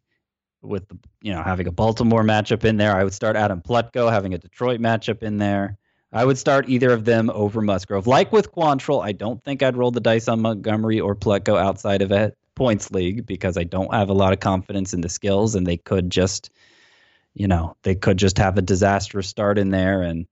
with 0.61 0.86
you 1.24 1.34
know 1.34 1.41
having 1.41 1.65
a 1.65 1.72
Baltimore 1.72 2.24
matchup 2.24 2.63
in 2.63 2.78
there. 2.78 2.95
I 2.95 3.03
would 3.03 3.13
start 3.13 3.36
Adam 3.36 3.59
Plutko 3.59 4.11
having 4.11 4.36
a 4.36 4.38
Detroit 4.38 4.80
matchup 4.80 5.24
in 5.24 5.39
there. 5.39 5.80
I 6.11 6.26
would 6.26 6.38
start 6.38 6.70
either 6.70 6.91
of 6.91 7.05
them 7.05 7.32
over 7.32 7.61
Musgrove. 7.61 8.05
Like 8.05 8.32
with 8.32 8.51
Quantrill, 8.51 9.03
I 9.03 9.13
don't 9.13 9.43
think 9.43 9.63
I'd 9.63 9.78
roll 9.78 9.89
the 9.89 9.99
dice 9.99 10.28
on 10.28 10.41
Montgomery 10.41 10.99
or 10.99 11.15
Plutko 11.15 11.57
outside 11.57 12.03
of 12.03 12.11
a 12.11 12.34
points 12.53 12.91
league 12.91 13.26
because 13.26 13.57
I 13.57 13.63
don't 13.63 13.93
have 13.93 14.09
a 14.09 14.13
lot 14.13 14.34
of 14.34 14.39
confidence 14.39 14.93
in 14.93 15.01
the 15.01 15.09
skills, 15.09 15.55
and 15.55 15.65
they 15.65 15.78
could 15.78 16.09
just, 16.09 16.51
you 17.34 17.47
know, 17.47 17.75
they 17.84 17.95
could 17.95 18.17
just 18.17 18.38
have 18.38 18.57
a 18.57 18.61
disastrous 18.61 19.27
start 19.27 19.57
in 19.57 19.69
there, 19.69 20.01
and 20.01 20.27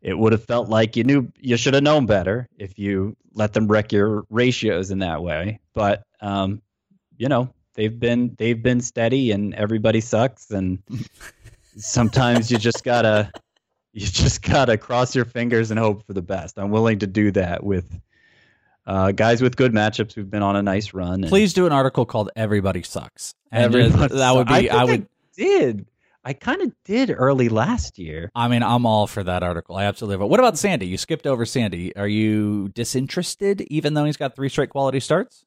it 0.00 0.16
would 0.18 0.32
have 0.32 0.44
felt 0.44 0.68
like 0.68 0.96
you 0.96 1.04
knew 1.04 1.32
you 1.38 1.56
should 1.56 1.74
have 1.74 1.82
known 1.82 2.06
better 2.06 2.48
if 2.58 2.78
you 2.78 3.16
let 3.34 3.52
them 3.52 3.68
wreck 3.68 3.92
your 3.92 4.24
ratios 4.30 4.90
in 4.90 5.00
that 5.00 5.22
way. 5.22 5.60
But 5.72 6.02
um, 6.20 6.62
you 7.16 7.28
know, 7.28 7.52
they've 7.74 7.98
been 7.98 8.34
they've 8.38 8.62
been 8.62 8.80
steady, 8.80 9.32
and 9.32 9.54
everybody 9.54 10.00
sucks, 10.00 10.50
and 10.50 10.82
sometimes 11.76 12.50
you 12.50 12.58
just 12.58 12.84
gotta 12.84 13.30
you 13.92 14.06
just 14.06 14.42
gotta 14.42 14.76
cross 14.76 15.14
your 15.14 15.24
fingers 15.24 15.70
and 15.70 15.78
hope 15.78 16.06
for 16.06 16.12
the 16.12 16.22
best. 16.22 16.58
I'm 16.58 16.70
willing 16.70 16.98
to 17.00 17.06
do 17.06 17.30
that 17.32 17.62
with 17.62 18.00
uh, 18.86 19.12
guys 19.12 19.40
with 19.40 19.56
good 19.56 19.72
matchups 19.72 20.12
who've 20.12 20.30
been 20.30 20.42
on 20.42 20.56
a 20.56 20.62
nice 20.62 20.92
run. 20.92 21.22
And 21.22 21.28
Please 21.28 21.52
do 21.52 21.66
an 21.66 21.72
article 21.72 22.04
called 22.04 22.30
"Everybody 22.36 22.82
Sucks." 22.82 23.34
And 23.50 23.64
Everybody 23.64 24.08
just- 24.08 24.14
that 24.14 24.34
would 24.34 24.48
be. 24.48 24.70
I, 24.70 24.82
I, 24.82 24.84
would. 24.84 25.08
did. 25.36 25.86
I 26.24 26.32
kind 26.32 26.62
of 26.62 26.72
did 26.84 27.14
early 27.14 27.48
last 27.48 27.98
year. 27.98 28.30
I 28.34 28.48
mean, 28.48 28.62
I'm 28.62 28.86
all 28.86 29.06
for 29.06 29.22
that 29.22 29.42
article. 29.42 29.76
I 29.76 29.84
absolutely. 29.84 30.18
But 30.18 30.28
what 30.28 30.40
about 30.40 30.56
Sandy? 30.56 30.86
You 30.86 30.96
skipped 30.96 31.26
over 31.26 31.44
Sandy. 31.44 31.94
Are 31.96 32.08
you 32.08 32.70
disinterested, 32.70 33.62
even 33.62 33.94
though 33.94 34.04
he's 34.04 34.16
got 34.16 34.34
three 34.34 34.48
straight 34.48 34.70
quality 34.70 35.00
starts? 35.00 35.44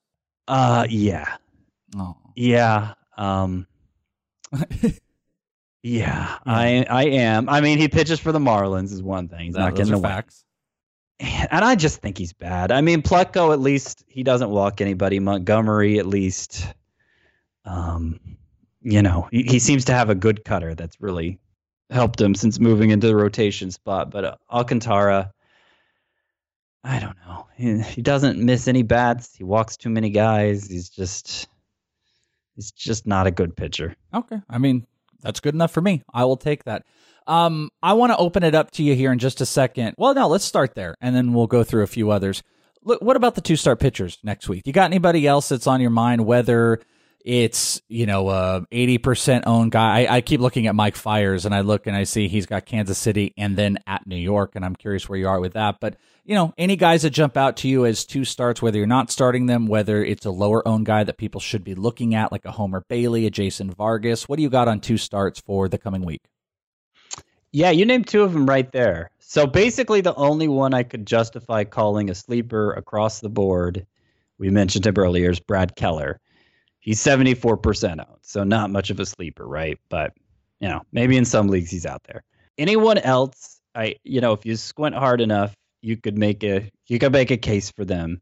Uh, 0.48 0.86
yeah, 0.90 1.38
Oh, 1.96 2.16
yeah. 2.36 2.94
Um, 3.18 3.68
yeah, 5.84 6.38
I 6.46 6.86
I 6.90 7.06
am. 7.06 7.50
I 7.50 7.62
mean, 7.62 7.78
he 7.78 7.88
pitches 7.88 8.20
for 8.20 8.32
the 8.32 8.40
Marlins 8.40 8.92
is 8.92 9.02
one 9.02 9.28
thing. 9.28 9.46
He's 9.46 9.54
that, 9.56 9.60
not 9.60 9.76
getting 9.76 9.94
the 9.94 10.02
facts. 10.02 10.44
and 11.20 11.66
I 11.66 11.76
just 11.76 12.02
think 12.02 12.18
he's 12.18 12.34
bad. 12.34 12.72
I 12.72 12.82
mean, 12.82 13.02
Plutko 13.02 13.54
at 13.54 13.60
least 13.60 14.04
he 14.08 14.24
doesn't 14.24 14.50
walk 14.50 14.82
anybody. 14.82 15.20
Montgomery 15.20 16.00
at 16.00 16.06
least, 16.06 16.68
um, 17.66 18.20
you 18.90 19.02
know, 19.02 19.28
he, 19.32 19.44
he 19.44 19.60
seems 19.60 19.84
to 19.86 19.94
have 19.94 20.10
a 20.10 20.16
good 20.16 20.46
cutter 20.46 20.74
that's 20.74 21.02
really 21.02 21.40
helped 21.90 22.22
him 22.22 22.34
since 22.34 22.58
moving 22.58 22.92
into 22.92 23.08
the 23.08 23.16
rotation 23.18 23.70
spot. 23.70 24.10
But 24.12 24.24
uh, 24.24 24.36
Alcantara, 24.50 25.34
I 26.86 27.00
don't 27.00 27.18
know. 27.28 27.48
He, 27.58 27.82
he 27.82 28.02
doesn't 28.02 28.40
miss 28.40 28.70
any 28.70 28.84
bats. 28.84 29.36
He 29.36 29.44
walks 29.44 29.76
too 29.76 29.90
many 29.90 30.10
guys. 30.10 30.70
He's 30.70 30.90
just, 30.90 31.50
he's 32.56 32.72
just 32.72 33.06
not 33.06 33.28
a 33.28 33.32
good 33.32 33.58
pitcher. 33.58 33.94
Okay. 34.14 34.40
I 34.50 34.58
mean, 34.58 34.88
that's 35.22 35.42
good 35.42 35.54
enough 35.54 35.72
for 35.72 35.82
me. 35.82 36.04
I 36.14 36.24
will 36.24 36.38
take 36.38 36.64
that. 36.64 36.86
Um, 37.28 37.72
I 37.84 37.92
want 37.92 38.14
to 38.14 38.18
open 38.18 38.44
it 38.44 38.56
up 38.56 38.72
to 38.72 38.84
you 38.84 38.96
here 38.96 39.12
in 39.12 39.20
just 39.20 39.42
a 39.42 39.46
second. 39.46 39.96
Well, 39.98 40.14
no, 40.14 40.30
let's 40.30 40.46
start 40.46 40.76
there, 40.76 40.96
and 41.02 41.14
then 41.14 41.34
we'll 41.34 41.48
go 41.48 41.66
through 41.66 41.84
a 41.84 41.88
few 41.88 42.10
others. 42.10 42.42
Look, 42.84 43.02
what 43.02 43.18
about 43.18 43.36
the 43.36 43.42
two 43.42 43.58
start 43.58 43.82
pitchers 43.82 44.18
next 44.24 44.48
week? 44.48 44.66
You 44.66 44.72
got 44.72 44.86
anybody 44.86 45.28
else 45.28 45.50
that's 45.50 45.68
on 45.68 45.82
your 45.82 45.90
mind? 45.90 46.26
Whether 46.26 46.80
it's 47.24 47.82
you 47.90 48.06
know 48.06 48.30
a 48.30 48.66
eighty 48.72 48.98
percent 48.98 49.46
owned 49.48 49.72
guy. 49.72 50.02
I, 50.02 50.18
I 50.18 50.22
keep 50.22 50.40
looking 50.40 50.68
at 50.68 50.76
Mike 50.76 50.96
Fiers, 50.96 51.46
and 51.46 51.54
I 51.54 51.62
look 51.62 51.88
and 51.88 51.96
I 51.96 52.04
see 52.04 52.28
he's 52.28 52.46
got 52.46 52.66
Kansas 52.66 52.98
City 52.98 53.34
and 53.38 53.58
then 53.58 53.80
at 53.86 54.08
New 54.08 54.16
York, 54.18 54.54
and 54.56 54.64
I'm 54.64 54.76
curious 54.76 55.08
where 55.10 55.20
you 55.20 55.28
are 55.28 55.40
with 55.40 55.54
that. 55.54 55.80
But 55.80 55.98
you 56.26 56.36
know, 56.36 56.54
any 56.58 56.76
guys 56.76 57.04
that 57.04 57.12
jump 57.12 57.38
out 57.38 57.58
to 57.58 57.68
you 57.68 57.86
as 57.86 58.06
two 58.06 58.26
starts, 58.26 58.62
whether 58.62 58.78
you're 58.78 58.88
not 58.88 59.12
starting 59.12 59.46
them, 59.46 59.68
whether 59.68 60.04
it's 60.04 60.26
a 60.26 60.32
lower 60.32 60.68
owned 60.68 60.86
guy 60.86 61.04
that 61.04 61.18
people 61.18 61.40
should 61.40 61.64
be 61.64 61.76
looking 61.76 62.16
at, 62.16 62.32
like 62.32 62.46
a 62.46 62.52
Homer 62.52 62.84
Bailey, 62.90 63.26
a 63.26 63.30
Jason 63.30 63.72
Vargas. 63.72 64.28
What 64.28 64.36
do 64.36 64.44
you 64.44 64.50
got 64.50 64.68
on 64.68 64.80
two 64.80 64.98
starts 64.98 65.40
for 65.40 65.70
the 65.70 65.78
coming 65.78 66.04
week? 66.04 66.22
Yeah, 67.52 67.72
you 67.72 67.86
named 67.86 68.08
two 68.08 68.24
of 68.24 68.34
them 68.34 68.46
right 68.46 68.70
there. 68.72 69.10
So 69.20 69.48
basically, 69.48 70.02
the 70.02 70.16
only 70.16 70.48
one 70.48 70.74
I 70.74 70.84
could 70.84 71.08
justify 71.08 71.64
calling 71.64 72.10
a 72.10 72.16
sleeper 72.16 72.74
across 72.74 73.20
the 73.20 73.30
board, 73.30 73.86
we 74.38 74.50
mentioned 74.50 74.86
him 74.86 74.96
earlier, 74.98 75.32
is 75.32 75.40
Brad 75.40 75.76
Keller. 75.76 76.20
He's 76.88 77.04
74% 77.04 78.00
owned, 78.00 78.20
so 78.22 78.46
not 78.46 78.72
much 78.72 78.92
of 78.92 79.00
a 79.02 79.06
sleeper, 79.06 79.46
right? 79.46 79.78
But, 79.90 80.14
you 80.62 80.70
know, 80.70 80.84
maybe 80.94 81.18
in 81.18 81.26
some 81.26 81.50
leagues 81.50 81.70
he's 81.70 81.86
out 81.86 82.02
there. 82.06 82.24
Anyone 82.58 82.98
else, 82.98 83.60
I, 83.76 83.96
you 84.06 84.22
know, 84.22 84.32
if 84.32 84.46
you 84.46 84.56
squint 84.56 84.96
hard 84.96 85.20
enough, 85.20 85.54
you 85.82 85.98
could 85.98 86.18
make 86.18 86.46
a 86.46 86.72
you 86.88 86.98
could 86.98 87.12
make 87.12 87.30
a 87.30 87.38
case 87.38 87.72
for 87.72 87.84
them 87.84 88.22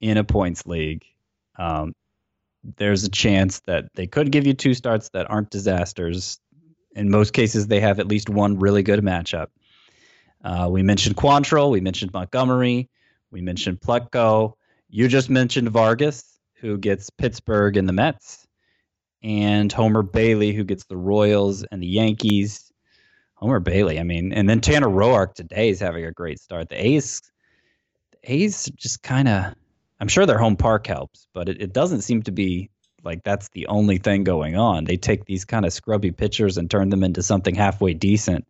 in 0.00 0.16
a 0.16 0.24
points 0.24 0.66
league. 0.66 1.04
Um, 1.56 1.94
there's 2.76 3.04
a 3.04 3.08
chance 3.08 3.60
that 3.60 3.86
they 3.94 4.08
could 4.08 4.32
give 4.32 4.44
you 4.44 4.54
two 4.54 4.74
starts 4.74 5.08
that 5.10 5.30
aren't 5.30 5.50
disasters 5.50 6.40
in 6.96 7.10
most 7.10 7.32
cases, 7.32 7.66
they 7.66 7.80
have 7.80 8.00
at 8.00 8.08
least 8.08 8.28
one 8.28 8.58
really 8.58 8.82
good 8.82 9.00
matchup. 9.00 9.48
Uh, 10.44 10.68
we 10.70 10.82
mentioned 10.82 11.16
Quantrill, 11.16 11.70
we 11.70 11.80
mentioned 11.80 12.12
Montgomery, 12.12 12.88
we 13.30 13.40
mentioned 13.40 13.80
Plutko. 13.80 14.54
You 14.88 15.06
just 15.06 15.30
mentioned 15.30 15.68
Vargas, 15.68 16.29
who 16.60 16.78
gets 16.78 17.10
Pittsburgh 17.10 17.76
and 17.76 17.88
the 17.88 17.92
Mets, 17.92 18.46
and 19.22 19.72
Homer 19.72 20.02
Bailey, 20.02 20.52
who 20.52 20.64
gets 20.64 20.84
the 20.84 20.96
Royals 20.96 21.64
and 21.64 21.82
the 21.82 21.86
Yankees. 21.86 22.72
Homer 23.34 23.60
Bailey, 23.60 23.98
I 23.98 24.02
mean, 24.02 24.32
and 24.32 24.48
then 24.48 24.60
Tanner 24.60 24.88
Roark 24.88 25.32
today 25.34 25.70
is 25.70 25.80
having 25.80 26.04
a 26.04 26.12
great 26.12 26.38
start. 26.38 26.68
The 26.68 26.86
A's, 26.86 27.22
the 28.10 28.32
A's 28.34 28.66
just 28.76 29.02
kind 29.02 29.28
of, 29.28 29.54
I'm 29.98 30.08
sure 30.08 30.26
their 30.26 30.38
home 30.38 30.56
park 30.56 30.86
helps, 30.86 31.26
but 31.32 31.48
it, 31.48 31.62
it 31.62 31.72
doesn't 31.72 32.02
seem 32.02 32.22
to 32.24 32.32
be 32.32 32.70
like 33.02 33.22
that's 33.24 33.48
the 33.50 33.66
only 33.68 33.98
thing 33.98 34.24
going 34.24 34.56
on. 34.56 34.84
They 34.84 34.96
take 34.96 35.24
these 35.24 35.44
kind 35.44 35.64
of 35.64 35.72
scrubby 35.72 36.10
pitchers 36.10 36.58
and 36.58 36.70
turn 36.70 36.90
them 36.90 37.04
into 37.04 37.22
something 37.22 37.54
halfway 37.54 37.94
decent. 37.94 38.46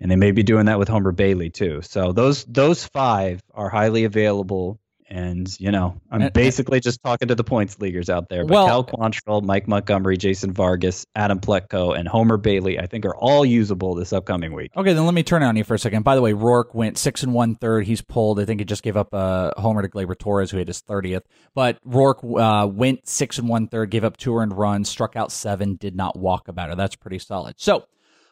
And 0.00 0.10
they 0.10 0.16
may 0.16 0.32
be 0.32 0.42
doing 0.42 0.66
that 0.66 0.78
with 0.78 0.88
Homer 0.88 1.12
Bailey 1.12 1.50
too. 1.50 1.80
So 1.82 2.12
those 2.12 2.44
those 2.44 2.84
five 2.84 3.42
are 3.52 3.68
highly 3.68 4.04
available. 4.04 4.78
And 5.10 5.48
you 5.60 5.70
know, 5.70 6.00
I'm 6.10 6.22
And- 6.22 6.32
basically 6.32 6.80
just 6.80 7.02
talking 7.02 7.28
to 7.28 7.34
the 7.34 7.44
points 7.44 7.78
leaguers 7.78 8.08
out 8.08 8.28
there. 8.30 8.44
But 8.44 8.54
Well- 8.54 8.66
Cal 8.66 8.84
Quantrill, 8.84 9.42
Mike 9.42 9.68
Montgomery, 9.68 10.16
Jason 10.16 10.52
Vargas, 10.52 11.06
Adam 11.14 11.40
Plutko, 11.40 11.96
and 11.98 12.08
Homer 12.08 12.36
Bailey, 12.38 12.78
I 12.78 12.86
think, 12.86 13.04
are 13.04 13.14
all 13.14 13.44
usable 13.44 13.94
this 13.94 14.12
upcoming 14.14 14.54
week. 14.54 14.70
Okay, 14.76 14.94
then 14.94 15.04
let 15.04 15.12
me 15.14 15.22
turn 15.22 15.42
it 15.42 15.46
on 15.46 15.56
you 15.56 15.64
for 15.64 15.74
a 15.74 15.78
second. 15.78 16.04
By 16.04 16.14
the 16.14 16.22
way, 16.22 16.32
Roark 16.32 16.74
went 16.74 16.96
six 16.96 17.22
and 17.22 17.34
one 17.34 17.54
third. 17.54 17.86
He's 17.86 18.00
pulled. 18.00 18.40
I 18.40 18.46
think 18.46 18.60
he 18.60 18.64
just 18.64 18.82
gave 18.82 18.96
up 18.96 19.12
a 19.12 19.52
homer 19.58 19.82
to 19.82 19.88
Gleyber 19.88 20.18
Torres, 20.18 20.50
who 20.50 20.56
hit 20.56 20.68
his 20.68 20.80
thirtieth. 20.80 21.24
But 21.54 21.78
Roark 21.86 22.16
uh, 22.64 22.66
went 22.66 23.06
six 23.06 23.38
and 23.38 23.48
one 23.48 23.68
third, 23.68 23.90
gave 23.90 24.04
up 24.04 24.16
two 24.16 24.34
earned 24.36 24.56
runs, 24.56 24.88
struck 24.88 25.16
out 25.16 25.30
seven, 25.30 25.76
did 25.76 25.94
not 25.94 26.18
walk 26.18 26.48
about 26.48 26.70
it. 26.70 26.76
That's 26.78 26.96
pretty 26.96 27.18
solid. 27.18 27.56
So 27.58 27.84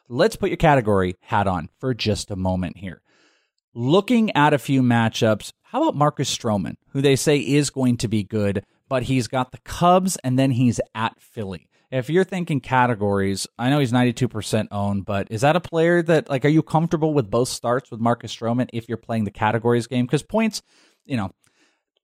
let's 0.08 0.36
put 0.36 0.48
your 0.48 0.56
category 0.56 1.16
hat 1.20 1.46
on 1.46 1.68
for 1.80 1.92
just 1.92 2.30
a 2.30 2.36
moment 2.36 2.78
here. 2.78 3.02
Looking 3.74 4.30
at 4.36 4.52
a 4.52 4.58
few 4.58 4.82
matchups, 4.82 5.52
how 5.72 5.82
about 5.82 5.96
Marcus 5.96 6.34
Stroman, 6.34 6.76
who 6.90 7.00
they 7.00 7.16
say 7.16 7.38
is 7.38 7.70
going 7.70 7.96
to 7.96 8.06
be 8.06 8.22
good, 8.22 8.62
but 8.90 9.04
he's 9.04 9.26
got 9.26 9.52
the 9.52 9.58
Cubs 9.64 10.18
and 10.22 10.38
then 10.38 10.50
he's 10.50 10.78
at 10.94 11.18
Philly. 11.18 11.66
If 11.90 12.10
you're 12.10 12.24
thinking 12.24 12.60
categories, 12.60 13.46
I 13.58 13.70
know 13.70 13.78
he's 13.78 13.90
92% 13.90 14.68
owned, 14.70 15.06
but 15.06 15.28
is 15.30 15.40
that 15.40 15.56
a 15.56 15.60
player 15.60 16.02
that, 16.02 16.28
like, 16.28 16.44
are 16.44 16.48
you 16.48 16.62
comfortable 16.62 17.14
with 17.14 17.30
both 17.30 17.48
starts 17.48 17.90
with 17.90 18.00
Marcus 18.00 18.36
Stroman 18.36 18.68
if 18.74 18.86
you're 18.86 18.98
playing 18.98 19.24
the 19.24 19.30
categories 19.30 19.86
game? 19.86 20.04
Because 20.04 20.22
points, 20.22 20.60
you 21.06 21.16
know, 21.16 21.30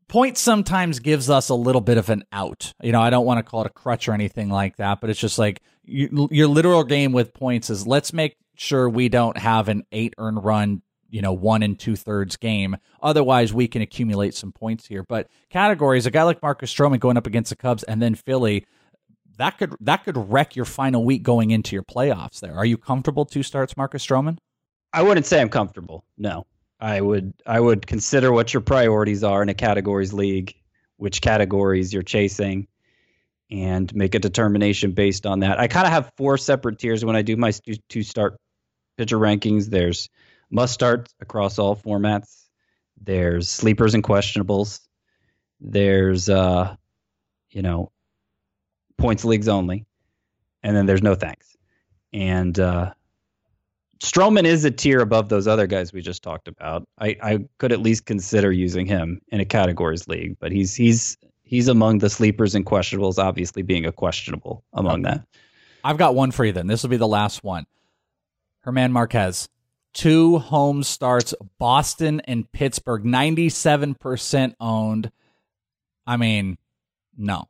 points 0.09 0.41
sometimes 0.41 0.99
gives 0.99 1.29
us 1.29 1.51
a 1.51 1.55
little 1.55 1.83
bit 1.83 1.99
of 1.99 2.09
an 2.09 2.25
out. 2.33 2.73
You 2.83 2.93
know, 2.93 3.03
I 3.03 3.11
don't 3.11 3.27
want 3.27 3.37
to 3.37 3.43
call 3.43 3.61
it 3.61 3.67
a 3.67 3.71
crutch 3.71 4.09
or 4.09 4.15
anything 4.15 4.49
like 4.49 4.77
that, 4.77 5.03
but 5.03 5.11
it's 5.11 5.21
just 5.21 5.39
like 5.39 5.61
you, 5.85 6.29
your 6.31 6.49
literal 6.49 6.85
game 6.85 7.13
with 7.13 7.35
points 7.35 7.69
is 7.69 7.87
let's 7.87 8.15
make 8.15 8.39
sure 8.57 8.89
we 8.89 9.11
don't 9.11 9.37
have 9.37 9.69
an 9.69 9.85
eight 9.93 10.15
earned 10.17 10.43
run, 10.43 10.81
you 11.11 11.23
know, 11.23 11.33
one 11.33 11.63
and 11.63 11.79
two 11.79 11.97
thirds 11.97 12.37
game. 12.37 12.77
Otherwise, 13.03 13.53
we 13.53 13.69
can 13.69 13.83
accumulate 13.83 14.35
some 14.35 14.53
points 14.53 14.87
here. 14.87 15.05
But 15.09 15.29
categories, 15.51 16.07
a 16.07 16.11
guy 16.11 16.23
like 16.23 16.43
Marcus 16.43 16.73
Stroman 16.73 17.01
going 17.01 17.17
up 17.17 17.27
against 17.27 17.51
the 17.51 17.57
Cubs 17.57 17.83
and 17.83 18.01
then 18.03 18.15
Philly, 18.15 18.67
that 19.39 19.59
could 19.59 19.75
that 19.81 20.05
could 20.05 20.17
wreck 20.31 20.57
your 20.57 20.65
final 20.65 21.05
week 21.05 21.23
going 21.23 21.51
into 21.51 21.75
your 21.75 21.85
playoffs. 21.85 22.41
There, 22.41 22.55
are 22.55 22.67
you 22.67 22.77
comfortable 22.77 23.25
two 23.25 23.43
starts, 23.43 23.77
Marcus 23.77 24.05
Stroman? 24.05 24.39
I 24.93 25.03
wouldn't 25.03 25.27
say 25.27 25.41
I'm 25.41 25.49
comfortable. 25.49 26.05
No, 26.17 26.47
I 26.81 27.01
would 27.01 27.35
I 27.47 27.59
would 27.59 27.87
consider 27.87 28.33
what 28.33 28.53
your 28.53 28.61
priorities 28.61 29.25
are 29.25 29.43
in 29.43 29.49
a 29.49 29.55
categories 29.55 30.13
league, 30.13 30.55
which 30.97 31.21
categories 31.21 31.93
you're 31.93 32.03
chasing, 32.03 32.67
and 33.51 33.95
make 33.95 34.15
a 34.15 34.19
determination 34.19 34.93
based 34.93 35.25
on 35.25 35.41
that. 35.41 35.59
I 35.59 35.69
kind 35.69 35.87
of 35.87 35.93
have 35.93 36.13
four 36.17 36.37
separate 36.37 36.79
tiers 36.79 37.05
when 37.05 37.17
I 37.17 37.23
do 37.23 37.37
my 37.37 37.53
two 37.89 38.03
start 38.03 38.37
pitcher 38.97 39.19
rankings. 39.19 39.67
There's 39.67 40.11
must 40.51 40.75
starts 40.75 41.15
across 41.21 41.59
all 41.59 41.77
formats. 41.77 42.45
There's 43.01 43.49
sleepers 43.49 43.95
and 43.95 44.03
questionables. 44.03 44.81
There's 45.61 46.29
uh, 46.29 46.77
you 47.51 47.63
know, 47.63 47.91
points 48.97 49.25
leagues 49.25 49.49
only, 49.49 49.87
and 50.63 50.77
then 50.77 50.87
there's 50.87 51.03
no 51.03 51.15
thanks. 51.15 51.57
And 52.13 52.59
uh, 52.59 52.93
Stroman 54.01 54.45
is 54.45 54.65
a 54.65 54.71
tier 54.71 55.01
above 55.01 55.29
those 55.29 55.47
other 55.47 55.67
guys 55.67 55.93
we 55.93 56.01
just 56.01 56.23
talked 56.23 56.49
about. 56.49 56.87
I, 56.99 57.17
I 57.23 57.39
could 57.59 57.73
at 57.73 57.81
least 57.81 58.07
consider 58.07 58.53
using 58.53 58.87
him 58.87 59.21
in 59.29 59.41
a 59.41 59.45
categories 59.45 60.07
league, 60.09 60.37
but 60.41 60.53
he's 60.53 60.75
he's 60.75 61.17
he's 61.43 61.69
among 61.69 61.99
the 61.99 62.11
sleepers 62.11 62.55
and 62.55 62.65
questionables, 62.65 63.19
obviously 63.19 63.63
being 63.63 63.87
a 63.87 63.93
questionable 63.93 64.65
among 64.73 65.03
that. 65.03 65.27
I've 65.85 65.99
got 65.99 66.15
one 66.15 66.31
for 66.31 66.45
you 66.45 66.53
then. 66.53 66.67
This 66.67 66.83
will 66.83 66.91
be 66.91 66.97
the 66.97 67.09
last 67.09 67.43
one. 67.43 67.67
German 68.65 68.93
Marquez. 68.93 69.49
Two 69.95 70.39
home 70.39 70.83
starts, 70.83 71.35
Boston 71.59 72.21
and 72.25 72.51
Pittsburgh, 72.53 73.05
97% 73.05 74.55
owned. 74.61 75.11
I 76.07 76.17
mean, 76.17 76.59
no. 77.17 77.45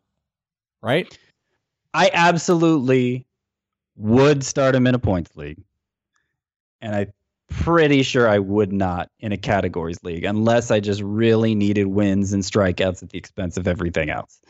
Right? 0.82 1.16
I 1.92 2.10
absolutely 2.12 3.26
would 3.96 4.44
start 4.44 4.74
him 4.74 4.86
in 4.86 4.94
a 4.94 4.98
points 4.98 5.34
league. 5.36 5.62
And 6.80 6.94
I'm 6.94 7.12
pretty 7.48 8.02
sure 8.02 8.28
I 8.28 8.38
would 8.38 8.72
not 8.72 9.10
in 9.18 9.32
a 9.32 9.36
categories 9.36 10.02
league 10.02 10.24
unless 10.24 10.70
I 10.70 10.80
just 10.80 11.02
really 11.02 11.54
needed 11.54 11.86
wins 11.86 12.32
and 12.32 12.42
strikeouts 12.42 13.02
at 13.02 13.10
the 13.10 13.18
expense 13.18 13.56
of 13.56 13.66
everything 13.66 14.10
else. 14.10 14.40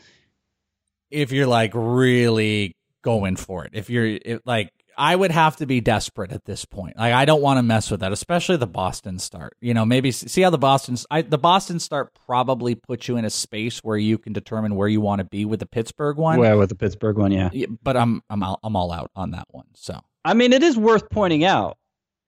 If 1.09 1.31
you're 1.31 1.47
like 1.47 1.71
really 1.73 2.75
going 3.01 3.35
for 3.35 3.65
it, 3.65 3.71
if 3.73 3.89
you're 3.89 4.05
if, 4.05 4.41
like, 4.45 4.71
I 4.99 5.15
would 5.15 5.31
have 5.31 5.55
to 5.55 5.65
be 5.65 5.79
desperate 5.79 6.33
at 6.33 6.43
this 6.43 6.65
point. 6.65 6.97
Like 6.97 7.13
I 7.13 7.23
don't 7.23 7.41
want 7.41 7.57
to 7.57 7.63
mess 7.63 7.89
with 7.89 8.01
that, 8.01 8.11
especially 8.11 8.57
the 8.57 8.67
Boston 8.67 9.17
start. 9.17 9.55
You 9.61 9.73
know, 9.73 9.85
maybe 9.85 10.11
see 10.11 10.41
how 10.41 10.49
the 10.49 10.57
Boston 10.57 10.97
I, 11.09 11.21
the 11.21 11.37
Boston 11.37 11.79
start 11.79 12.13
probably 12.25 12.75
puts 12.75 13.07
you 13.07 13.15
in 13.15 13.23
a 13.23 13.29
space 13.29 13.79
where 13.79 13.97
you 13.97 14.17
can 14.17 14.33
determine 14.33 14.75
where 14.75 14.89
you 14.89 14.99
want 14.99 15.19
to 15.19 15.25
be 15.25 15.45
with 15.45 15.61
the 15.61 15.65
Pittsburgh 15.65 16.17
one. 16.17 16.37
Well, 16.37 16.59
with 16.59 16.67
the 16.67 16.75
Pittsburgh 16.75 17.17
one, 17.17 17.31
yeah. 17.31 17.49
But 17.81 17.95
I'm 17.95 18.21
I'm 18.29 18.43
all, 18.43 18.59
I'm 18.61 18.75
all 18.75 18.91
out 18.91 19.09
on 19.15 19.31
that 19.31 19.47
one. 19.51 19.67
So 19.73 20.01
I 20.25 20.33
mean, 20.33 20.51
it 20.51 20.63
is 20.63 20.77
worth 20.77 21.09
pointing 21.09 21.45
out 21.45 21.77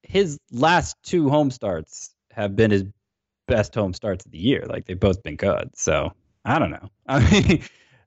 his 0.04 0.40
last 0.52 0.96
two 1.04 1.30
home 1.30 1.52
starts 1.52 2.16
have 2.32 2.56
been 2.56 2.72
his 2.72 2.86
best 3.48 3.76
home 3.76 3.94
starts 3.94 4.26
of 4.26 4.32
the 4.32 4.40
year. 4.40 4.66
Like 4.66 4.86
they've 4.86 5.00
both 5.00 5.22
been 5.24 5.36
good. 5.36 5.72
So 5.76 6.14
I 6.46 6.58
don't 6.58 6.72
know. 6.72 6.90
I 7.08 7.32
mean, 7.32 7.64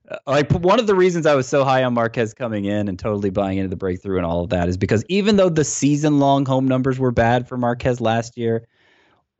Uh, 0.09 0.17
like 0.27 0.51
one 0.51 0.79
of 0.79 0.87
the 0.87 0.95
reasons 0.95 1.25
I 1.25 1.35
was 1.35 1.47
so 1.47 1.63
high 1.63 1.83
on 1.83 1.93
Marquez 1.93 2.33
coming 2.33 2.65
in 2.65 2.87
and 2.87 2.97
totally 2.97 3.29
buying 3.29 3.57
into 3.57 3.69
the 3.69 3.75
breakthrough 3.75 4.17
and 4.17 4.25
all 4.25 4.43
of 4.43 4.49
that 4.51 4.69
is 4.69 4.77
because 4.77 5.03
even 5.09 5.35
though 5.35 5.49
the 5.49 5.63
season 5.63 6.19
long 6.19 6.45
home 6.45 6.67
numbers 6.67 6.99
were 6.99 7.11
bad 7.11 7.47
for 7.47 7.57
Marquez 7.57 7.99
last 7.99 8.37
year, 8.37 8.67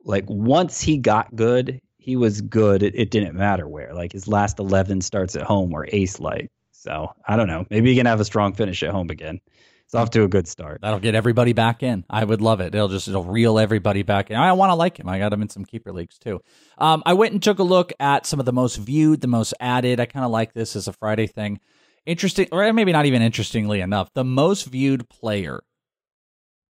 like 0.04 0.24
once 0.28 0.80
he 0.80 0.98
got 0.98 1.34
good, 1.34 1.80
he 1.98 2.16
was 2.16 2.40
good. 2.40 2.82
It, 2.82 2.94
it 2.94 3.10
didn't 3.10 3.34
matter 3.34 3.68
where. 3.68 3.92
Like 3.94 4.12
his 4.12 4.28
last 4.28 4.58
11 4.58 5.00
starts 5.00 5.36
at 5.36 5.42
home 5.42 5.70
were 5.70 5.88
ace 5.92 6.20
like. 6.20 6.50
So 6.72 7.12
I 7.26 7.36
don't 7.36 7.48
know. 7.48 7.66
Maybe 7.70 7.90
he 7.90 7.96
can 7.96 8.06
have 8.06 8.20
a 8.20 8.24
strong 8.24 8.52
finish 8.52 8.82
at 8.82 8.90
home 8.90 9.10
again. 9.10 9.40
It's 9.86 9.94
off 9.94 10.10
to 10.10 10.24
a 10.24 10.28
good 10.28 10.48
start. 10.48 10.80
That'll 10.82 10.98
get 10.98 11.14
everybody 11.14 11.52
back 11.52 11.84
in. 11.84 12.04
I 12.10 12.24
would 12.24 12.40
love 12.40 12.60
it. 12.60 12.74
It'll 12.74 12.88
just 12.88 13.06
it'll 13.06 13.22
reel 13.22 13.56
everybody 13.56 14.02
back 14.02 14.32
in. 14.32 14.36
I 14.36 14.52
want 14.52 14.70
to 14.70 14.74
like 14.74 14.98
him. 14.98 15.08
I 15.08 15.20
got 15.20 15.32
him 15.32 15.42
in 15.42 15.48
some 15.48 15.64
keeper 15.64 15.92
leagues 15.92 16.18
too. 16.18 16.40
Um, 16.76 17.04
I 17.06 17.12
went 17.12 17.34
and 17.34 17.42
took 17.42 17.60
a 17.60 17.64
look 17.64 17.92
at 18.00 18.26
some 18.26 18.40
of 18.40 18.46
the 18.46 18.52
most 18.52 18.76
viewed, 18.76 19.20
the 19.20 19.28
most 19.28 19.54
added. 19.60 20.00
I 20.00 20.06
kind 20.06 20.24
of 20.24 20.32
like 20.32 20.54
this 20.54 20.74
as 20.74 20.88
a 20.88 20.92
Friday 20.92 21.28
thing. 21.28 21.60
Interesting, 22.04 22.48
or 22.50 22.72
maybe 22.72 22.90
not 22.90 23.06
even 23.06 23.22
interestingly 23.22 23.80
enough, 23.80 24.12
the 24.12 24.24
most 24.24 24.66
viewed 24.66 25.08
player, 25.08 25.62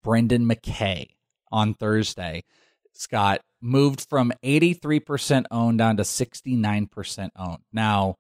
Brendan 0.03 0.47
McKay, 0.47 1.09
on 1.51 1.73
Thursday. 1.73 2.45
Scott 2.93 3.41
moved 3.63 4.07
from 4.09 4.33
83% 4.45 5.45
owned 5.51 5.79
down 5.79 5.97
to 5.97 6.03
69% 6.03 7.31
owned. 7.37 7.59
Now, 7.73 8.17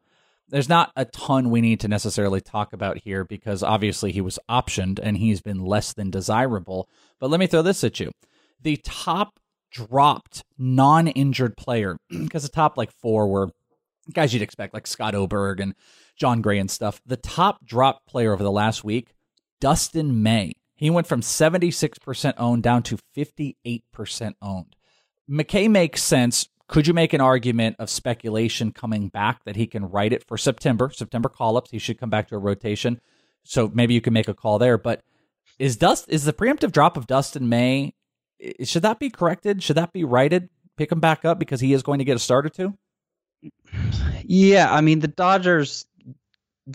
there's 0.48 0.68
not 0.68 0.92
a 0.96 1.04
ton 1.04 1.50
we 1.50 1.60
need 1.60 1.80
to 1.80 1.88
necessarily 1.88 2.40
talk 2.40 2.72
about 2.72 2.98
here 2.98 3.24
because 3.24 3.62
obviously 3.62 4.12
he 4.12 4.20
was 4.20 4.38
optioned 4.48 5.00
and 5.02 5.16
he's 5.16 5.40
been 5.40 5.64
less 5.64 5.92
than 5.92 6.10
desirable. 6.10 6.88
But 7.18 7.30
let 7.30 7.40
me 7.40 7.46
throw 7.46 7.62
this 7.62 7.82
at 7.82 7.98
you. 7.98 8.12
The 8.62 8.76
top 8.78 9.40
dropped 9.70 10.44
non 10.56 11.08
injured 11.08 11.56
player, 11.56 11.96
because 12.10 12.42
the 12.42 12.48
top 12.48 12.76
like 12.76 12.90
four 12.90 13.28
were 13.28 13.50
guys 14.12 14.32
you'd 14.32 14.42
expect, 14.42 14.72
like 14.72 14.86
Scott 14.86 15.14
Oberg 15.14 15.60
and 15.60 15.74
Jon 16.16 16.40
Gray 16.40 16.58
and 16.58 16.70
stuff. 16.70 17.00
The 17.04 17.16
top 17.16 17.64
dropped 17.64 18.06
player 18.06 18.32
over 18.32 18.42
the 18.42 18.50
last 18.50 18.84
week, 18.84 19.14
Dustin 19.60 20.22
May. 20.22 20.52
He 20.76 20.90
went 20.90 21.06
from 21.06 21.22
76% 21.22 22.34
owned 22.36 22.62
down 22.62 22.82
to 22.84 22.98
58% 23.16 24.34
owned. 24.42 24.76
McKay 25.28 25.70
makes 25.70 26.02
sense 26.02 26.48
could 26.68 26.86
you 26.86 26.94
make 26.94 27.12
an 27.12 27.20
argument 27.20 27.76
of 27.78 27.88
speculation 27.88 28.72
coming 28.72 29.08
back 29.08 29.44
that 29.44 29.56
he 29.56 29.66
can 29.66 29.88
write 29.88 30.12
it 30.12 30.26
for 30.26 30.36
September? 30.36 30.90
September 30.90 31.28
call 31.28 31.56
ups, 31.56 31.70
he 31.70 31.78
should 31.78 31.98
come 31.98 32.10
back 32.10 32.28
to 32.28 32.34
a 32.34 32.38
rotation. 32.38 33.00
So 33.44 33.70
maybe 33.72 33.94
you 33.94 34.00
can 34.00 34.12
make 34.12 34.28
a 34.28 34.34
call 34.34 34.58
there. 34.58 34.76
But 34.76 35.02
is 35.58 35.76
dust 35.76 36.06
is 36.08 36.24
the 36.24 36.32
preemptive 36.32 36.72
drop 36.72 36.96
of 36.96 37.06
Dustin 37.06 37.48
May? 37.48 37.94
Should 38.64 38.82
that 38.82 38.98
be 38.98 39.10
corrected? 39.10 39.62
Should 39.62 39.76
that 39.76 39.92
be 39.92 40.04
righted? 40.04 40.48
Pick 40.76 40.92
him 40.92 41.00
back 41.00 41.24
up 41.24 41.38
because 41.38 41.60
he 41.60 41.72
is 41.72 41.82
going 41.82 42.00
to 42.00 42.04
get 42.04 42.16
a 42.16 42.20
start 42.20 42.44
or 42.44 42.50
two. 42.50 42.76
Yeah, 44.24 44.72
I 44.72 44.80
mean 44.80 45.00
the 45.00 45.08
Dodgers 45.08 45.86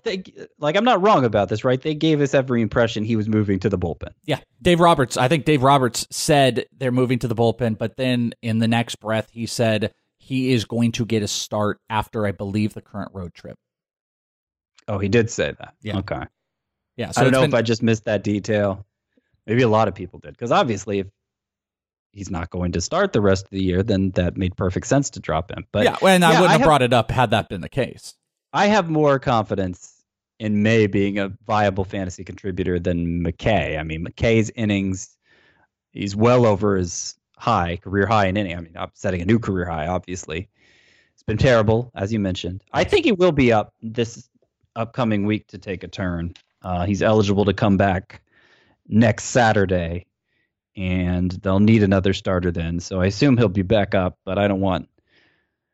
they 0.04 0.24
like 0.58 0.76
I'm 0.76 0.86
not 0.86 1.02
wrong 1.02 1.26
about 1.26 1.50
this, 1.50 1.64
right? 1.64 1.82
They 1.82 1.94
gave 1.94 2.22
us 2.22 2.34
every 2.34 2.62
impression 2.62 3.04
he 3.04 3.16
was 3.16 3.28
moving 3.28 3.60
to 3.60 3.70
the 3.70 3.78
bullpen. 3.78 4.14
Yeah, 4.26 4.40
Dave 4.62 4.80
Roberts. 4.80 5.18
I 5.18 5.28
think 5.28 5.46
Dave 5.46 5.64
Roberts 5.64 6.08
said 6.12 6.66
they're 6.78 6.92
moving 6.92 7.20
to 7.20 7.28
the 7.28 7.36
bullpen, 7.36 7.78
but 7.78 7.98
then 7.98 8.34
in 8.42 8.60
the 8.60 8.68
next 8.68 8.96
breath 8.96 9.30
he 9.32 9.46
said 9.46 9.94
he 10.18 10.54
is 10.54 10.66
going 10.66 10.94
to 10.94 11.06
get 11.06 11.24
a 11.24 11.28
start 11.28 11.80
after 11.90 12.26
I 12.26 12.32
believe 12.32 12.74
the 12.74 12.82
current 12.82 13.12
road 13.14 13.34
trip. 13.34 13.58
Oh, 14.88 14.98
he 14.98 15.10
did 15.10 15.30
say 15.30 15.54
that. 15.60 15.74
Yeah. 15.82 15.98
Okay. 15.98 16.24
Yeah. 16.96 17.12
So 17.12 17.22
I 17.22 17.24
don't 17.24 17.34
know 17.34 17.42
been, 17.42 17.50
if 17.50 17.54
I 17.54 17.62
just 17.62 17.84
missed 17.84 18.06
that 18.06 18.24
detail. 18.24 18.86
Maybe 19.48 19.64
a 19.64 19.68
lot 19.68 19.88
of 19.88 19.96
people 19.96 20.20
did 20.20 20.32
because 20.32 20.52
obviously 20.52 21.00
if 21.00 21.08
he's 22.12 22.30
not 22.30 22.50
going 22.50 22.74
to 22.74 22.82
start 22.82 23.12
the 23.12 23.22
rest 23.22 23.46
of 23.46 23.50
the 23.52 23.64
year, 23.64 23.84
then 23.84 24.12
that 24.12 24.38
made 24.38 24.56
perfect 24.56 24.88
sense 24.88 25.10
to 25.12 25.20
drop 25.20 25.52
him. 25.52 25.66
But 25.72 25.84
yeah, 25.84 25.98
and 26.02 26.24
I 26.24 26.32
yeah, 26.34 26.42
wouldn't 26.42 26.50
I 26.50 26.52
have, 26.54 26.62
have- 26.62 26.68
brought 26.68 26.82
it 26.82 26.94
up 26.94 27.12
had 27.12 27.32
that 27.32 27.50
been 27.50 27.62
the 27.62 27.70
case. 27.70 28.16
I 28.54 28.68
have 28.68 28.90
more 28.90 29.20
confidence 29.20 30.04
in 30.40 30.64
May 30.64 30.88
being 30.88 31.20
a 31.20 31.32
viable 31.46 31.86
fantasy 31.86 32.24
contributor 32.24 32.80
than 32.80 33.24
McKay. 33.24 33.80
I 33.80 33.84
mean, 33.84 34.06
McKay's 34.06 34.52
innings, 34.56 35.18
he's 35.92 36.16
well 36.16 36.46
over 36.46 36.76
his 36.76 37.16
high, 37.38 37.78
career 37.78 38.08
high 38.08 38.28
in 38.28 38.38
inning. 38.38 38.58
I 38.58 38.62
mean, 38.62 38.74
I'm 38.76 38.92
setting 38.94 39.22
a 39.22 39.26
new 39.26 39.40
career 39.40 39.66
high, 39.66 39.88
obviously. 39.88 40.50
It's 41.14 41.24
been 41.24 41.38
terrible, 41.38 41.92
as 41.96 42.12
you 42.12 42.20
mentioned. 42.20 42.64
I 42.74 42.84
think 42.84 43.06
he 43.06 43.12
will 43.12 43.32
be 43.32 43.54
up 43.54 43.74
this 43.82 44.28
upcoming 44.76 45.26
week 45.26 45.48
to 45.48 45.58
take 45.58 45.84
a 45.84 45.88
turn. 45.88 46.34
Uh, 46.62 46.86
he's 46.86 47.02
eligible 47.02 47.46
to 47.46 47.54
come 47.54 47.78
back 47.78 48.22
next 48.88 49.26
Saturday, 49.26 50.08
and 50.76 51.32
they'll 51.32 51.60
need 51.60 51.84
another 51.84 52.14
starter 52.14 52.52
then. 52.52 52.80
So 52.80 53.02
I 53.02 53.06
assume 53.06 53.38
he'll 53.38 53.50
be 53.50 53.62
back 53.62 53.94
up, 53.94 54.18
but 54.26 54.38
I 54.38 54.48
don't 54.48 54.62
want 54.62 54.90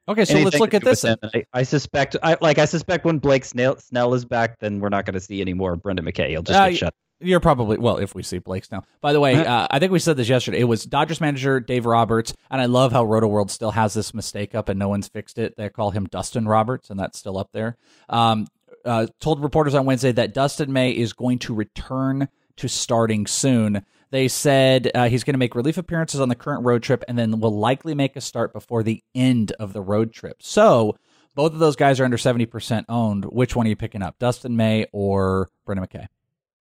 Okay, 0.08 0.26
so 0.26 0.38
let's 0.40 0.60
look 0.60 0.74
at 0.74 0.84
this. 0.84 1.04
I, 1.04 1.18
I 1.54 1.64
suspect, 1.64 2.16
I 2.24 2.38
like, 2.40 2.60
I 2.60 2.66
suspect 2.66 3.04
when 3.04 3.18
Blake 3.20 3.44
Snell, 3.44 3.78
Snell 3.78 4.14
is 4.14 4.24
back, 4.26 4.60
then 4.60 4.80
we're 4.80 4.90
not 4.90 5.06
going 5.06 5.16
to 5.16 5.20
see 5.20 5.42
any 5.42 5.54
more 5.54 5.76
Brendan 5.76 6.06
McKay. 6.06 6.30
He'll 6.30 6.44
just 6.44 6.58
Uh, 6.58 6.70
get 6.70 6.78
shut. 6.78 6.94
You're 7.20 7.40
probably 7.40 7.78
well 7.80 7.98
if 7.98 8.14
we 8.14 8.22
see 8.22 8.38
Blake 8.38 8.64
Snell. 8.64 8.86
By 9.02 9.12
the 9.12 9.20
way, 9.20 9.36
uh, 9.36 9.68
I 9.72 9.80
think 9.80 9.92
we 9.92 9.98
said 9.98 10.18
this 10.18 10.30
yesterday. 10.30 10.60
It 10.60 10.66
was 10.66 10.84
Dodgers 10.84 11.20
manager 11.20 11.60
Dave 11.60 11.88
Roberts, 11.88 12.32
and 12.52 12.62
I 12.62 12.66
love 12.66 12.92
how 12.92 13.04
Roto 13.06 13.26
World 13.28 13.50
still 13.50 13.72
has 13.72 13.96
this 13.96 14.14
mistake 14.14 14.54
up 14.54 14.70
and 14.70 14.78
no 14.78 14.88
one's 14.88 15.08
fixed 15.08 15.40
it. 15.40 15.56
They 15.58 15.68
call 15.70 15.90
him 15.90 16.06
Dustin 16.06 16.48
Roberts, 16.48 16.92
and 16.92 17.00
that's 17.00 17.18
still 17.18 17.38
up 17.40 17.50
there. 17.54 17.76
Um, 18.08 18.46
uh, 18.86 19.08
told 19.20 19.42
reporters 19.42 19.74
on 19.74 19.86
Wednesday 19.86 20.12
that 20.12 20.36
Dustin 20.36 20.72
May 20.72 20.92
is 20.92 21.12
going 21.14 21.40
to 21.40 21.56
return 21.56 22.30
to 22.58 22.68
starting 22.70 23.26
soon. 23.26 23.84
They 24.10 24.28
said 24.28 24.90
uh, 24.96 25.10
he's 25.10 25.24
going 25.24 25.34
to 25.34 25.40
make 25.40 25.56
relief 25.56 25.78
appearances 25.78 26.22
on 26.22 26.30
the 26.30 26.36
current 26.36 26.64
road 26.64 26.84
trip, 26.84 27.04
and 27.08 27.18
then 27.18 27.40
will 27.40 27.58
likely 27.58 27.94
make 27.94 28.16
a 28.16 28.22
start 28.22 28.54
before 28.54 28.84
the 28.84 29.04
end 29.14 29.52
of 29.54 29.74
the 29.74 29.82
road 29.82 30.14
trip. 30.14 30.38
So 30.42 30.96
both 31.36 31.54
of 31.54 31.60
those 31.60 31.76
guys 31.76 32.00
are 32.00 32.06
under 32.06 32.18
seventy 32.18 32.46
percent 32.46 32.86
owned. 32.90 33.26
Which 33.26 33.56
one 33.56 33.66
are 33.66 33.70
you 33.70 33.76
picking 33.76 34.02
up, 34.02 34.18
Dustin 34.20 34.56
May 34.56 34.86
or 34.92 35.50
Brendan 35.66 35.88
McKay? 35.88 36.08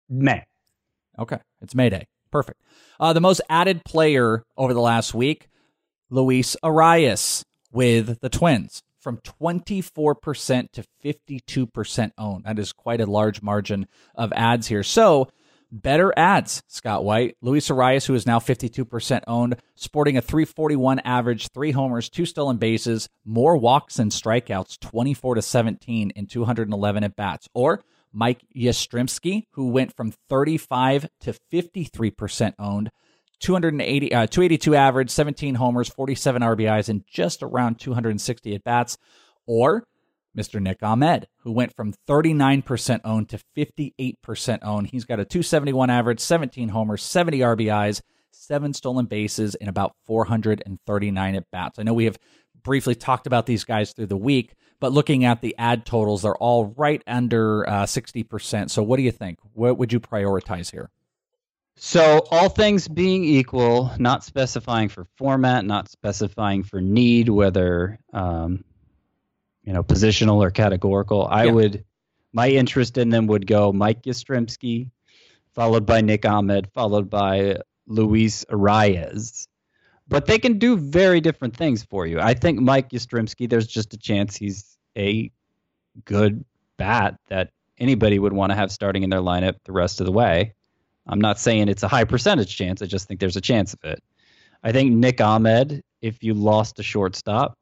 May. 0.09 0.45
Okay, 1.19 1.39
it's 1.61 1.75
Mayday. 1.75 2.07
Perfect. 2.31 2.61
Uh, 2.99 3.13
the 3.13 3.21
most 3.21 3.41
added 3.49 3.85
player 3.85 4.45
over 4.57 4.73
the 4.73 4.81
last 4.81 5.15
week, 5.15 5.49
Luis 6.11 6.57
Arraez 6.63 7.45
with 7.71 8.21
the 8.21 8.29
Twins, 8.29 8.83
from 8.99 9.19
24% 9.19 10.71
to 10.73 10.85
52% 11.05 12.13
owned. 12.17 12.45
That 12.45 12.59
is 12.59 12.73
quite 12.73 13.01
a 13.01 13.07
large 13.07 13.43
margin 13.43 13.87
of 14.15 14.33
ads 14.35 14.69
here. 14.69 14.83
So, 14.83 15.29
better 15.73 16.13
ads, 16.17 16.63
Scott 16.69 17.05
White. 17.05 17.37
Luis 17.41 17.69
Arraez, 17.69 18.07
who 18.07 18.15
is 18.15 18.27
now 18.27 18.39
52% 18.39 19.23
owned, 19.27 19.57
sporting 19.75 20.17
a 20.17 20.23
341 20.23 21.01
average, 21.01 21.49
three 21.49 21.73
homers, 21.73 22.09
two 22.09 22.27
stolen 22.27 22.59
bases, 22.59 23.09
more 23.25 23.57
walks 23.57 23.99
and 23.99 24.13
strikeouts, 24.13 24.79
24 24.79 25.37
to 25.37 25.43
17 25.43 26.11
in 26.11 26.27
211 26.27 27.05
at 27.05 27.17
bats. 27.17 27.49
Or 27.55 27.83
Mike 28.13 28.45
Yastrzemski, 28.55 29.47
who 29.53 29.69
went 29.69 29.97
from 29.97 30.13
35 30.29 31.09
to 31.23 31.35
53% 31.53 32.55
owned, 32.59 32.91
280, 33.41 34.15
uh, 34.15 34.27
282 34.27 34.75
average, 34.77 35.11
17 35.11 35.57
homers, 35.57 35.89
47 35.89 36.43
RBIs, 36.43 36.89
and 36.89 37.05
just 37.07 37.43
around 37.43 37.81
260 37.81 38.55
at 38.55 38.63
bats. 38.63 38.99
Or 39.47 39.85
Mr. 40.37 40.61
Nick 40.61 40.83
Ahmed, 40.83 41.29
who 41.39 41.53
went 41.53 41.75
from 41.75 41.95
39% 42.09 43.01
owned 43.05 43.29
to 43.31 43.41
58% 43.57 44.59
owned. 44.63 44.89
He's 44.89 45.05
got 45.05 45.21
a 45.21 45.25
271 45.25 45.91
average, 45.91 46.21
17 46.21 46.71
homers, 46.71 47.03
70 47.03 47.41
RBIs, 47.41 48.01
seven 48.31 48.73
stolen 48.73 49.07
bases, 49.07 49.55
and 49.55 49.69
about 49.69 49.95
439 50.07 51.35
at 51.35 51.51
bats. 51.51 51.79
I 51.79 51.83
know 51.83 51.95
we 51.95 52.07
have 52.07 52.19
briefly 52.63 52.95
talked 52.95 53.27
about 53.27 53.47
these 53.47 53.65
guys 53.65 53.93
through 53.93 54.07
the 54.07 54.17
week, 54.17 54.55
but 54.81 54.93
looking 54.93 55.25
at 55.25 55.41
the 55.41 55.55
ad 55.59 55.85
totals, 55.85 56.23
they're 56.23 56.37
all 56.37 56.75
right 56.77 57.03
under 57.07 57.69
uh, 57.69 57.85
60%. 57.85 58.71
So 58.71 58.83
what 58.83 58.97
do 58.97 59.03
you 59.03 59.13
think? 59.13 59.39
What 59.53 59.79
would 59.79 59.93
you 59.93 60.01
prioritize 60.01 60.71
here? 60.71 60.91
So, 61.77 62.27
all 62.31 62.51
things 62.51 62.87
being 62.87 63.25
equal, 63.25 63.93
not 63.99 64.25
specifying 64.25 64.91
for 64.91 65.07
format, 65.17 65.65
not 65.65 65.89
specifying 65.89 66.65
for 66.65 66.83
need, 66.83 67.31
whether 67.31 67.99
um, 68.13 68.63
you 69.65 69.73
know 69.73 69.83
positional 69.83 70.37
or 70.37 70.51
categorical, 70.51 71.27
I 71.31 71.45
Yeah. 71.45 71.53
would 71.53 71.85
my 72.33 72.49
interest 72.49 72.97
in 72.97 73.11
them 73.11 73.27
would 73.27 73.47
go 73.47 73.73
Mike 73.73 74.03
Yastrzemski, 74.05 74.89
followed 75.53 75.85
by 75.85 76.01
Nick 76.01 76.25
Ahmed, 76.25 76.67
followed 76.73 77.11
by 77.11 77.59
Luis 77.87 78.45
Arraez. 78.47 79.47
But 80.09 80.27
they 80.27 80.39
can 80.39 80.59
do 80.59 80.77
very 80.77 81.21
different 81.21 81.57
things 81.57 81.85
for 81.85 82.07
you. 82.07 82.21
I 82.21 82.35
think 82.35 82.59
Mike 82.59 82.91
Yastrzemski, 82.91 83.49
there's 83.49 83.67
just 83.67 83.93
a 83.93 83.99
chance 83.99 84.35
he's 84.37 84.77
a 84.97 85.31
good 86.07 86.45
bat 86.79 87.19
that 87.29 87.51
anybody 87.79 88.19
would 88.19 88.33
want 88.33 88.51
to 88.51 88.57
have 88.57 88.73
starting 88.73 89.03
in 89.03 89.11
their 89.11 89.21
lineup 89.21 89.57
the 89.65 89.73
rest 89.73 90.01
of 90.01 90.07
the 90.07 90.13
way. 90.13 90.55
I'm 91.07 91.21
not 91.21 91.39
saying 91.39 91.69
it's 91.69 91.83
a 91.83 91.89
high 91.89 92.05
percentage 92.05 92.57
chance. 92.57 92.81
I 92.81 92.87
just 92.87 93.09
think 93.09 93.21
there's 93.21 93.37
a 93.37 93.41
chance 93.43 93.75
of 93.75 93.85
it. 93.85 94.03
I 94.63 94.73
think 94.73 94.93
Nick 94.93 95.21
Ahmed, 95.21 95.83
if 96.01 96.23
you 96.23 96.35
lost 96.35 96.79
a 96.79 96.83
shortstop, 96.83 97.59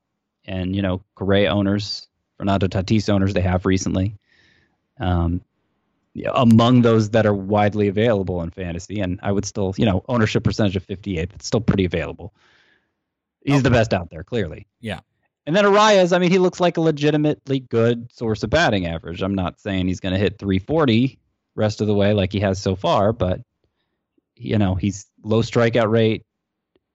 and 0.51 0.75
you 0.75 0.83
know 0.83 1.03
Correa 1.15 1.51
owners, 1.51 2.09
Fernando 2.37 2.67
Tatis 2.67 3.09
owners, 3.09 3.33
they 3.33 3.41
have 3.41 3.65
recently, 3.65 4.17
um, 4.99 5.41
among 6.35 6.83
those 6.83 7.11
that 7.11 7.25
are 7.25 7.35
widely 7.35 7.89
available 7.89 8.43
in 8.43 8.51
fantasy, 8.51 9.01
and 9.01 9.21
I 9.23 9.31
would 9.31 9.47
still, 9.47 9.75
you 9.79 9.87
know, 9.87 10.05
ownership 10.09 10.43
percentage 10.43 10.77
of 10.77 10.85
58, 10.85 11.31
that's 11.31 11.47
still 11.47 11.61
pretty 11.61 11.85
available. 11.85 12.35
He's 13.43 13.63
the 13.63 13.71
best 13.71 13.95
out 13.95 14.11
there, 14.11 14.25
clearly. 14.25 14.67
Yeah. 14.81 15.01
And 15.47 15.57
then 15.57 15.65
Arraez, 15.65 16.15
I 16.15 16.19
mean, 16.19 16.31
he 16.31 16.39
looks 16.39 16.61
like 16.61 16.77
a 16.77 16.81
legitimately 16.83 17.61
good 17.61 18.13
source 18.13 18.43
of 18.43 18.51
batting 18.51 18.87
average. 18.87 19.23
I'm 19.23 19.35
not 19.35 19.59
saying 19.61 19.89
he's 19.89 20.01
going 20.01 20.13
to 20.13 20.19
hit 20.19 20.39
340 20.39 21.19
rest 21.55 21.81
of 21.81 21.87
the 21.87 21.95
way 21.95 22.13
like 22.13 22.33
he 22.33 22.41
has 22.41 22.61
so 22.61 22.77
far, 22.77 23.13
but 23.13 23.41
you 24.37 24.59
know, 24.59 24.75
he's 24.75 25.07
low 25.23 25.43
strikeout 25.43 25.91
rate, 25.91 26.25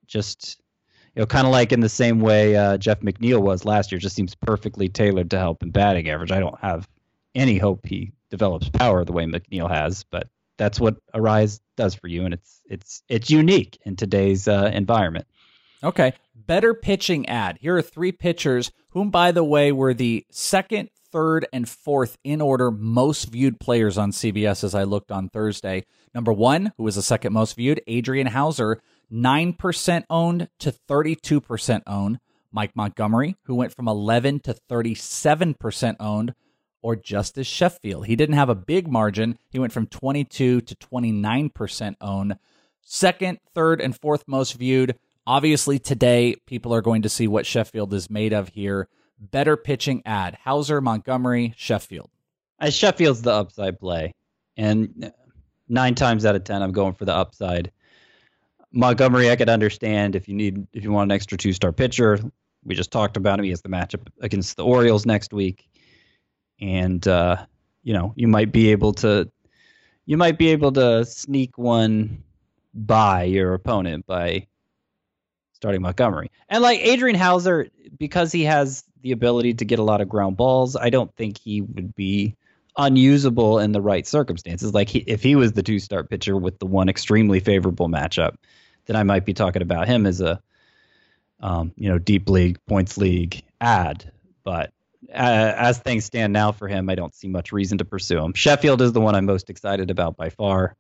just 0.06 0.62
you 1.16 1.22
know, 1.22 1.26
kind 1.26 1.48
of 1.48 1.52
like 1.52 1.72
in 1.72 1.80
the 1.80 1.90
same 1.90 2.20
way 2.20 2.56
uh, 2.56 2.78
Jeff 2.78 3.00
McNeil 3.00 3.42
was 3.42 3.66
last 3.66 3.92
year. 3.92 4.00
Just 4.00 4.16
seems 4.16 4.36
perfectly 4.36 4.90
tailored 4.90 5.32
to 5.32 5.40
help 5.40 5.64
in 5.64 5.72
batting 5.72 6.10
average. 6.10 6.32
I 6.32 6.40
don't 6.40 6.60
have 6.60 6.88
any 7.34 7.58
hope 7.58 7.86
he 7.86 8.12
develops 8.30 8.70
power 8.70 9.06
the 9.06 9.14
way 9.14 9.26
McNeil 9.26 9.70
has, 9.70 10.04
but 10.04 10.28
that's 10.58 10.80
what 10.80 10.98
Arraez 11.14 11.60
does 11.76 11.96
for 11.96 12.08
you, 12.08 12.26
and 12.26 12.34
it's 12.34 12.62
it's 12.70 13.04
it's 13.10 13.30
unique 13.30 13.80
in 13.86 13.96
today's 13.96 14.48
uh, 14.48 14.72
environment. 14.74 15.28
Okay. 15.84 16.14
Better 16.36 16.74
pitching 16.74 17.28
ad. 17.28 17.58
Here 17.62 17.78
are 17.78 17.82
three 17.82 18.12
pitchers, 18.12 18.72
whom, 18.90 19.10
by 19.10 19.32
the 19.32 19.44
way, 19.44 19.72
were 19.72 19.94
the 19.94 20.26
second, 20.32 20.90
third, 21.12 21.48
and 21.54 21.68
fourth 21.68 22.18
in 22.24 22.42
order 22.42 22.72
most 22.72 23.26
viewed 23.26 23.60
players 23.60 23.98
on 23.98 24.12
CBS 24.12 24.64
as 24.64 24.76
I 24.76 24.84
looked 24.84 25.12
on 25.12 25.30
Thursday. 25.30 25.86
Number 26.14 26.34
one, 26.34 26.72
who 26.78 26.84
was 26.84 26.96
the 26.96 27.02
second 27.02 27.34
most 27.34 27.56
viewed, 27.56 27.82
Adrian 27.88 28.28
Houser, 28.28 28.82
9% 29.12 30.04
owned 30.10 30.50
to 30.60 30.72
32% 30.72 31.82
owned. 31.88 32.20
Mike 32.52 32.76
Montgomery, 32.76 33.36
who 33.44 33.56
went 33.56 33.76
from 33.76 33.88
11 33.88 34.40
to 34.40 34.56
37% 34.70 35.96
owned, 36.00 36.34
or 36.82 36.96
Justus 36.96 37.48
Sheffield. 37.48 38.06
He 38.06 38.16
didn't 38.16 38.36
have 38.36 38.48
a 38.48 38.56
big 38.56 38.88
margin. 38.88 39.38
He 39.50 39.60
went 39.60 39.74
from 39.74 39.88
22 39.88 40.62
to 40.62 40.76
29% 40.76 41.96
owned. 42.00 42.38
Second, 42.82 43.40
third, 43.54 43.82
and 43.82 44.00
fourth 44.00 44.24
most 44.28 44.54
viewed. 44.54 44.98
Obviously, 45.28 45.80
today, 45.80 46.36
people 46.46 46.74
are 46.74 46.82
going 46.82 47.02
to 47.02 47.10
see 47.10 47.28
what 47.28 47.46
Sheffield 47.46 47.94
is 47.94 48.10
made 48.10 48.32
of 48.32 48.50
here. 48.50 48.88
Better 49.20 49.58
pitching 49.58 50.04
ad 50.06 50.38
Houser, 50.44 50.80
Montgomery, 50.80 51.54
Sheffield. 51.58 52.10
Sheffield's 52.70 53.22
the 53.22 53.34
upside 53.34 53.80
play, 53.80 54.14
and 54.56 55.12
nine 55.68 55.96
times 55.96 56.26
out 56.26 56.36
of 56.36 56.44
ten, 56.44 56.62
I'm 56.62 56.72
going 56.72 56.94
for 56.94 57.06
the 57.06 57.16
upside. 57.16 57.72
Montgomery, 58.76 59.32
I 59.32 59.38
could 59.38 59.50
understand 59.50 60.16
if 60.16 60.28
you 60.28 60.36
need 60.36 60.68
if 60.74 60.84
you 60.84 60.92
want 60.92 61.12
an 61.12 61.16
extra 61.16 61.38
two 61.38 61.54
star 61.54 61.72
pitcher. 61.72 62.20
We 62.64 62.76
just 62.76 62.92
talked 62.92 63.16
about 63.16 63.40
him. 63.40 63.46
He 63.46 63.52
has 63.52 63.62
the 63.62 63.70
matchup 63.70 64.08
against 64.20 64.58
the 64.58 64.66
Orioles 64.66 65.06
next 65.06 65.34
week, 65.34 65.68
and 66.60 67.08
uh, 67.08 67.46
you 67.84 67.94
know 67.94 68.14
you 68.16 68.28
might 68.28 68.52
be 68.52 68.72
able 68.72 68.94
to 68.94 69.32
you 70.06 70.18
might 70.18 70.38
be 70.38 70.50
able 70.50 70.74
to 70.74 71.06
sneak 71.06 71.58
one 71.58 72.24
by 72.74 73.24
your 73.24 73.54
opponent 73.54 74.06
by 74.06 74.48
starting 75.54 75.82
Montgomery. 75.82 76.30
And 76.50 76.62
like 76.62 76.80
Adrian 76.82 77.16
Houser, 77.16 77.70
because 77.98 78.32
he 78.32 78.44
has 78.44 78.84
the 79.02 79.14
ability 79.14 79.54
to 79.56 79.66
get 79.66 79.80
a 79.80 79.84
lot 79.84 80.02
of 80.02 80.10
ground 80.10 80.36
balls, 80.36 80.76
I 80.76 80.90
don't 80.90 81.16
think 81.16 81.38
he 81.38 81.62
would 81.62 81.96
be 81.96 82.36
unusable 82.78 83.60
in 83.60 83.72
the 83.72 83.82
right 83.82 84.06
circumstances. 84.06 84.74
Like 84.74 84.90
he, 84.90 85.00
if 85.00 85.24
he 85.24 85.36
was 85.36 85.54
the 85.54 85.64
two-star 85.64 86.04
pitcher 86.04 86.36
with 86.36 86.60
the 86.60 86.66
one 86.66 86.90
extremely 86.90 87.40
favorable 87.40 87.88
matchup, 87.88 88.36
then 88.86 88.96
I 88.96 89.04
might 89.04 89.26
be 89.26 89.34
talking 89.34 89.62
about 89.62 89.88
him 89.88 90.06
as 90.06 90.22
a 90.22 90.42
um, 91.40 91.74
you 91.76 91.90
know 91.90 91.98
deep 91.98 92.30
league 92.30 92.60
points 92.66 92.98
league 92.98 93.44
ad. 93.60 94.12
But 94.44 94.72
uh, 95.10 95.54
as 95.58 95.80
things 95.80 96.06
stand 96.06 96.34
now 96.34 96.52
for 96.52 96.68
him, 96.68 96.90
I 96.90 96.96
don't 96.96 97.14
see 97.14 97.28
much 97.28 97.52
reason 97.52 97.78
to 97.80 97.86
pursue 97.86 98.20
him. 98.20 98.34
Sheffield 98.34 98.82
is 98.82 98.94
the 98.94 99.02
one 99.02 99.16
I'm 99.16 99.26
most 99.26 99.50
excited 99.50 99.92
about 99.92 100.18
by 100.18 100.30
far. 100.30 100.76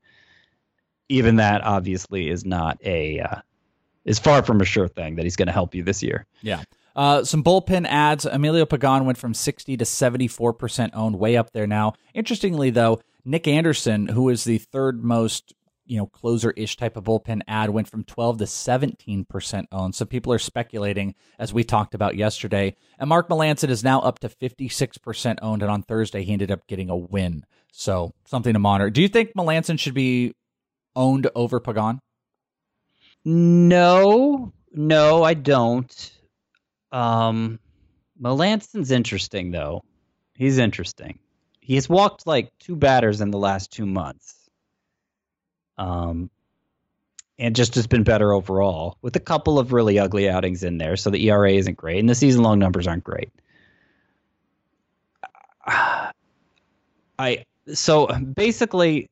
Even 1.09 1.35
that 1.35 1.63
obviously 1.63 2.29
is 2.29 2.45
not 2.45 2.79
a 2.83 3.19
uh, 3.19 3.35
is 4.05 4.19
far 4.19 4.43
from 4.43 4.61
a 4.61 4.65
sure 4.65 4.87
thing 4.87 5.15
that 5.15 5.23
he's 5.23 5.35
going 5.35 5.47
to 5.47 5.53
help 5.53 5.75
you 5.75 5.83
this 5.83 6.01
year. 6.01 6.25
Yeah. 6.41 6.63
Uh, 6.95 7.23
some 7.23 7.43
bullpen 7.43 7.85
ads. 7.87 8.25
Emilio 8.25 8.65
Pagan 8.65 9.05
went 9.05 9.17
from 9.17 9.33
60 9.33 9.75
to 9.77 9.83
74% 9.83 10.91
owned, 10.93 11.19
way 11.19 11.35
up 11.35 11.51
there 11.51 11.67
now. 11.67 11.93
Interestingly, 12.13 12.69
though, 12.69 13.01
Nick 13.25 13.47
Anderson, 13.47 14.07
who 14.07 14.29
is 14.29 14.45
the 14.45 14.59
third 14.59 15.03
most 15.03 15.53
you 15.85 15.97
know 15.97 16.07
closer 16.07 16.51
ish 16.51 16.77
type 16.77 16.97
of 16.97 17.03
bullpen 17.03 17.41
ad, 17.47 17.69
went 17.69 17.87
from 17.87 18.03
12 18.03 18.39
to 18.39 18.43
17% 18.45 19.65
owned. 19.71 19.95
So 19.95 20.05
people 20.05 20.33
are 20.33 20.39
speculating, 20.39 21.15
as 21.39 21.53
we 21.53 21.63
talked 21.63 21.93
about 21.93 22.15
yesterday. 22.15 22.75
And 22.99 23.09
Mark 23.09 23.29
Melancon 23.29 23.69
is 23.69 23.83
now 23.83 23.99
up 24.01 24.19
to 24.19 24.29
56% 24.29 25.37
owned, 25.41 25.61
and 25.61 25.71
on 25.71 25.83
Thursday 25.83 26.23
he 26.23 26.33
ended 26.33 26.51
up 26.51 26.67
getting 26.67 26.89
a 26.89 26.95
win. 26.95 27.45
So 27.71 28.13
something 28.25 28.53
to 28.53 28.59
monitor. 28.59 28.89
Do 28.89 29.01
you 29.01 29.07
think 29.07 29.33
Melancon 29.35 29.79
should 29.79 29.93
be 29.93 30.33
owned 30.95 31.29
over 31.35 31.59
Pagan? 31.59 31.99
No, 33.25 34.53
no, 34.71 35.23
I 35.23 35.33
don't. 35.33 36.11
Um, 36.91 37.59
Melancon's 38.21 38.91
interesting 38.91 39.51
though. 39.51 39.83
He's 40.35 40.57
interesting. 40.57 41.19
He 41.59 41.75
has 41.75 41.89
walked 41.89 42.27
like 42.27 42.51
two 42.59 42.75
batters 42.75 43.21
in 43.21 43.31
the 43.31 43.37
last 43.37 43.71
two 43.71 43.85
months. 43.85 44.44
Um, 45.77 46.29
and 47.37 47.55
just 47.55 47.75
has 47.75 47.85
been 47.85 48.03
better 48.03 48.31
overall 48.31 48.97
with 49.01 49.15
a 49.15 49.19
couple 49.19 49.59
of 49.59 49.73
really 49.73 49.99
ugly 49.99 50.29
outings 50.29 50.63
in 50.63 50.77
there. 50.77 50.95
So 50.95 51.09
the 51.09 51.29
ERA 51.29 51.51
isn't 51.51 51.75
great, 51.75 51.99
and 51.99 52.09
the 52.09 52.15
season 52.15 52.43
long 52.43 52.59
numbers 52.59 52.87
aren't 52.87 53.03
great. 53.03 53.29
I 55.67 57.45
so 57.73 58.07
basically, 58.07 59.09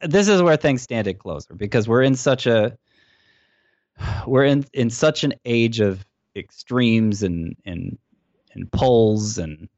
this 0.00 0.28
is 0.28 0.42
where 0.42 0.56
things 0.56 0.82
stand 0.82 1.08
at 1.08 1.18
closer 1.18 1.54
because 1.54 1.88
we're 1.88 2.02
in 2.02 2.14
such 2.14 2.46
a 2.46 2.76
we're 4.26 4.44
in 4.44 4.64
in 4.72 4.90
such 4.90 5.24
an 5.24 5.34
age 5.44 5.80
of 5.80 6.04
extremes 6.36 7.22
and 7.22 7.56
and 7.64 7.98
and 8.54 8.70
poles 8.72 9.38
and 9.38 9.68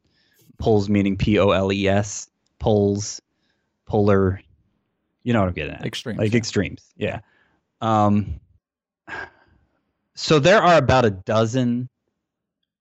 poles 0.57 0.89
meaning 0.89 1.17
P 1.17 1.39
O 1.39 1.51
L 1.51 1.71
E 1.71 1.87
S 1.87 2.29
poles 2.59 3.21
polar 3.85 4.41
you 5.23 5.33
know 5.33 5.39
what 5.39 5.49
I'm 5.49 5.53
getting 5.53 5.75
at 5.75 5.85
Extremes, 5.85 6.19
like 6.19 6.31
yeah. 6.31 6.37
extremes 6.37 6.93
yeah 6.97 7.19
um 7.81 8.39
so 10.15 10.39
there 10.39 10.61
are 10.61 10.77
about 10.77 11.05
a 11.05 11.11
dozen 11.11 11.89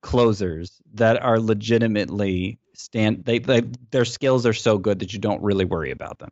closers 0.02 0.80
that 0.94 1.22
are 1.22 1.38
legitimately 1.38 2.58
stand 2.74 3.24
they, 3.24 3.38
they 3.38 3.62
their 3.90 4.04
skills 4.04 4.46
are 4.46 4.52
so 4.52 4.78
good 4.78 5.00
that 5.00 5.12
you 5.12 5.18
don't 5.18 5.42
really 5.42 5.64
worry 5.64 5.90
about 5.90 6.18
them 6.18 6.30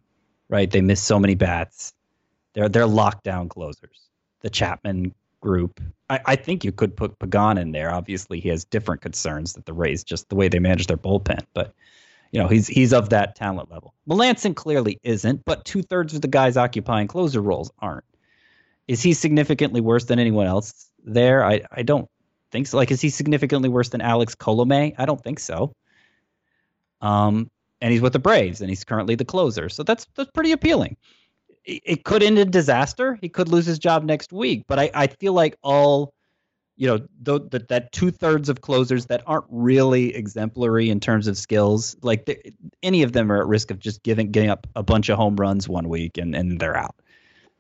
right 0.49 0.71
they 0.71 0.81
miss 0.81 1.03
so 1.03 1.19
many 1.19 1.35
bats 1.35 1.93
they're 2.55 2.69
they're 2.69 2.87
lockdown 2.87 3.49
closers 3.49 4.09
the 4.41 4.51
Chapman 4.51 5.15
group. 5.41 5.81
I, 6.11 6.21
I 6.27 6.37
think 6.37 6.65
you 6.65 6.73
could 6.73 6.97
put 6.97 7.19
Pagan 7.19 7.59
in 7.59 7.73
there. 7.73 7.93
Obviously, 7.93 8.41
he 8.41 8.49
has 8.49 8.65
different 8.65 9.03
concerns 9.03 9.55
that 9.55 9.67
the 9.67 9.73
Rays 9.73 10.05
just 10.05 10.29
the 10.29 10.35
way 10.35 10.49
they 10.49 10.59
manage 10.59 10.87
their 10.87 10.97
bullpen, 10.97 11.45
but 11.55 11.75
you 12.31 12.41
know 12.41 12.49
he's 12.49 12.67
he's 12.67 12.93
of 12.93 13.11
that 13.11 13.37
talent 13.37 13.71
level. 13.71 13.95
Melancon 14.09 14.55
clearly 14.55 14.99
isn't, 15.03 15.45
but 15.45 15.65
two 15.65 15.83
thirds 15.83 16.15
of 16.15 16.21
the 16.21 16.29
guys 16.29 16.57
occupying 16.57 17.09
closer 17.09 17.41
roles 17.41 17.71
aren't. 17.79 18.05
Is 18.87 19.03
he 19.03 19.13
significantly 19.13 19.81
worse 19.81 20.05
than 20.05 20.19
anyone 20.19 20.47
else 20.47 20.91
there? 21.05 21.45
I 21.45 21.63
I 21.71 21.83
don't 21.83 22.09
think 22.51 22.67
so. 22.67 22.77
Like, 22.77 22.91
is 22.91 23.01
he 23.01 23.11
significantly 23.11 23.69
worse 23.69 23.91
than 23.91 24.01
Alex 24.01 24.35
Colome? 24.35 24.95
I 24.99 25.05
don't 25.05 25.23
think 25.23 25.39
so. 25.39 25.75
Um, 27.01 27.51
and 27.81 27.93
he's 27.93 28.01
with 28.01 28.13
the 28.13 28.19
Braves, 28.19 28.61
and 28.61 28.69
he's 28.69 28.85
currently 28.85 29.15
the 29.15 29.25
closer, 29.25 29.69
so 29.69 29.83
that's 29.83 30.07
that's 30.15 30.31
pretty 30.33 30.53
appealing 30.53 30.97
it 31.69 31.83
it 31.85 32.05
could 32.05 32.23
end 32.23 32.39
in 32.39 32.51
disaster. 32.51 33.19
He 33.21 33.29
could 33.29 33.49
lose 33.49 33.67
his 33.67 33.79
job 33.79 34.03
next 34.03 34.33
week. 34.33 34.65
But 34.67 34.79
I, 34.79 34.91
I 34.95 35.07
feel 35.07 35.35
like 35.35 35.57
all, 35.63 36.15
you 36.79 36.87
know, 36.87 36.99
th- 37.25 37.51
that 37.51 37.69
that 37.69 37.93
two 37.93 38.11
thirds 38.13 38.49
of 38.49 38.61
closers 38.61 39.07
that 39.07 39.23
aren't 39.27 39.47
really 39.51 40.15
exemplary 40.15 40.91
in 40.91 41.01
terms 41.01 41.27
of 41.27 41.37
skills, 41.37 41.97
like 42.03 42.41
any 42.83 43.03
of 43.03 43.13
them 43.13 43.31
are 43.33 43.41
at 43.41 43.49
risk 43.49 43.73
of 43.73 43.81
just 43.81 44.03
giving 44.05 44.31
getting 44.31 44.49
up 44.49 44.67
a 44.77 44.83
bunch 44.83 45.09
of 45.09 45.19
home 45.19 45.37
runs 45.37 45.69
one 45.69 45.89
week 45.89 46.17
and 46.17 46.35
and 46.37 46.61
they're 46.61 46.77
out. 46.77 46.95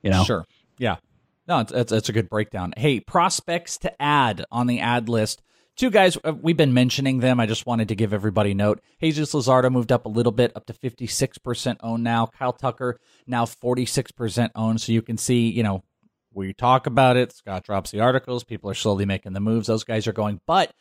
You 0.02 0.10
know, 0.10 0.22
Sure. 0.22 0.44
Yeah. 0.78 0.96
No, 1.48 1.60
it's, 1.60 1.92
it's, 1.92 2.08
a 2.08 2.12
good 2.12 2.28
breakdown. 2.28 2.74
Hey, 2.76 3.00
prospects 3.00 3.78
to 3.78 4.02
add 4.02 4.44
on 4.52 4.66
the 4.66 4.80
ad 4.80 5.08
list. 5.08 5.42
Two 5.76 5.90
guys, 5.90 6.18
uh, 6.22 6.34
we've 6.34 6.58
been 6.58 6.74
mentioning 6.74 7.20
them. 7.20 7.40
I 7.40 7.46
just 7.46 7.64
wanted 7.64 7.88
to 7.88 7.94
give 7.94 8.12
everybody 8.12 8.52
note. 8.52 8.82
Jesus 9.00 9.32
Luzardo 9.32 9.72
moved 9.72 9.90
up 9.90 10.04
a 10.04 10.10
little 10.10 10.32
bit, 10.32 10.52
up 10.54 10.66
to 10.66 10.74
56% 10.74 11.76
owned 11.80 12.04
now. 12.04 12.26
Kyle 12.26 12.52
Tucker 12.52 13.00
now 13.26 13.46
46% 13.46 14.50
owned. 14.54 14.80
So 14.80 14.92
you 14.92 15.00
can 15.00 15.16
see, 15.16 15.48
you 15.48 15.62
know, 15.62 15.82
we 16.32 16.52
talk 16.52 16.86
about 16.86 17.16
it. 17.16 17.32
Scott 17.32 17.64
drops 17.64 17.90
the 17.90 18.00
articles. 18.00 18.44
People 18.44 18.70
are 18.70 18.74
slowly 18.74 19.04
making 19.04 19.32
the 19.32 19.40
moves. 19.40 19.66
Those 19.66 19.84
guys 19.84 20.06
are 20.06 20.12
going. 20.12 20.40
But 20.46 20.72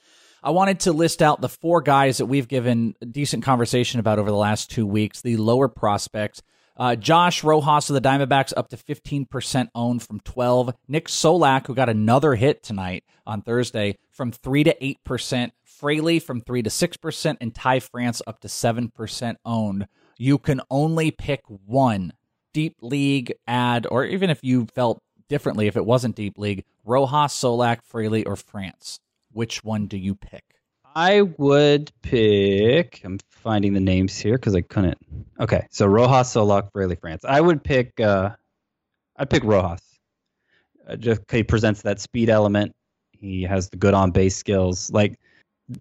I 0.44 0.52
wanted 0.52 0.82
to 0.82 0.94
list 0.94 1.22
out 1.22 1.42
the 1.42 1.50
four 1.50 1.82
guys 1.82 2.18
that 2.18 2.28
we've 2.28 2.48
given 2.48 2.96
decent 3.12 3.44
conversation 3.44 4.00
about 4.00 4.20
over 4.20 4.30
the 4.30 4.38
last 4.38 4.70
two 4.70 4.86
weeks, 4.86 5.22
the 5.22 5.38
lower 5.38 5.68
prospects. 5.68 6.42
Uh, 6.78 6.96
Josh 6.96 7.44
Rojas 7.44 7.90
of 7.90 7.96
the 7.96 8.02
Diamondbacks 8.02 8.54
up 8.56 8.70
to 8.70 8.78
15% 8.78 9.70
owned 9.74 10.04
from 10.04 10.20
12. 10.20 10.76
Nick 10.88 11.08
Solak, 11.08 11.66
who 11.66 11.74
got 11.74 11.90
another 11.90 12.36
hit 12.36 12.62
tonight 12.62 13.04
on 13.26 13.42
Thursday, 13.42 13.98
from 14.12 14.32
3 14.32 14.64
to 14.66 14.96
8%. 15.08 15.52
Fraley 15.64 16.20
from 16.20 16.42
3 16.42 16.62
to 16.62 16.70
6%. 16.70 17.38
And 17.42 17.56
Ty 17.56 17.80
France 17.80 18.22
up 18.28 18.40
to 18.42 18.48
7% 18.48 19.36
owned. 19.44 19.88
You 20.20 20.38
can 20.38 20.62
only 20.70 21.10
pick 21.10 21.42
one 21.48 22.14
deep 22.54 22.76
league 22.82 23.34
ad, 23.48 23.86
or 23.90 24.06
even 24.06 24.30
if 24.30 24.40
you 24.44 24.68
felt 24.74 25.02
differently, 25.28 25.68
if 25.68 25.78
it 25.78 25.86
wasn't 25.86 26.16
deep 26.16 26.38
league, 26.38 26.64
Rojas, 26.86 27.34
Solak, 27.34 27.82
Fraley, 27.84 28.26
or 28.26 28.36
France. 28.36 29.00
Which 29.32 29.64
one 29.64 29.88
do 29.88 29.98
you 29.98 30.16
pick? 30.16 30.44
I 30.96 31.22
would 31.22 31.92
pick. 32.02 33.02
I'm 33.04 33.20
finding 33.30 33.74
the 33.74 33.80
names 33.80 34.18
here 34.18 34.36
because 34.36 34.56
I 34.56 34.62
couldn't. 34.62 34.98
Okay, 35.40 35.68
so 35.70 35.86
Rojas, 35.86 36.34
Solak, 36.34 36.72
Fraley, 36.72 36.96
France. 36.96 37.24
I 37.24 37.40
would 37.40 37.64
pick. 37.64 38.00
Uh, 38.00 38.32
I'd 39.16 39.30
pick 39.30 39.44
Rojas. 39.44 39.82
Uh, 40.88 40.96
just 40.96 41.22
he 41.30 41.44
presents 41.44 41.84
that 41.84 42.00
speed 42.00 42.30
element. 42.30 42.74
He 43.12 43.44
has 43.44 43.70
the 43.70 43.78
good 43.78 43.94
on 43.94 44.12
base 44.12 44.36
skills. 44.36 44.90
Like 44.92 45.20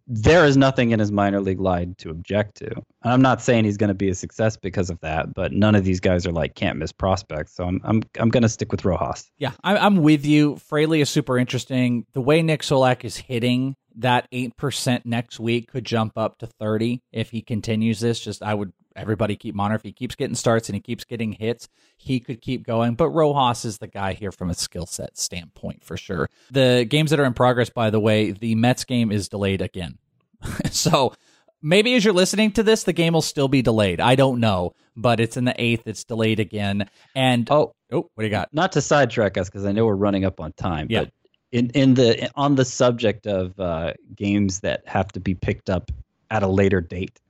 there 0.06 0.44
is 0.44 0.56
nothing 0.56 0.90
in 0.90 0.98
his 0.98 1.12
minor 1.12 1.40
league 1.40 1.60
line 1.60 1.94
to 1.98 2.10
object 2.10 2.56
to. 2.56 2.70
And 2.74 3.12
I'm 3.12 3.22
not 3.22 3.40
saying 3.40 3.64
he's 3.64 3.76
going 3.76 3.88
to 3.88 3.94
be 3.94 4.08
a 4.08 4.14
success 4.14 4.56
because 4.56 4.90
of 4.90 5.00
that, 5.00 5.32
but 5.34 5.52
none 5.52 5.74
of 5.74 5.84
these 5.84 6.00
guys 6.00 6.26
are 6.26 6.32
like 6.32 6.54
can't 6.54 6.78
miss 6.78 6.92
prospects. 6.92 7.54
So 7.54 7.64
I'm 7.64 7.80
I'm 7.84 8.02
I'm 8.18 8.28
going 8.28 8.42
to 8.42 8.48
stick 8.48 8.72
with 8.72 8.84
Rojas. 8.84 9.30
Yeah, 9.38 9.52
I, 9.62 9.76
I'm 9.76 9.98
with 9.98 10.26
you. 10.26 10.56
Fraley 10.56 11.00
is 11.00 11.10
super 11.10 11.38
interesting. 11.38 12.06
The 12.12 12.20
way 12.20 12.42
Nick 12.42 12.62
Solak 12.62 13.04
is 13.04 13.16
hitting, 13.16 13.76
that 13.96 14.28
eight 14.32 14.56
percent 14.56 15.06
next 15.06 15.38
week 15.38 15.70
could 15.70 15.84
jump 15.84 16.18
up 16.18 16.38
to 16.38 16.46
thirty 16.46 17.02
if 17.12 17.30
he 17.30 17.42
continues 17.42 18.00
this. 18.00 18.20
Just 18.20 18.42
I 18.42 18.54
would 18.54 18.72
everybody 18.96 19.36
keep 19.36 19.54
monitoring. 19.54 19.76
If 19.80 19.84
he 19.84 19.92
keeps 19.92 20.14
getting 20.14 20.34
starts 20.34 20.68
and 20.68 20.74
he 20.74 20.80
keeps 20.80 21.04
getting 21.04 21.32
hits, 21.32 21.68
he 21.96 22.20
could 22.20 22.40
keep 22.40 22.66
going. 22.66 22.94
But 22.94 23.10
Rojas 23.10 23.64
is 23.64 23.78
the 23.78 23.86
guy 23.86 24.14
here 24.14 24.32
from 24.32 24.50
a 24.50 24.54
skill 24.54 24.86
set 24.86 25.16
standpoint 25.18 25.84
for 25.84 25.96
sure. 25.96 26.28
The 26.50 26.86
games 26.88 27.10
that 27.10 27.20
are 27.20 27.24
in 27.24 27.34
progress, 27.34 27.70
by 27.70 27.90
the 27.90 28.00
way, 28.00 28.32
the 28.32 28.54
Mets 28.54 28.84
game 28.84 29.12
is 29.12 29.28
delayed 29.28 29.60
again. 29.62 29.98
so 30.70 31.14
maybe 31.62 31.94
as 31.94 32.04
you're 32.04 32.14
listening 32.14 32.52
to 32.52 32.62
this, 32.62 32.84
the 32.84 32.92
game 32.92 33.12
will 33.12 33.22
still 33.22 33.48
be 33.48 33.62
delayed. 33.62 34.00
I 34.00 34.14
don't 34.14 34.40
know, 34.40 34.72
but 34.96 35.20
it's 35.20 35.36
in 35.36 35.44
the 35.44 35.54
eighth. 35.60 35.86
It's 35.86 36.04
delayed 36.04 36.40
again. 36.40 36.88
And 37.14 37.48
Oh, 37.50 37.74
oh, 37.92 38.10
what 38.14 38.22
do 38.22 38.24
you 38.24 38.30
got? 38.30 38.52
not 38.52 38.72
to 38.72 38.80
sidetrack 38.80 39.36
us 39.38 39.48
because 39.48 39.64
I 39.64 39.72
know 39.72 39.86
we're 39.86 39.94
running 39.94 40.24
up 40.24 40.40
on 40.40 40.52
time. 40.52 40.86
Yeah. 40.90 41.04
But 41.04 41.12
in 41.52 41.70
in 41.70 41.94
the 41.94 42.28
on 42.34 42.56
the 42.56 42.64
subject 42.64 43.26
of 43.26 43.58
uh, 43.60 43.92
games 44.14 44.60
that 44.60 44.82
have 44.86 45.08
to 45.12 45.20
be 45.20 45.34
picked 45.34 45.70
up 45.70 45.90
at 46.28 46.42
a 46.42 46.48
later 46.48 46.80
date, 46.80 47.20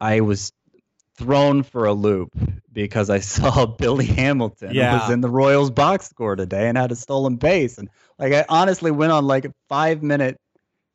I 0.00 0.20
was 0.20 0.52
thrown 1.22 1.62
for 1.62 1.86
a 1.86 1.92
loop 1.92 2.32
because 2.72 3.10
I 3.10 3.20
saw 3.34 3.66
Billy 3.66 4.06
Hamilton 4.06 4.74
Yeah. 4.74 5.00
was 5.02 5.10
in 5.10 5.20
the 5.20 5.30
Royals 5.30 5.70
box 5.70 6.06
score 6.08 6.36
today 6.36 6.68
and 6.68 6.76
had 6.78 6.92
a 6.92 6.96
stolen 6.96 7.36
base, 7.36 7.78
and 7.78 7.88
like 8.18 8.32
I 8.32 8.44
honestly 8.48 8.90
went 8.90 9.12
on 9.12 9.26
like 9.26 9.44
a 9.44 9.52
five 9.68 10.02
minute. 10.02 10.38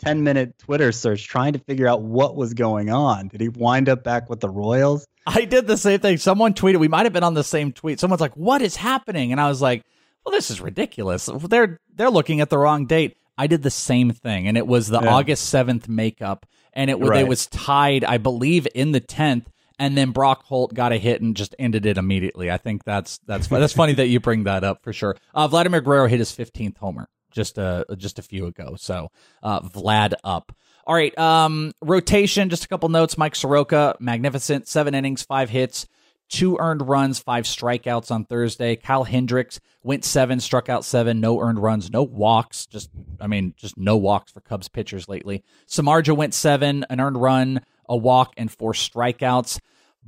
10 0.01 0.21
minute 0.23 0.55
Twitter 0.59 0.91
search 0.91 1.27
trying 1.27 1.53
to 1.53 1.59
figure 1.59 1.87
out 1.87 2.03
what 2.03 2.35
was 2.35 2.53
going 2.53 2.91
on. 2.91 3.29
Did 3.29 3.41
he 3.41 3.49
wind 3.49 3.89
up 3.89 4.03
back 4.03 4.29
with 4.29 4.39
the 4.39 4.47
Royals? 4.47 5.07
I 5.25 5.45
did 5.45 5.65
the 5.65 5.75
same 5.75 5.99
thing. 5.99 6.17
Someone 6.17 6.53
tweeted, 6.53 6.77
we 6.77 6.87
might 6.87 7.07
have 7.07 7.13
been 7.13 7.23
on 7.23 7.33
the 7.33 7.43
same 7.43 7.71
tweet. 7.71 7.99
Someone's 7.99 8.21
like, 8.21 8.37
"What 8.37 8.61
is 8.61 8.75
happening?" 8.75 9.31
And 9.31 9.41
I 9.41 9.49
was 9.49 9.59
like, 9.59 9.81
"Well, 10.23 10.31
this 10.33 10.51
is 10.51 10.61
ridiculous. 10.61 11.27
They're 11.49 11.79
they're 11.95 12.11
looking 12.11 12.41
at 12.41 12.51
the 12.51 12.59
wrong 12.59 12.85
date." 12.85 13.17
I 13.39 13.47
did 13.47 13.63
the 13.63 13.71
same 13.71 14.11
thing, 14.11 14.47
and 14.47 14.55
it 14.55 14.67
was 14.67 14.87
the 14.87 15.01
Yeah. 15.01 15.09
August 15.15 15.49
seventh 15.49 15.89
makeup, 15.89 16.45
and 16.73 16.91
it 16.91 16.99
Right. 16.99 17.21
it 17.21 17.27
was 17.27 17.47
tied, 17.47 18.03
I 18.03 18.19
believe, 18.19 18.67
in 18.75 18.91
the 18.91 18.99
tenth. 18.99 19.49
And 19.79 19.95
then 19.95 20.11
Brock 20.11 20.43
Holt 20.45 20.73
got 20.73 20.91
a 20.91 20.97
hit 20.97 21.21
and 21.21 21.35
just 21.35 21.55
ended 21.59 21.85
it 21.85 21.97
immediately. 21.97 22.49
I 22.49 22.57
think 22.57 22.83
that's 22.83 23.19
that's 23.27 23.47
that's 23.47 23.73
funny 23.73 23.93
that 23.93 24.07
you 24.07 24.19
bring 24.19 24.45
that 24.45 24.63
up 24.63 24.83
for 24.83 24.91
sure. 24.91 25.15
Uh, 25.35 25.47
Vladimir 25.47 25.81
Guerrero 25.81 26.07
hit 26.07 26.19
his 26.19 26.31
fifteenth 26.31 26.77
homer 26.77 27.09
just 27.31 27.57
a 27.57 27.85
just 27.97 28.17
a 28.17 28.23
few 28.23 28.47
ago. 28.47 28.75
So 28.77 29.09
uh, 29.43 29.61
Vlad 29.61 30.13
up. 30.23 30.51
All 30.85 30.95
right, 30.95 31.15
um, 31.17 31.73
rotation. 31.81 32.49
Just 32.49 32.65
a 32.65 32.67
couple 32.67 32.89
notes. 32.89 33.17
Mike 33.17 33.35
Soroka, 33.35 33.95
magnificent, 33.99 34.67
seven 34.67 34.95
innings, 34.95 35.21
five 35.21 35.49
hits, 35.49 35.85
two 36.29 36.57
earned 36.59 36.87
runs, 36.87 37.19
five 37.19 37.43
strikeouts 37.43 38.09
on 38.09 38.25
Thursday. 38.25 38.75
Kyle 38.75 39.03
Hendricks 39.03 39.59
went 39.83 40.05
seven, 40.05 40.39
struck 40.39 40.69
out 40.69 40.85
seven, 40.85 41.19
no 41.19 41.39
earned 41.39 41.59
runs, 41.61 41.91
no 41.91 42.03
walks. 42.03 42.65
Just, 42.65 42.89
I 43.19 43.27
mean, 43.27 43.53
just 43.57 43.77
no 43.77 43.97
walks 43.97 44.31
for 44.31 44.41
Cubs 44.41 44.67
pitchers 44.67 45.07
lately. 45.07 45.43
Samardzija 45.67 46.15
went 46.15 46.33
seven, 46.33 46.85
an 46.89 46.99
earned 46.99 47.21
run, 47.21 47.61
a 47.89 47.95
walk, 47.97 48.33
and 48.37 48.51
four 48.51 48.73
strikeouts. 48.73 49.59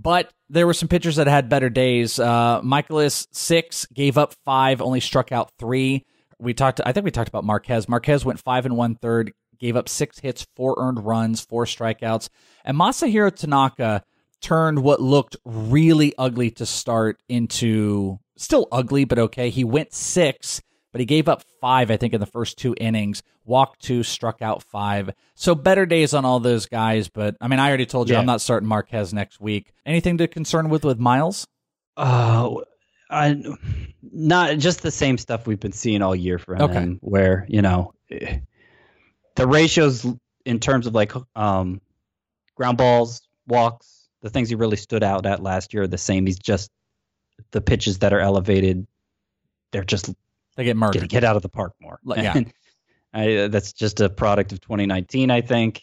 But 0.01 0.31
there 0.49 0.65
were 0.65 0.73
some 0.73 0.87
pitchers 0.87 1.17
that 1.17 1.27
had 1.27 1.49
better 1.49 1.69
days. 1.69 2.19
Uh, 2.19 2.61
Mikolas 2.61 3.27
six, 3.31 3.85
gave 3.87 4.17
up 4.17 4.33
five, 4.45 4.81
only 4.81 4.99
struck 4.99 5.31
out 5.31 5.51
three. 5.59 6.05
We 6.39 6.53
talked. 6.53 6.79
I 6.85 6.93
think 6.93 7.03
we 7.03 7.11
talked 7.11 7.29
about 7.29 7.43
Marquez. 7.43 7.89
Marquez 7.89 8.23
went 8.23 8.39
five 8.39 8.65
and 8.65 8.77
one 8.77 8.95
third, 8.95 9.33
gave 9.59 9.75
up 9.75 9.89
six 9.89 10.19
hits, 10.19 10.47
four 10.55 10.75
earned 10.77 11.05
runs, 11.05 11.41
four 11.41 11.65
strikeouts, 11.65 12.29
and 12.63 12.77
Masahiro 12.77 13.35
Tanaka 13.35 14.03
turned 14.41 14.81
what 14.81 15.01
looked 15.01 15.35
really 15.43 16.13
ugly 16.17 16.49
to 16.51 16.65
start 16.65 17.19
into 17.27 18.19
still 18.37 18.67
ugly, 18.71 19.03
but 19.03 19.19
okay. 19.19 19.49
He 19.49 19.65
went 19.65 19.93
six, 19.93 20.61
but 20.91 20.99
he 20.99 21.05
gave 21.05 21.27
up 21.27 21.43
five, 21.61 21.91
I 21.91 21.97
think, 21.97 22.13
in 22.13 22.19
the 22.19 22.25
first 22.25 22.57
two 22.57 22.75
innings. 22.79 23.21
Walked 23.45 23.81
two, 23.81 24.03
struck 24.03 24.41
out 24.41 24.63
five. 24.63 25.09
So 25.35 25.55
better 25.55 25.85
days 25.85 26.13
on 26.13 26.25
all 26.25 26.39
those 26.39 26.65
guys. 26.65 27.09
But 27.09 27.35
I 27.41 27.47
mean, 27.47 27.59
I 27.59 27.67
already 27.67 27.85
told 27.85 28.09
you 28.09 28.13
Yeah. 28.13 28.19
I'm 28.19 28.25
not 28.25 28.41
starting 28.41 28.69
Marquez 28.69 29.13
next 29.13 29.39
week. 29.41 29.73
Anything 29.85 30.17
to 30.19 30.27
concern 30.27 30.69
with 30.69 30.83
with 30.85 30.99
Miles? 30.99 31.47
Oh, 31.97 32.63
I 33.09 33.41
not 34.01 34.57
just 34.59 34.81
the 34.81 34.91
same 34.91 35.17
stuff 35.17 35.47
we've 35.47 35.59
been 35.59 35.71
seeing 35.71 36.01
all 36.01 36.15
year 36.15 36.37
for 36.37 36.55
him. 36.55 36.61
Okay. 36.61 36.85
Where 37.01 37.45
you 37.49 37.61
know 37.61 37.93
the 38.09 39.47
ratios 39.47 40.05
in 40.45 40.59
terms 40.59 40.87
of 40.87 40.93
like 40.93 41.13
um, 41.35 41.81
ground 42.55 42.77
balls, 42.77 43.21
walks, 43.47 44.07
the 44.21 44.29
things 44.29 44.49
he 44.49 44.55
really 44.55 44.77
stood 44.77 45.03
out 45.03 45.25
at 45.25 45.41
last 45.41 45.73
year 45.73 45.83
are 45.83 45.87
the 45.87 45.97
same. 45.97 46.25
He's 46.25 46.39
just 46.39 46.69
the 47.51 47.61
pitches 47.61 47.99
that 47.99 48.13
are 48.13 48.19
elevated. 48.19 48.85
They're 49.71 49.83
just 49.83 50.09
They 50.59 50.65
get 50.65 50.75
murdered. 50.75 51.09
hit 51.09 51.23
out 51.23 51.37
of 51.37 51.41
the 51.41 51.47
park 51.49 51.73
more. 51.79 51.99
Like, 52.03 52.21
yeah. 52.21 52.41
I, 53.13 53.47
that's 53.47 53.71
just 53.73 54.01
a 54.01 54.09
product 54.09 54.51
of 54.51 54.59
2019, 54.59 55.31
I 55.31 55.39
think. 55.41 55.81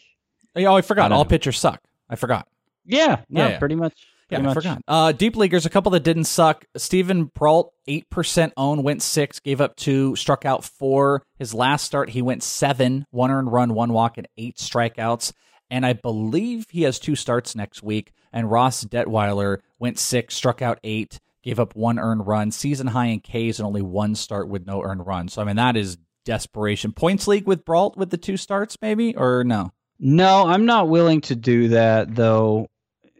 Oh, 0.55 0.75
I 0.75 0.81
forgot. 0.81 1.11
I 1.11 1.15
All 1.15 1.23
know. 1.23 1.27
pitchers 1.29 1.57
suck. 1.59 1.81
I 2.09 2.15
forgot. 2.15 2.47
Yeah, 2.85 3.21
no, 3.29 3.41
Yeah, 3.43 3.49
yeah. 3.49 3.59
pretty 3.59 3.75
much. 3.75 3.93
Yeah, 4.29 4.37
pretty 4.37 4.49
I 4.49 4.53
forgot. 4.53 4.81
Uh, 4.87 5.11
deep 5.13 5.35
leaguers, 5.35 5.65
a 5.65 5.69
couple 5.69 5.89
that 5.93 6.03
didn't 6.03 6.25
suck. 6.25 6.65
Steven 6.75 7.25
Brault, 7.25 7.73
eight 7.87 8.09
percent 8.09 8.53
own, 8.55 8.83
went 8.83 9.01
six, 9.01 9.39
gave 9.39 9.59
up 9.61 9.75
two, 9.77 10.15
struck 10.15 10.45
out 10.45 10.63
four. 10.63 11.23
His 11.39 11.53
last 11.53 11.83
start, 11.85 12.09
he 12.11 12.21
went 12.21 12.43
seven, 12.43 13.05
one 13.09 13.31
earned 13.31 13.51
run, 13.51 13.73
one 13.73 13.93
walk, 13.93 14.17
and 14.17 14.27
eight 14.37 14.57
strikeouts. 14.57 15.33
And 15.71 15.85
I 15.85 15.93
believe 15.93 16.67
he 16.69 16.83
has 16.83 16.99
two 16.99 17.15
starts 17.15 17.55
next 17.55 17.81
week. 17.83 18.13
And 18.31 18.51
Ross 18.51 18.83
Detwiler 18.85 19.57
went 19.79 19.97
six, 19.97 20.35
struck 20.35 20.61
out 20.61 20.79
eight, 20.83 21.19
gave 21.47 21.59
up 21.61 21.77
one 21.77 21.97
earned 21.97 22.27
run, 22.27 22.51
season 22.51 22.87
high 22.87 23.05
in 23.05 23.21
Ks, 23.21 23.59
and 23.59 23.65
only 23.65 23.81
one 23.81 24.15
start 24.15 24.49
with 24.49 24.67
no 24.67 24.83
earned 24.83 25.07
run. 25.07 25.29
So 25.29 25.41
I 25.41 25.45
mean, 25.45 25.55
that 25.55 25.77
is 25.77 25.97
desperation. 26.25 26.91
Points 26.91 27.25
league 27.25 27.47
with 27.47 27.63
Brault 27.63 27.95
with 27.95 28.09
the 28.09 28.17
two 28.17 28.35
starts, 28.35 28.77
maybe 28.81 29.15
or 29.15 29.45
no? 29.45 29.71
No, 29.97 30.45
I'm 30.45 30.65
not 30.65 30.89
willing 30.89 31.21
to 31.21 31.35
do 31.37 31.69
that 31.69 32.13
though. 32.13 32.67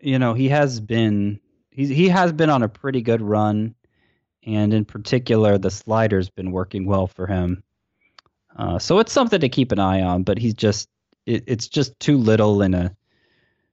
You 0.02 0.20
know, 0.20 0.34
he 0.34 0.50
has 0.50 0.82
been 0.82 1.40
he's 1.72 1.88
he 1.88 2.10
has 2.10 2.34
been 2.34 2.50
on 2.50 2.64
a 2.64 2.70
pretty 2.70 3.02
good 3.02 3.22
run 3.22 3.76
and 4.46 4.74
in 4.74 4.84
particular 4.84 5.58
the 5.58 5.72
slider's 5.72 6.30
been 6.30 6.52
working 6.52 6.86
well 6.86 7.08
for 7.08 7.28
him. 7.28 7.64
Uh, 8.58 8.78
so 8.78 9.00
it's 9.00 9.14
something 9.14 9.40
to 9.40 9.50
keep 9.50 9.72
an 9.72 9.80
eye 9.80 10.02
on, 10.02 10.24
but 10.24 10.38
he's 10.38 10.54
just 10.54 10.90
it, 11.26 11.46
it's 11.48 11.70
just 11.70 11.98
too 11.98 12.18
little 12.18 12.62
in 12.62 12.74
a 12.74 12.94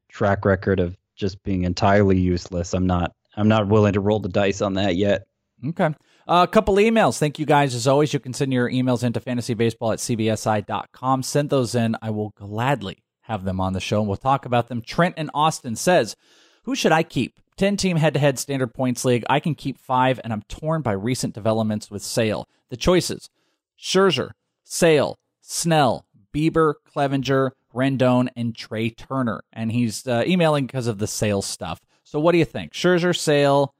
track 0.08 0.44
record 0.44 0.78
of 0.78 0.96
just 1.16 1.42
being 1.42 1.64
entirely 1.64 2.20
useless. 2.20 2.72
I'm 2.72 2.86
not 2.86 3.14
I'm 3.36 3.48
not 3.48 3.68
willing 3.68 3.94
to 3.94 4.00
roll 4.00 4.20
the 4.20 4.28
dice 4.28 4.60
on 4.60 4.74
that 4.74 4.96
yet. 4.96 5.26
Okay. 5.66 5.94
Uh, 6.26 6.46
a 6.48 6.50
couple 6.50 6.76
emails. 6.76 7.18
Thank 7.18 7.38
you 7.38 7.46
guys. 7.46 7.74
As 7.74 7.86
always, 7.86 8.12
you 8.12 8.20
can 8.20 8.32
send 8.32 8.52
your 8.52 8.70
emails 8.70 9.02
into 9.02 9.20
fantasybaseball 9.20 9.92
at 9.92 9.98
cbsi.com. 9.98 11.22
Send 11.22 11.50
those 11.50 11.74
in. 11.74 11.96
I 12.00 12.10
will 12.10 12.30
gladly 12.30 13.02
have 13.22 13.44
them 13.44 13.60
on 13.60 13.72
the 13.72 13.80
show 13.80 14.00
and 14.00 14.08
we'll 14.08 14.16
talk 14.16 14.46
about 14.46 14.68
them. 14.68 14.82
Trent 14.82 15.14
and 15.16 15.30
Austin 15.34 15.76
says, 15.76 16.16
Who 16.64 16.74
should 16.74 16.92
I 16.92 17.02
keep 17.02 17.40
10 17.56 17.76
team 17.76 17.96
head 17.96 18.14
to 18.14 18.20
head 18.20 18.38
standard 18.38 18.74
points 18.74 19.04
league. 19.04 19.24
I 19.28 19.40
can 19.40 19.54
keep 19.54 19.78
five, 19.78 20.20
and 20.24 20.32
I'm 20.32 20.42
torn 20.42 20.82
by 20.82 20.92
recent 20.92 21.34
developments 21.34 21.90
with 21.90 22.02
Sale. 22.02 22.48
The 22.70 22.76
choices 22.76 23.30
Scherzer, 23.78 24.30
Sale, 24.64 25.18
Snell, 25.40 26.06
Bieber, 26.34 26.74
Clevinger, 26.94 27.50
Rendon, 27.74 28.28
and 28.36 28.54
Trey 28.56 28.90
Turner. 28.90 29.42
And 29.52 29.72
he's 29.72 30.06
uh, 30.06 30.24
emailing 30.26 30.66
because 30.66 30.86
of 30.86 30.98
the 30.98 31.06
sales 31.06 31.46
stuff. 31.46 31.80
So 32.14 32.20
what 32.20 32.30
do 32.30 32.38
you 32.38 32.44
think? 32.44 32.74
Scherzer, 32.74 33.18
Sale, 33.18 33.74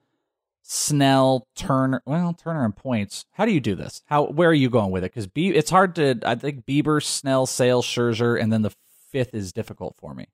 Snell, 0.63 1.47
Turner. 1.55 2.03
Well, 2.05 2.33
Turner 2.33 2.65
and 2.65 2.75
points. 2.75 3.27
How 3.31 3.45
do 3.45 3.53
you 3.53 3.61
do 3.61 3.77
this? 3.77 4.03
How 4.07 4.25
where 4.25 4.51
are 4.51 4.53
you 4.53 4.69
going 4.69 4.91
with 4.91 5.05
it? 5.05 5.13
Because 5.13 5.29
Be- 5.29 5.55
it's 5.55 5.71
hard 5.71 5.95
to. 5.95 6.19
I 6.25 6.35
think 6.35 6.67
Bieber, 6.67 7.01
Snell, 7.01 7.47
Sale, 7.47 7.85
Scherzer, 7.85 8.43
and 8.43 8.53
then 8.53 8.63
the 8.63 8.73
fifth 9.13 9.35
is 9.35 9.53
difficult 9.53 9.95
for 10.01 10.15
me. 10.15 10.27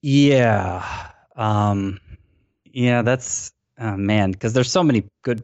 Yeah. 0.00 1.10
Um. 1.34 1.98
Yeah, 2.66 3.02
that's 3.02 3.52
oh, 3.80 3.96
man. 3.96 4.30
Because 4.30 4.52
there's 4.52 4.70
so 4.70 4.84
many 4.84 5.10
good. 5.22 5.42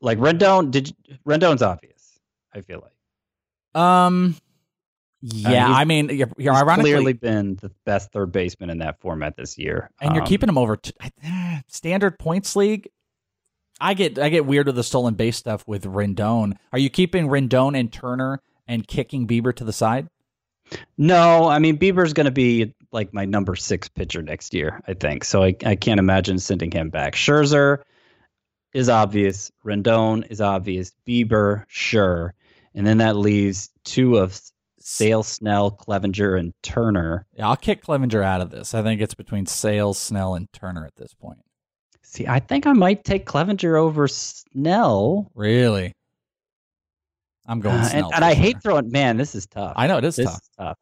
Like 0.00 0.18
Rendon. 0.18 0.70
Did 0.70 0.90
you, 0.90 1.16
Rendon's 1.26 1.62
obvious. 1.62 2.20
I 2.54 2.60
feel 2.60 2.84
like. 2.84 3.82
Um. 3.82 4.36
Yeah, 5.22 5.68
I 5.68 5.84
mean, 5.84 6.08
you're, 6.08 6.28
you're 6.36 6.52
He's 6.52 6.62
ironically, 6.62 6.90
clearly 6.90 7.12
been 7.12 7.54
the 7.56 7.70
best 7.86 8.10
third 8.12 8.32
baseman 8.32 8.70
in 8.70 8.78
that 8.78 9.00
format 9.00 9.36
this 9.36 9.56
year. 9.56 9.88
and 10.00 10.14
you're 10.14 10.22
Um, 10.24 10.28
keeping 10.28 10.48
him 10.48 10.58
over 10.58 10.76
t- 10.76 10.92
standard 11.68 12.18
points 12.18 12.56
league. 12.56 12.88
I 13.80 13.94
get 13.94 14.18
I 14.18 14.28
get 14.28 14.46
weird 14.46 14.66
with 14.66 14.76
the 14.76 14.84
stolen 14.84 15.14
base 15.14 15.36
stuff 15.36 15.64
with 15.66 15.84
Rendon. 15.84 16.56
Are 16.72 16.78
you 16.78 16.90
keeping 16.90 17.28
Rendon 17.28 17.78
and 17.78 17.92
Turner 17.92 18.40
and 18.68 18.86
kicking 18.86 19.26
Bieber 19.26 19.54
to 19.56 19.64
the 19.64 19.72
side? 19.72 20.08
No, 20.98 21.48
I 21.48 21.58
mean 21.58 21.78
Bieber's 21.78 22.12
going 22.12 22.26
to 22.26 22.30
be 22.32 22.74
like 22.92 23.12
my 23.14 23.24
number 23.24 23.56
six 23.56 23.88
pitcher 23.88 24.22
next 24.22 24.54
year, 24.54 24.80
I 24.86 24.94
think. 24.94 25.24
So 25.24 25.42
I, 25.42 25.54
I 25.64 25.74
can't 25.76 26.00
imagine 26.00 26.38
sending 26.38 26.70
him 26.70 26.90
back. 26.90 27.14
Scherzer 27.14 27.78
is 28.72 28.88
obvious. 28.88 29.50
Rendon 29.64 30.30
is 30.30 30.40
obvious. 30.40 30.92
Bieber, 31.06 31.64
sure, 31.68 32.34
and 32.74 32.86
then 32.86 32.98
that 32.98 33.16
leaves 33.16 33.70
two 33.84 34.16
of 34.18 34.40
Sale, 34.84 35.22
Snell, 35.22 35.70
Clevinger, 35.70 36.38
and 36.38 36.52
Turner. 36.62 37.26
Yeah, 37.36 37.48
I'll 37.48 37.56
kick 37.56 37.84
Clevinger 37.84 38.22
out 38.22 38.40
of 38.40 38.50
this. 38.50 38.74
I 38.74 38.82
think 38.82 39.00
it's 39.00 39.14
between 39.14 39.46
Sales, 39.46 39.98
Snell, 39.98 40.34
and 40.34 40.52
Turner 40.52 40.84
at 40.84 40.96
this 40.96 41.14
point. 41.14 41.38
See, 42.02 42.26
I 42.26 42.40
think 42.40 42.66
I 42.66 42.72
might 42.72 43.04
take 43.04 43.24
Clevinger 43.26 43.78
over 43.78 44.06
Snell. 44.08 45.30
Really, 45.34 45.94
I'm 47.46 47.60
going 47.60 47.76
Uh, 47.76 47.84
Snell. 47.84 48.04
and, 48.06 48.14
and 48.16 48.24
I 48.24 48.34
hate 48.34 48.62
throwing. 48.62 48.90
Man, 48.90 49.16
this 49.16 49.34
is 49.34 49.46
tough. 49.46 49.72
I 49.76 49.86
know 49.86 49.98
it 49.98 50.04
is 50.04 50.16
this 50.16 50.26
tough. 50.26 50.34
is 50.42 50.50
tough. 50.58 50.78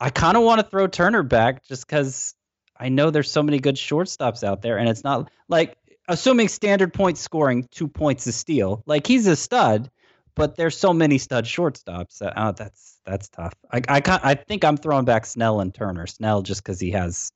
I 0.00 0.10
kind 0.10 0.36
of 0.36 0.42
want 0.42 0.60
to 0.60 0.66
throw 0.66 0.86
Turner 0.86 1.22
back 1.22 1.64
just 1.64 1.86
because 1.86 2.34
I 2.76 2.88
know 2.88 3.10
there's 3.10 3.30
so 3.30 3.42
many 3.42 3.58
good 3.58 3.76
shortstops 3.76 4.44
out 4.44 4.62
there, 4.62 4.78
and 4.78 4.88
it's 4.88 5.04
not 5.04 5.30
like 5.48 5.76
assuming 6.08 6.48
standard 6.48 6.92
point 6.92 7.16
scoring, 7.18 7.66
two 7.70 7.88
points 7.88 8.26
a 8.26 8.32
steal. 8.32 8.82
Like 8.86 9.06
he's 9.06 9.26
a 9.26 9.36
stud, 9.36 9.90
but 10.34 10.56
there's 10.56 10.76
so 10.76 10.92
many 10.92 11.18
stud 11.18 11.44
shortstops. 11.44 12.18
That, 12.18 12.32
oh, 12.36 12.52
that's 12.52 12.98
that's 13.04 13.28
tough. 13.28 13.54
I 13.72 13.80
I, 13.88 14.02
I 14.22 14.34
think 14.34 14.64
I'm 14.64 14.76
throwing 14.76 15.04
back 15.04 15.26
Snell 15.26 15.60
and 15.60 15.74
Turner. 15.74 16.06
Snell 16.06 16.42
just 16.42 16.62
because 16.62 16.80
he 16.80 16.90
has 16.92 17.32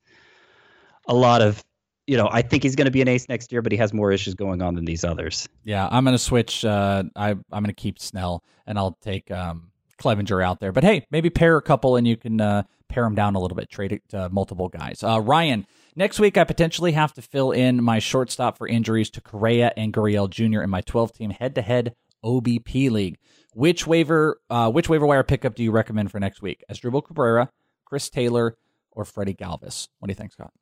a 1.06 1.14
lot 1.14 1.42
of. 1.42 1.64
You 2.06 2.16
know, 2.16 2.26
I 2.32 2.40
think 2.40 2.62
he's 2.62 2.74
going 2.74 2.86
to 2.86 2.90
be 2.90 3.02
an 3.02 3.08
ace 3.08 3.28
next 3.28 3.52
year, 3.52 3.60
but 3.60 3.70
he 3.70 3.76
has 3.76 3.92
more 3.92 4.10
issues 4.10 4.34
going 4.34 4.62
on 4.62 4.74
than 4.74 4.86
these 4.86 5.04
others. 5.04 5.46
Yeah, 5.62 5.86
I'm 5.90 6.04
going 6.04 6.14
to 6.14 6.18
switch. 6.18 6.64
Uh, 6.64 7.02
I 7.14 7.32
I'm 7.32 7.42
going 7.50 7.66
to 7.66 7.74
keep 7.74 7.98
Snell, 7.98 8.42
and 8.66 8.78
I'll 8.78 8.96
take 9.02 9.30
um, 9.30 9.70
Clevinger 10.00 10.42
out 10.42 10.58
there. 10.58 10.72
But 10.72 10.84
hey, 10.84 11.06
maybe 11.10 11.28
pair 11.28 11.58
a 11.58 11.62
couple, 11.62 11.96
and 11.96 12.08
you 12.08 12.16
can 12.16 12.40
uh, 12.40 12.62
pare 12.88 13.04
them 13.04 13.14
down 13.14 13.34
a 13.34 13.40
little 13.40 13.56
bit. 13.56 13.68
Trade 13.68 13.92
it 13.92 14.08
to 14.08 14.30
multiple 14.30 14.70
guys. 14.70 15.02
Uh, 15.02 15.20
Ryan, 15.20 15.66
next 15.96 16.18
week 16.18 16.38
I 16.38 16.44
potentially 16.44 16.92
have 16.92 17.12
to 17.14 17.22
fill 17.22 17.52
in 17.52 17.84
my 17.84 17.98
shortstop 17.98 18.56
for 18.56 18.66
injuries 18.66 19.10
to 19.10 19.20
Correa 19.20 19.72
and 19.76 19.92
Gurriel 19.92 20.30
Jr. 20.30 20.62
in 20.62 20.70
my 20.70 20.80
12 20.80 21.12
team 21.12 21.30
head 21.30 21.54
to 21.56 21.62
head 21.62 21.94
OBP 22.24 22.90
league. 22.90 23.18
Which 23.54 23.86
waiver 23.86 24.40
uh, 24.50 24.70
which 24.70 24.88
waiver 24.88 25.06
wire 25.06 25.24
pickup 25.24 25.54
do 25.54 25.62
you 25.62 25.70
recommend 25.70 26.10
for 26.10 26.20
next 26.20 26.42
week? 26.42 26.62
Asdrubal 26.70 27.04
Cabrera, 27.04 27.50
Chris 27.84 28.08
Taylor, 28.08 28.56
or 28.92 29.04
Freddie 29.04 29.34
Galvis? 29.34 29.88
What 29.98 30.06
do 30.08 30.12
you 30.12 30.14
think, 30.14 30.32
Scott? 30.32 30.52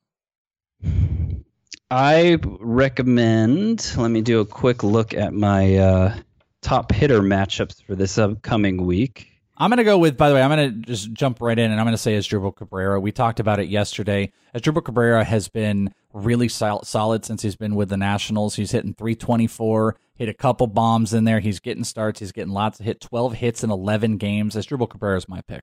I 1.90 2.38
recommend. 2.42 3.92
Let 3.96 4.10
me 4.10 4.22
do 4.22 4.40
a 4.40 4.46
quick 4.46 4.82
look 4.82 5.14
at 5.14 5.32
my 5.32 5.76
uh, 5.76 6.14
top 6.62 6.92
hitter 6.92 7.20
matchups 7.20 7.82
for 7.82 7.94
this 7.94 8.18
upcoming 8.18 8.84
week. 8.84 9.35
I'm 9.58 9.70
going 9.70 9.78
to 9.78 9.84
go 9.84 9.98
with, 9.98 10.16
by 10.16 10.28
the 10.28 10.34
way, 10.34 10.42
I'm 10.42 10.50
going 10.50 10.82
to 10.82 10.86
just 10.86 11.12
jump 11.12 11.40
right 11.40 11.58
in 11.58 11.70
and 11.70 11.80
I'm 11.80 11.86
going 11.86 11.94
to 11.94 11.98
say 11.98 12.18
Asdrubal 12.18 12.54
Cabrera. 12.54 13.00
We 13.00 13.12
talked 13.12 13.40
about 13.40 13.58
it 13.58 13.68
yesterday. 13.68 14.32
Asdrubal 14.54 14.84
Cabrera 14.84 15.24
has 15.24 15.48
been 15.48 15.92
really 16.12 16.48
sol- 16.48 16.82
solid 16.82 17.24
since 17.24 17.42
he's 17.42 17.56
been 17.56 17.74
with 17.74 17.88
the 17.88 17.96
Nationals. 17.96 18.56
He's 18.56 18.72
hitting 18.72 18.94
324, 18.94 19.96
hit 20.14 20.28
a 20.28 20.34
couple 20.34 20.66
bombs 20.66 21.14
in 21.14 21.24
there. 21.24 21.40
He's 21.40 21.60
getting 21.60 21.84
starts. 21.84 22.20
He's 22.20 22.32
getting 22.32 22.52
lots 22.52 22.80
of 22.80 22.86
hit, 22.86 23.00
12 23.00 23.34
hits 23.34 23.64
in 23.64 23.70
11 23.70 24.18
games. 24.18 24.56
Asdrubal 24.56 24.90
Cabrera 24.90 25.16
is 25.16 25.28
my 25.28 25.40
pick. 25.42 25.62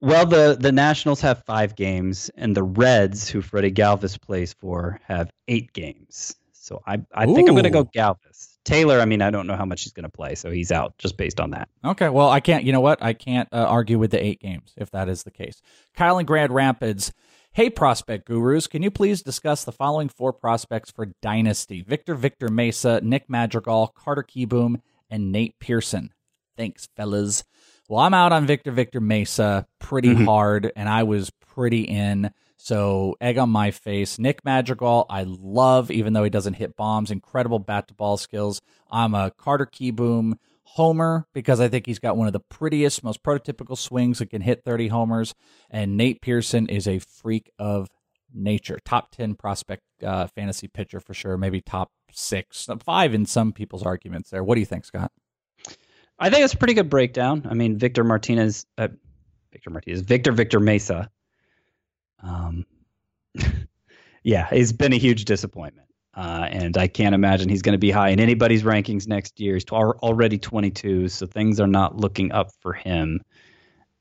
Well, 0.00 0.26
the 0.26 0.56
the 0.58 0.72
Nationals 0.72 1.20
have 1.20 1.44
five 1.44 1.76
games, 1.76 2.28
and 2.34 2.56
the 2.56 2.64
Reds, 2.64 3.28
who 3.28 3.40
Freddie 3.40 3.70
Galvis 3.70 4.20
plays 4.20 4.52
for, 4.52 5.00
have 5.06 5.30
eight 5.46 5.72
games. 5.72 6.34
So 6.52 6.82
I 6.84 7.00
I 7.14 7.26
think 7.26 7.48
I'm 7.48 7.54
going 7.54 7.62
to 7.62 7.70
go. 7.70 7.84
Galvis. 7.84 8.51
Taylor, 8.64 9.00
I 9.00 9.04
mean, 9.06 9.22
I 9.22 9.30
don't 9.30 9.46
know 9.46 9.56
how 9.56 9.64
much 9.64 9.82
he's 9.82 9.92
going 9.92 10.04
to 10.04 10.08
play, 10.08 10.34
so 10.36 10.50
he's 10.50 10.70
out 10.70 10.96
just 10.98 11.16
based 11.16 11.40
on 11.40 11.50
that. 11.50 11.68
Okay, 11.84 12.08
well, 12.08 12.28
I 12.30 12.40
can't, 12.40 12.64
you 12.64 12.72
know 12.72 12.80
what? 12.80 13.02
I 13.02 13.12
can't 13.12 13.48
uh, 13.52 13.56
argue 13.68 13.98
with 13.98 14.12
the 14.12 14.24
eight 14.24 14.40
games 14.40 14.72
if 14.76 14.90
that 14.92 15.08
is 15.08 15.24
the 15.24 15.30
case. 15.32 15.60
Kyle 15.96 16.18
in 16.18 16.26
Grand 16.26 16.52
Rapids. 16.52 17.12
Hey, 17.54 17.68
prospect 17.68 18.26
gurus, 18.26 18.66
can 18.66 18.82
you 18.82 18.90
please 18.90 19.20
discuss 19.22 19.64
the 19.64 19.72
following 19.72 20.08
four 20.08 20.32
prospects 20.32 20.90
for 20.90 21.06
Dynasty? 21.20 21.82
Victor 21.82 22.14
Victor 22.14 22.48
Mesa, 22.48 23.00
Nick 23.02 23.28
Madrigal, 23.28 23.88
Carter 23.96 24.22
Kieboom, 24.22 24.80
and 25.10 25.32
Nate 25.32 25.58
Pearson. 25.58 26.10
Thanks, 26.56 26.88
fellas. 26.96 27.44
Well, 27.88 28.00
I'm 28.00 28.14
out 28.14 28.32
on 28.32 28.46
Victor 28.46 28.70
Victor 28.70 29.00
Mesa 29.00 29.66
pretty 29.80 30.14
Mhm. 30.14 30.24
hard, 30.24 30.72
and 30.76 30.88
I 30.88 31.02
was 31.02 31.30
pretty 31.54 31.82
in. 31.82 32.30
So, 32.64 33.16
egg 33.20 33.38
on 33.38 33.50
my 33.50 33.72
face. 33.72 34.20
Nick 34.20 34.44
Madrigal, 34.44 35.06
I 35.10 35.24
love, 35.26 35.90
even 35.90 36.12
though 36.12 36.22
he 36.22 36.30
doesn't 36.30 36.54
hit 36.54 36.76
bombs. 36.76 37.10
Incredible 37.10 37.58
bat 37.58 37.88
to 37.88 37.94
ball 37.94 38.16
skills. 38.16 38.60
I'm 38.88 39.16
a 39.16 39.32
Carter 39.32 39.66
Kieboom 39.66 40.34
homer 40.62 41.26
because 41.34 41.58
I 41.58 41.66
think 41.66 41.86
he's 41.86 41.98
got 41.98 42.16
one 42.16 42.28
of 42.28 42.32
the 42.32 42.38
prettiest, 42.38 43.02
most 43.02 43.24
prototypical 43.24 43.76
swings 43.76 44.20
that 44.20 44.30
can 44.30 44.42
hit 44.42 44.62
30 44.64 44.86
homers. 44.86 45.34
And 45.70 45.96
Nate 45.96 46.22
Pearson 46.22 46.68
is 46.68 46.86
a 46.86 47.00
freak 47.00 47.50
of 47.58 47.88
nature. 48.32 48.78
Top 48.84 49.10
10 49.10 49.34
prospect 49.34 49.82
uh, 50.00 50.28
fantasy 50.28 50.68
pitcher 50.68 51.00
for 51.00 51.14
sure. 51.14 51.36
Maybe 51.36 51.60
top 51.60 51.90
six, 52.12 52.68
five 52.84 53.12
in 53.12 53.26
some 53.26 53.52
people's 53.52 53.82
arguments 53.82 54.30
there. 54.30 54.44
What 54.44 54.54
do 54.54 54.60
you 54.60 54.66
think, 54.66 54.84
Scott? 54.84 55.10
I 56.16 56.30
think 56.30 56.44
it's 56.44 56.54
a 56.54 56.58
pretty 56.58 56.74
good 56.74 56.88
breakdown. 56.88 57.44
I 57.50 57.54
mean, 57.54 57.76
Victor 57.76 58.04
Martinez, 58.04 58.66
uh, 58.78 58.86
Victor 59.50 59.70
Martinez, 59.70 60.02
Victor 60.02 60.30
Victor 60.30 60.60
Mesa. 60.60 61.10
Um, 62.22 62.66
yeah, 64.22 64.48
he's 64.50 64.72
been 64.72 64.92
a 64.92 64.98
huge 64.98 65.24
disappointment, 65.24 65.88
uh, 66.14 66.48
and 66.50 66.76
I 66.76 66.88
can't 66.88 67.14
imagine 67.14 67.48
he's 67.48 67.62
going 67.62 67.74
to 67.74 67.78
be 67.78 67.90
high 67.90 68.10
in 68.10 68.20
anybody's 68.20 68.62
rankings 68.62 69.06
next 69.06 69.40
year. 69.40 69.54
He's 69.54 69.64
al- 69.72 69.98
already 70.02 70.38
22, 70.38 71.08
so 71.08 71.26
things 71.26 71.60
are 71.60 71.66
not 71.66 71.96
looking 71.96 72.32
up 72.32 72.50
for 72.60 72.72
him. 72.72 73.20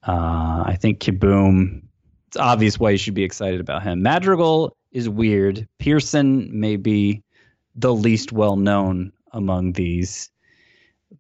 Uh, 0.08 0.64
I 0.66 0.78
think 0.80 1.00
Kieboom. 1.00 1.84
It's 2.28 2.38
obvious 2.38 2.80
why 2.80 2.92
you 2.92 2.98
should 2.98 3.14
be 3.14 3.24
excited 3.26 3.60
about 3.60 3.84
him. 3.84 4.02
Madrigal 4.02 4.76
is 4.94 5.10
weird. 5.10 5.68
Pearson 5.80 6.48
may 6.58 6.78
be 6.78 7.24
the 7.76 7.94
least 7.94 8.32
well 8.32 8.56
known 8.56 9.12
among 9.34 9.74
these 9.74 10.32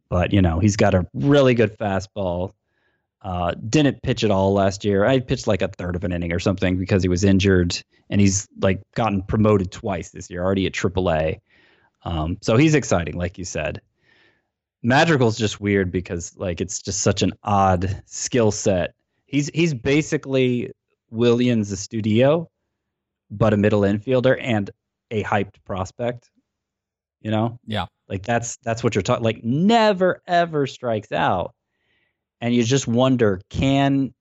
but 0.10 0.34
you 0.34 0.42
know 0.42 0.60
he's 0.60 0.76
got 0.76 0.94
a 0.94 1.06
really 1.14 1.54
good 1.54 1.78
fastball. 1.78 2.54
Uh, 3.24 3.54
didn't 3.70 4.02
pitch 4.02 4.24
at 4.24 4.32
all 4.32 4.54
last 4.54 4.84
year. 4.84 5.06
I 5.06 5.20
pitched 5.20 5.46
like 5.46 5.62
a 5.62 5.68
third 5.68 5.96
of 5.96 6.04
an 6.04 6.12
inning 6.12 6.32
or 6.32 6.40
something 6.40 6.78
because 6.78 7.04
he 7.04 7.10
was 7.10 7.24
injured, 7.24 7.80
and 8.10 8.20
he's 8.20 8.48
like 8.60 8.82
gotten 8.96 9.22
promoted 9.22 9.72
twice 9.72 10.10
this 10.10 10.30
year, 10.30 10.44
already 10.44 10.66
at 10.66 10.74
AAA. 10.74 11.40
Um, 12.04 12.38
so 12.42 12.58
he's 12.58 12.74
exciting, 12.74 13.16
like 13.16 13.38
you 13.38 13.46
said. 13.46 13.82
Madrigal's 14.84 15.38
just 15.38 15.62
weird 15.62 15.92
because 15.92 16.36
like 16.36 16.60
it's 16.60 16.82
just 16.82 17.02
such 17.02 17.22
an 17.22 17.34
odd 17.44 18.02
skill 18.06 18.52
set. 18.52 18.96
He's 19.26 19.50
he's 19.54 19.74
basically 19.74 20.72
Willians 21.14 21.72
Astudillo, 21.72 22.48
but 23.30 23.54
a 23.54 23.58
middle 23.58 23.82
infielder 23.82 24.38
and 24.42 24.72
a 25.12 25.24
hyped 25.24 25.64
prospect. 25.66 26.32
You 27.22 27.30
know? 27.30 27.60
Yeah. 27.68 27.86
Like 28.10 28.24
that's 28.24 28.58
that's 28.64 28.84
what 28.84 28.96
you're 28.96 29.04
talking. 29.04 29.24
Like 29.24 29.44
never 29.44 30.22
ever 30.28 30.66
strikes 30.66 31.12
out, 31.12 31.54
and 32.42 32.54
you 32.54 32.64
just 32.64 32.88
wonder 32.88 33.40
can 33.50 34.14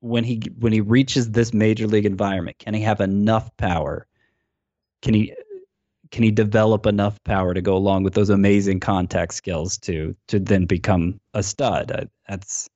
when 0.00 0.24
he 0.24 0.42
when 0.58 0.72
he 0.72 0.80
reaches 0.80 1.30
this 1.30 1.54
major 1.54 1.86
league 1.86 2.06
environment, 2.06 2.58
can 2.58 2.74
he 2.74 2.82
have 2.82 3.00
enough 3.00 3.56
power? 3.56 4.06
Can 5.02 5.14
he 5.14 5.34
can 6.10 6.24
he 6.24 6.30
develop 6.32 6.86
enough 6.86 7.22
power 7.24 7.54
to 7.54 7.62
go 7.62 7.76
along 7.76 8.02
with 8.02 8.14
those 8.14 8.30
amazing 8.30 8.80
contact 8.80 9.34
skills 9.34 9.78
to 9.78 10.16
to 10.28 10.40
then 10.40 10.66
become 10.66 11.20
a 11.34 11.42
stud? 11.42 11.92
Uh, 11.92 12.04
That's 12.28 12.68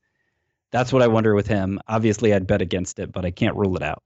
that's 0.71 0.93
what 0.93 1.03
I 1.03 1.09
wonder 1.09 1.35
with 1.35 1.47
him. 1.47 1.81
Obviously, 1.89 2.33
I'd 2.35 2.47
bet 2.47 2.63
against 2.63 2.99
it, 2.99 3.13
but 3.13 3.25
I 3.25 3.31
can't 3.31 3.57
rule 3.57 3.77
it 3.77 3.83
out. 3.83 4.03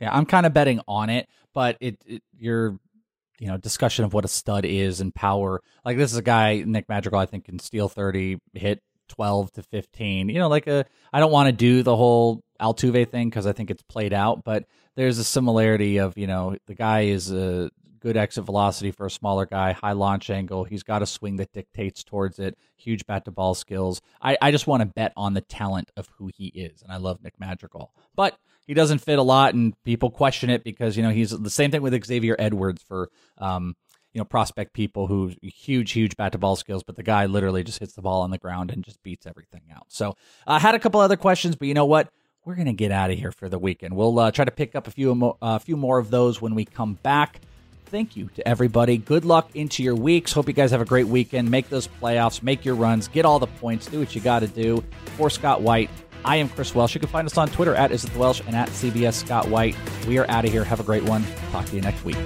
Yeah, 0.00 0.14
I'm 0.14 0.26
kind 0.26 0.46
of 0.46 0.54
betting 0.54 0.80
on 0.86 1.10
it, 1.10 1.28
but 1.54 1.76
it, 1.80 1.96
it 2.06 2.22
your 2.36 2.78
you 3.38 3.48
know 3.48 3.56
discussion 3.56 4.04
of 4.04 4.12
what 4.12 4.24
a 4.24 4.28
stud 4.28 4.64
is 4.64 5.00
and 5.00 5.14
power. 5.14 5.60
Like 5.84 5.96
this 5.96 6.12
is 6.12 6.18
a 6.18 6.22
guy 6.22 6.62
Nick 6.64 6.88
Madrigal 6.88 7.18
I 7.20 7.26
think 7.26 7.44
can 7.46 7.58
steal 7.58 7.88
30, 7.88 8.38
hit 8.54 8.80
12 9.08 9.52
to 9.52 9.62
15. 9.62 10.28
You 10.28 10.38
know, 10.38 10.48
like 10.48 10.66
a 10.66 10.84
I 11.12 11.20
don't 11.20 11.32
want 11.32 11.48
to 11.48 11.52
do 11.52 11.82
the 11.82 11.96
whole 11.96 12.42
Altuve 12.60 13.10
thing 13.10 13.28
because 13.28 13.46
I 13.46 13.52
think 13.52 13.70
it's 13.70 13.82
played 13.82 14.12
out, 14.12 14.44
but 14.44 14.66
there's 14.96 15.18
a 15.18 15.24
similarity 15.24 15.98
of 15.98 16.16
you 16.18 16.26
know 16.26 16.56
the 16.66 16.74
guy 16.74 17.02
is 17.02 17.30
a 17.32 17.70
good 18.00 18.16
exit 18.16 18.44
velocity 18.44 18.90
for 18.90 19.06
a 19.06 19.10
smaller 19.10 19.46
guy, 19.46 19.72
high 19.72 19.92
launch 19.92 20.30
angle. 20.30 20.64
He's 20.64 20.82
got 20.82 21.02
a 21.02 21.06
swing 21.06 21.36
that 21.36 21.52
dictates 21.52 22.04
towards 22.04 22.38
it, 22.38 22.56
huge 22.76 23.06
bat 23.06 23.24
to 23.24 23.30
ball 23.30 23.54
skills. 23.54 24.00
I, 24.22 24.38
I 24.40 24.50
just 24.50 24.66
want 24.66 24.82
to 24.82 24.86
bet 24.86 25.12
on 25.16 25.34
the 25.34 25.40
talent 25.40 25.90
of 25.96 26.08
who 26.16 26.30
he 26.34 26.46
is, 26.46 26.82
and 26.82 26.92
I 26.92 26.96
love 26.96 27.22
Nick 27.22 27.38
Madrigal. 27.38 27.92
But 28.14 28.38
he 28.66 28.74
doesn't 28.74 28.98
fit 28.98 29.18
a 29.18 29.22
lot, 29.22 29.54
and 29.54 29.74
people 29.82 30.10
question 30.10 30.50
it 30.50 30.64
because 30.64 30.96
you 30.96 31.02
know 31.02 31.10
he's 31.10 31.30
the 31.30 31.50
same 31.50 31.70
thing 31.70 31.82
with 31.82 32.04
Xavier 32.04 32.36
Edwards 32.38 32.82
for 32.82 33.10
um, 33.38 33.76
you 34.18 34.20
know 34.20 34.24
prospect 34.24 34.72
people 34.72 35.06
who 35.06 35.32
huge 35.42 35.92
huge 35.92 36.16
bat 36.16 36.32
to 36.32 36.38
ball 36.38 36.56
skills, 36.56 36.82
but 36.82 36.96
the 36.96 37.04
guy 37.04 37.26
literally 37.26 37.62
just 37.62 37.78
hits 37.78 37.92
the 37.92 38.02
ball 38.02 38.22
on 38.22 38.32
the 38.32 38.38
ground 38.38 38.72
and 38.72 38.82
just 38.82 39.00
beats 39.04 39.26
everything 39.26 39.62
out. 39.72 39.84
So 39.86 40.16
I 40.44 40.56
uh, 40.56 40.58
had 40.58 40.74
a 40.74 40.80
couple 40.80 41.00
other 41.00 41.16
questions, 41.16 41.54
but 41.54 41.68
you 41.68 41.74
know 41.74 41.86
what? 41.86 42.10
We're 42.44 42.56
gonna 42.56 42.72
get 42.72 42.90
out 42.90 43.12
of 43.12 43.18
here 43.18 43.30
for 43.30 43.48
the 43.48 43.60
weekend. 43.60 43.94
We'll 43.94 44.18
uh, 44.18 44.32
try 44.32 44.44
to 44.44 44.50
pick 44.50 44.74
up 44.74 44.88
a 44.88 44.90
few 44.90 45.12
a 45.12 45.44
uh, 45.44 45.58
few 45.60 45.76
more 45.76 45.98
of 45.98 46.10
those 46.10 46.42
when 46.42 46.56
we 46.56 46.64
come 46.64 46.94
back 46.94 47.40
thank 47.88 48.16
you 48.16 48.28
to 48.34 48.46
everybody. 48.46 48.98
Good 48.98 49.24
luck 49.24 49.50
into 49.54 49.82
your 49.82 49.94
weeks. 49.94 50.32
Hope 50.32 50.46
you 50.46 50.52
guys 50.52 50.70
have 50.72 50.80
a 50.82 50.84
great 50.84 51.06
weekend. 51.06 51.50
Make 51.50 51.70
those 51.70 51.88
playoffs, 51.88 52.42
make 52.42 52.62
your 52.62 52.74
runs, 52.74 53.08
get 53.08 53.24
all 53.24 53.38
the 53.38 53.46
points, 53.46 53.86
do 53.86 53.98
what 53.98 54.14
you 54.14 54.20
got 54.20 54.40
to 54.40 54.46
do. 54.46 54.84
For 55.16 55.30
Scott 55.30 55.62
White, 55.62 55.88
I 56.24 56.36
am 56.36 56.48
Chris 56.48 56.74
Welsh. 56.74 56.94
You 56.94 57.00
can 57.00 57.08
find 57.08 57.26
us 57.26 57.38
on 57.38 57.48
Twitter 57.48 57.74
at 57.74 57.90
Is 57.90 58.04
It 58.04 58.12
the 58.12 58.18
Welsh 58.18 58.42
and 58.46 58.54
at 58.54 58.68
CBS 58.68 59.14
Scott 59.14 59.48
White. 59.48 59.76
We 60.06 60.18
are 60.18 60.28
out 60.30 60.44
of 60.44 60.52
here. 60.52 60.64
Have 60.64 60.80
a 60.80 60.84
great 60.84 61.04
one. 61.04 61.24
Talk 61.50 61.66
to 61.66 61.76
you 61.76 61.80
next 61.80 62.04
week. 62.04 62.18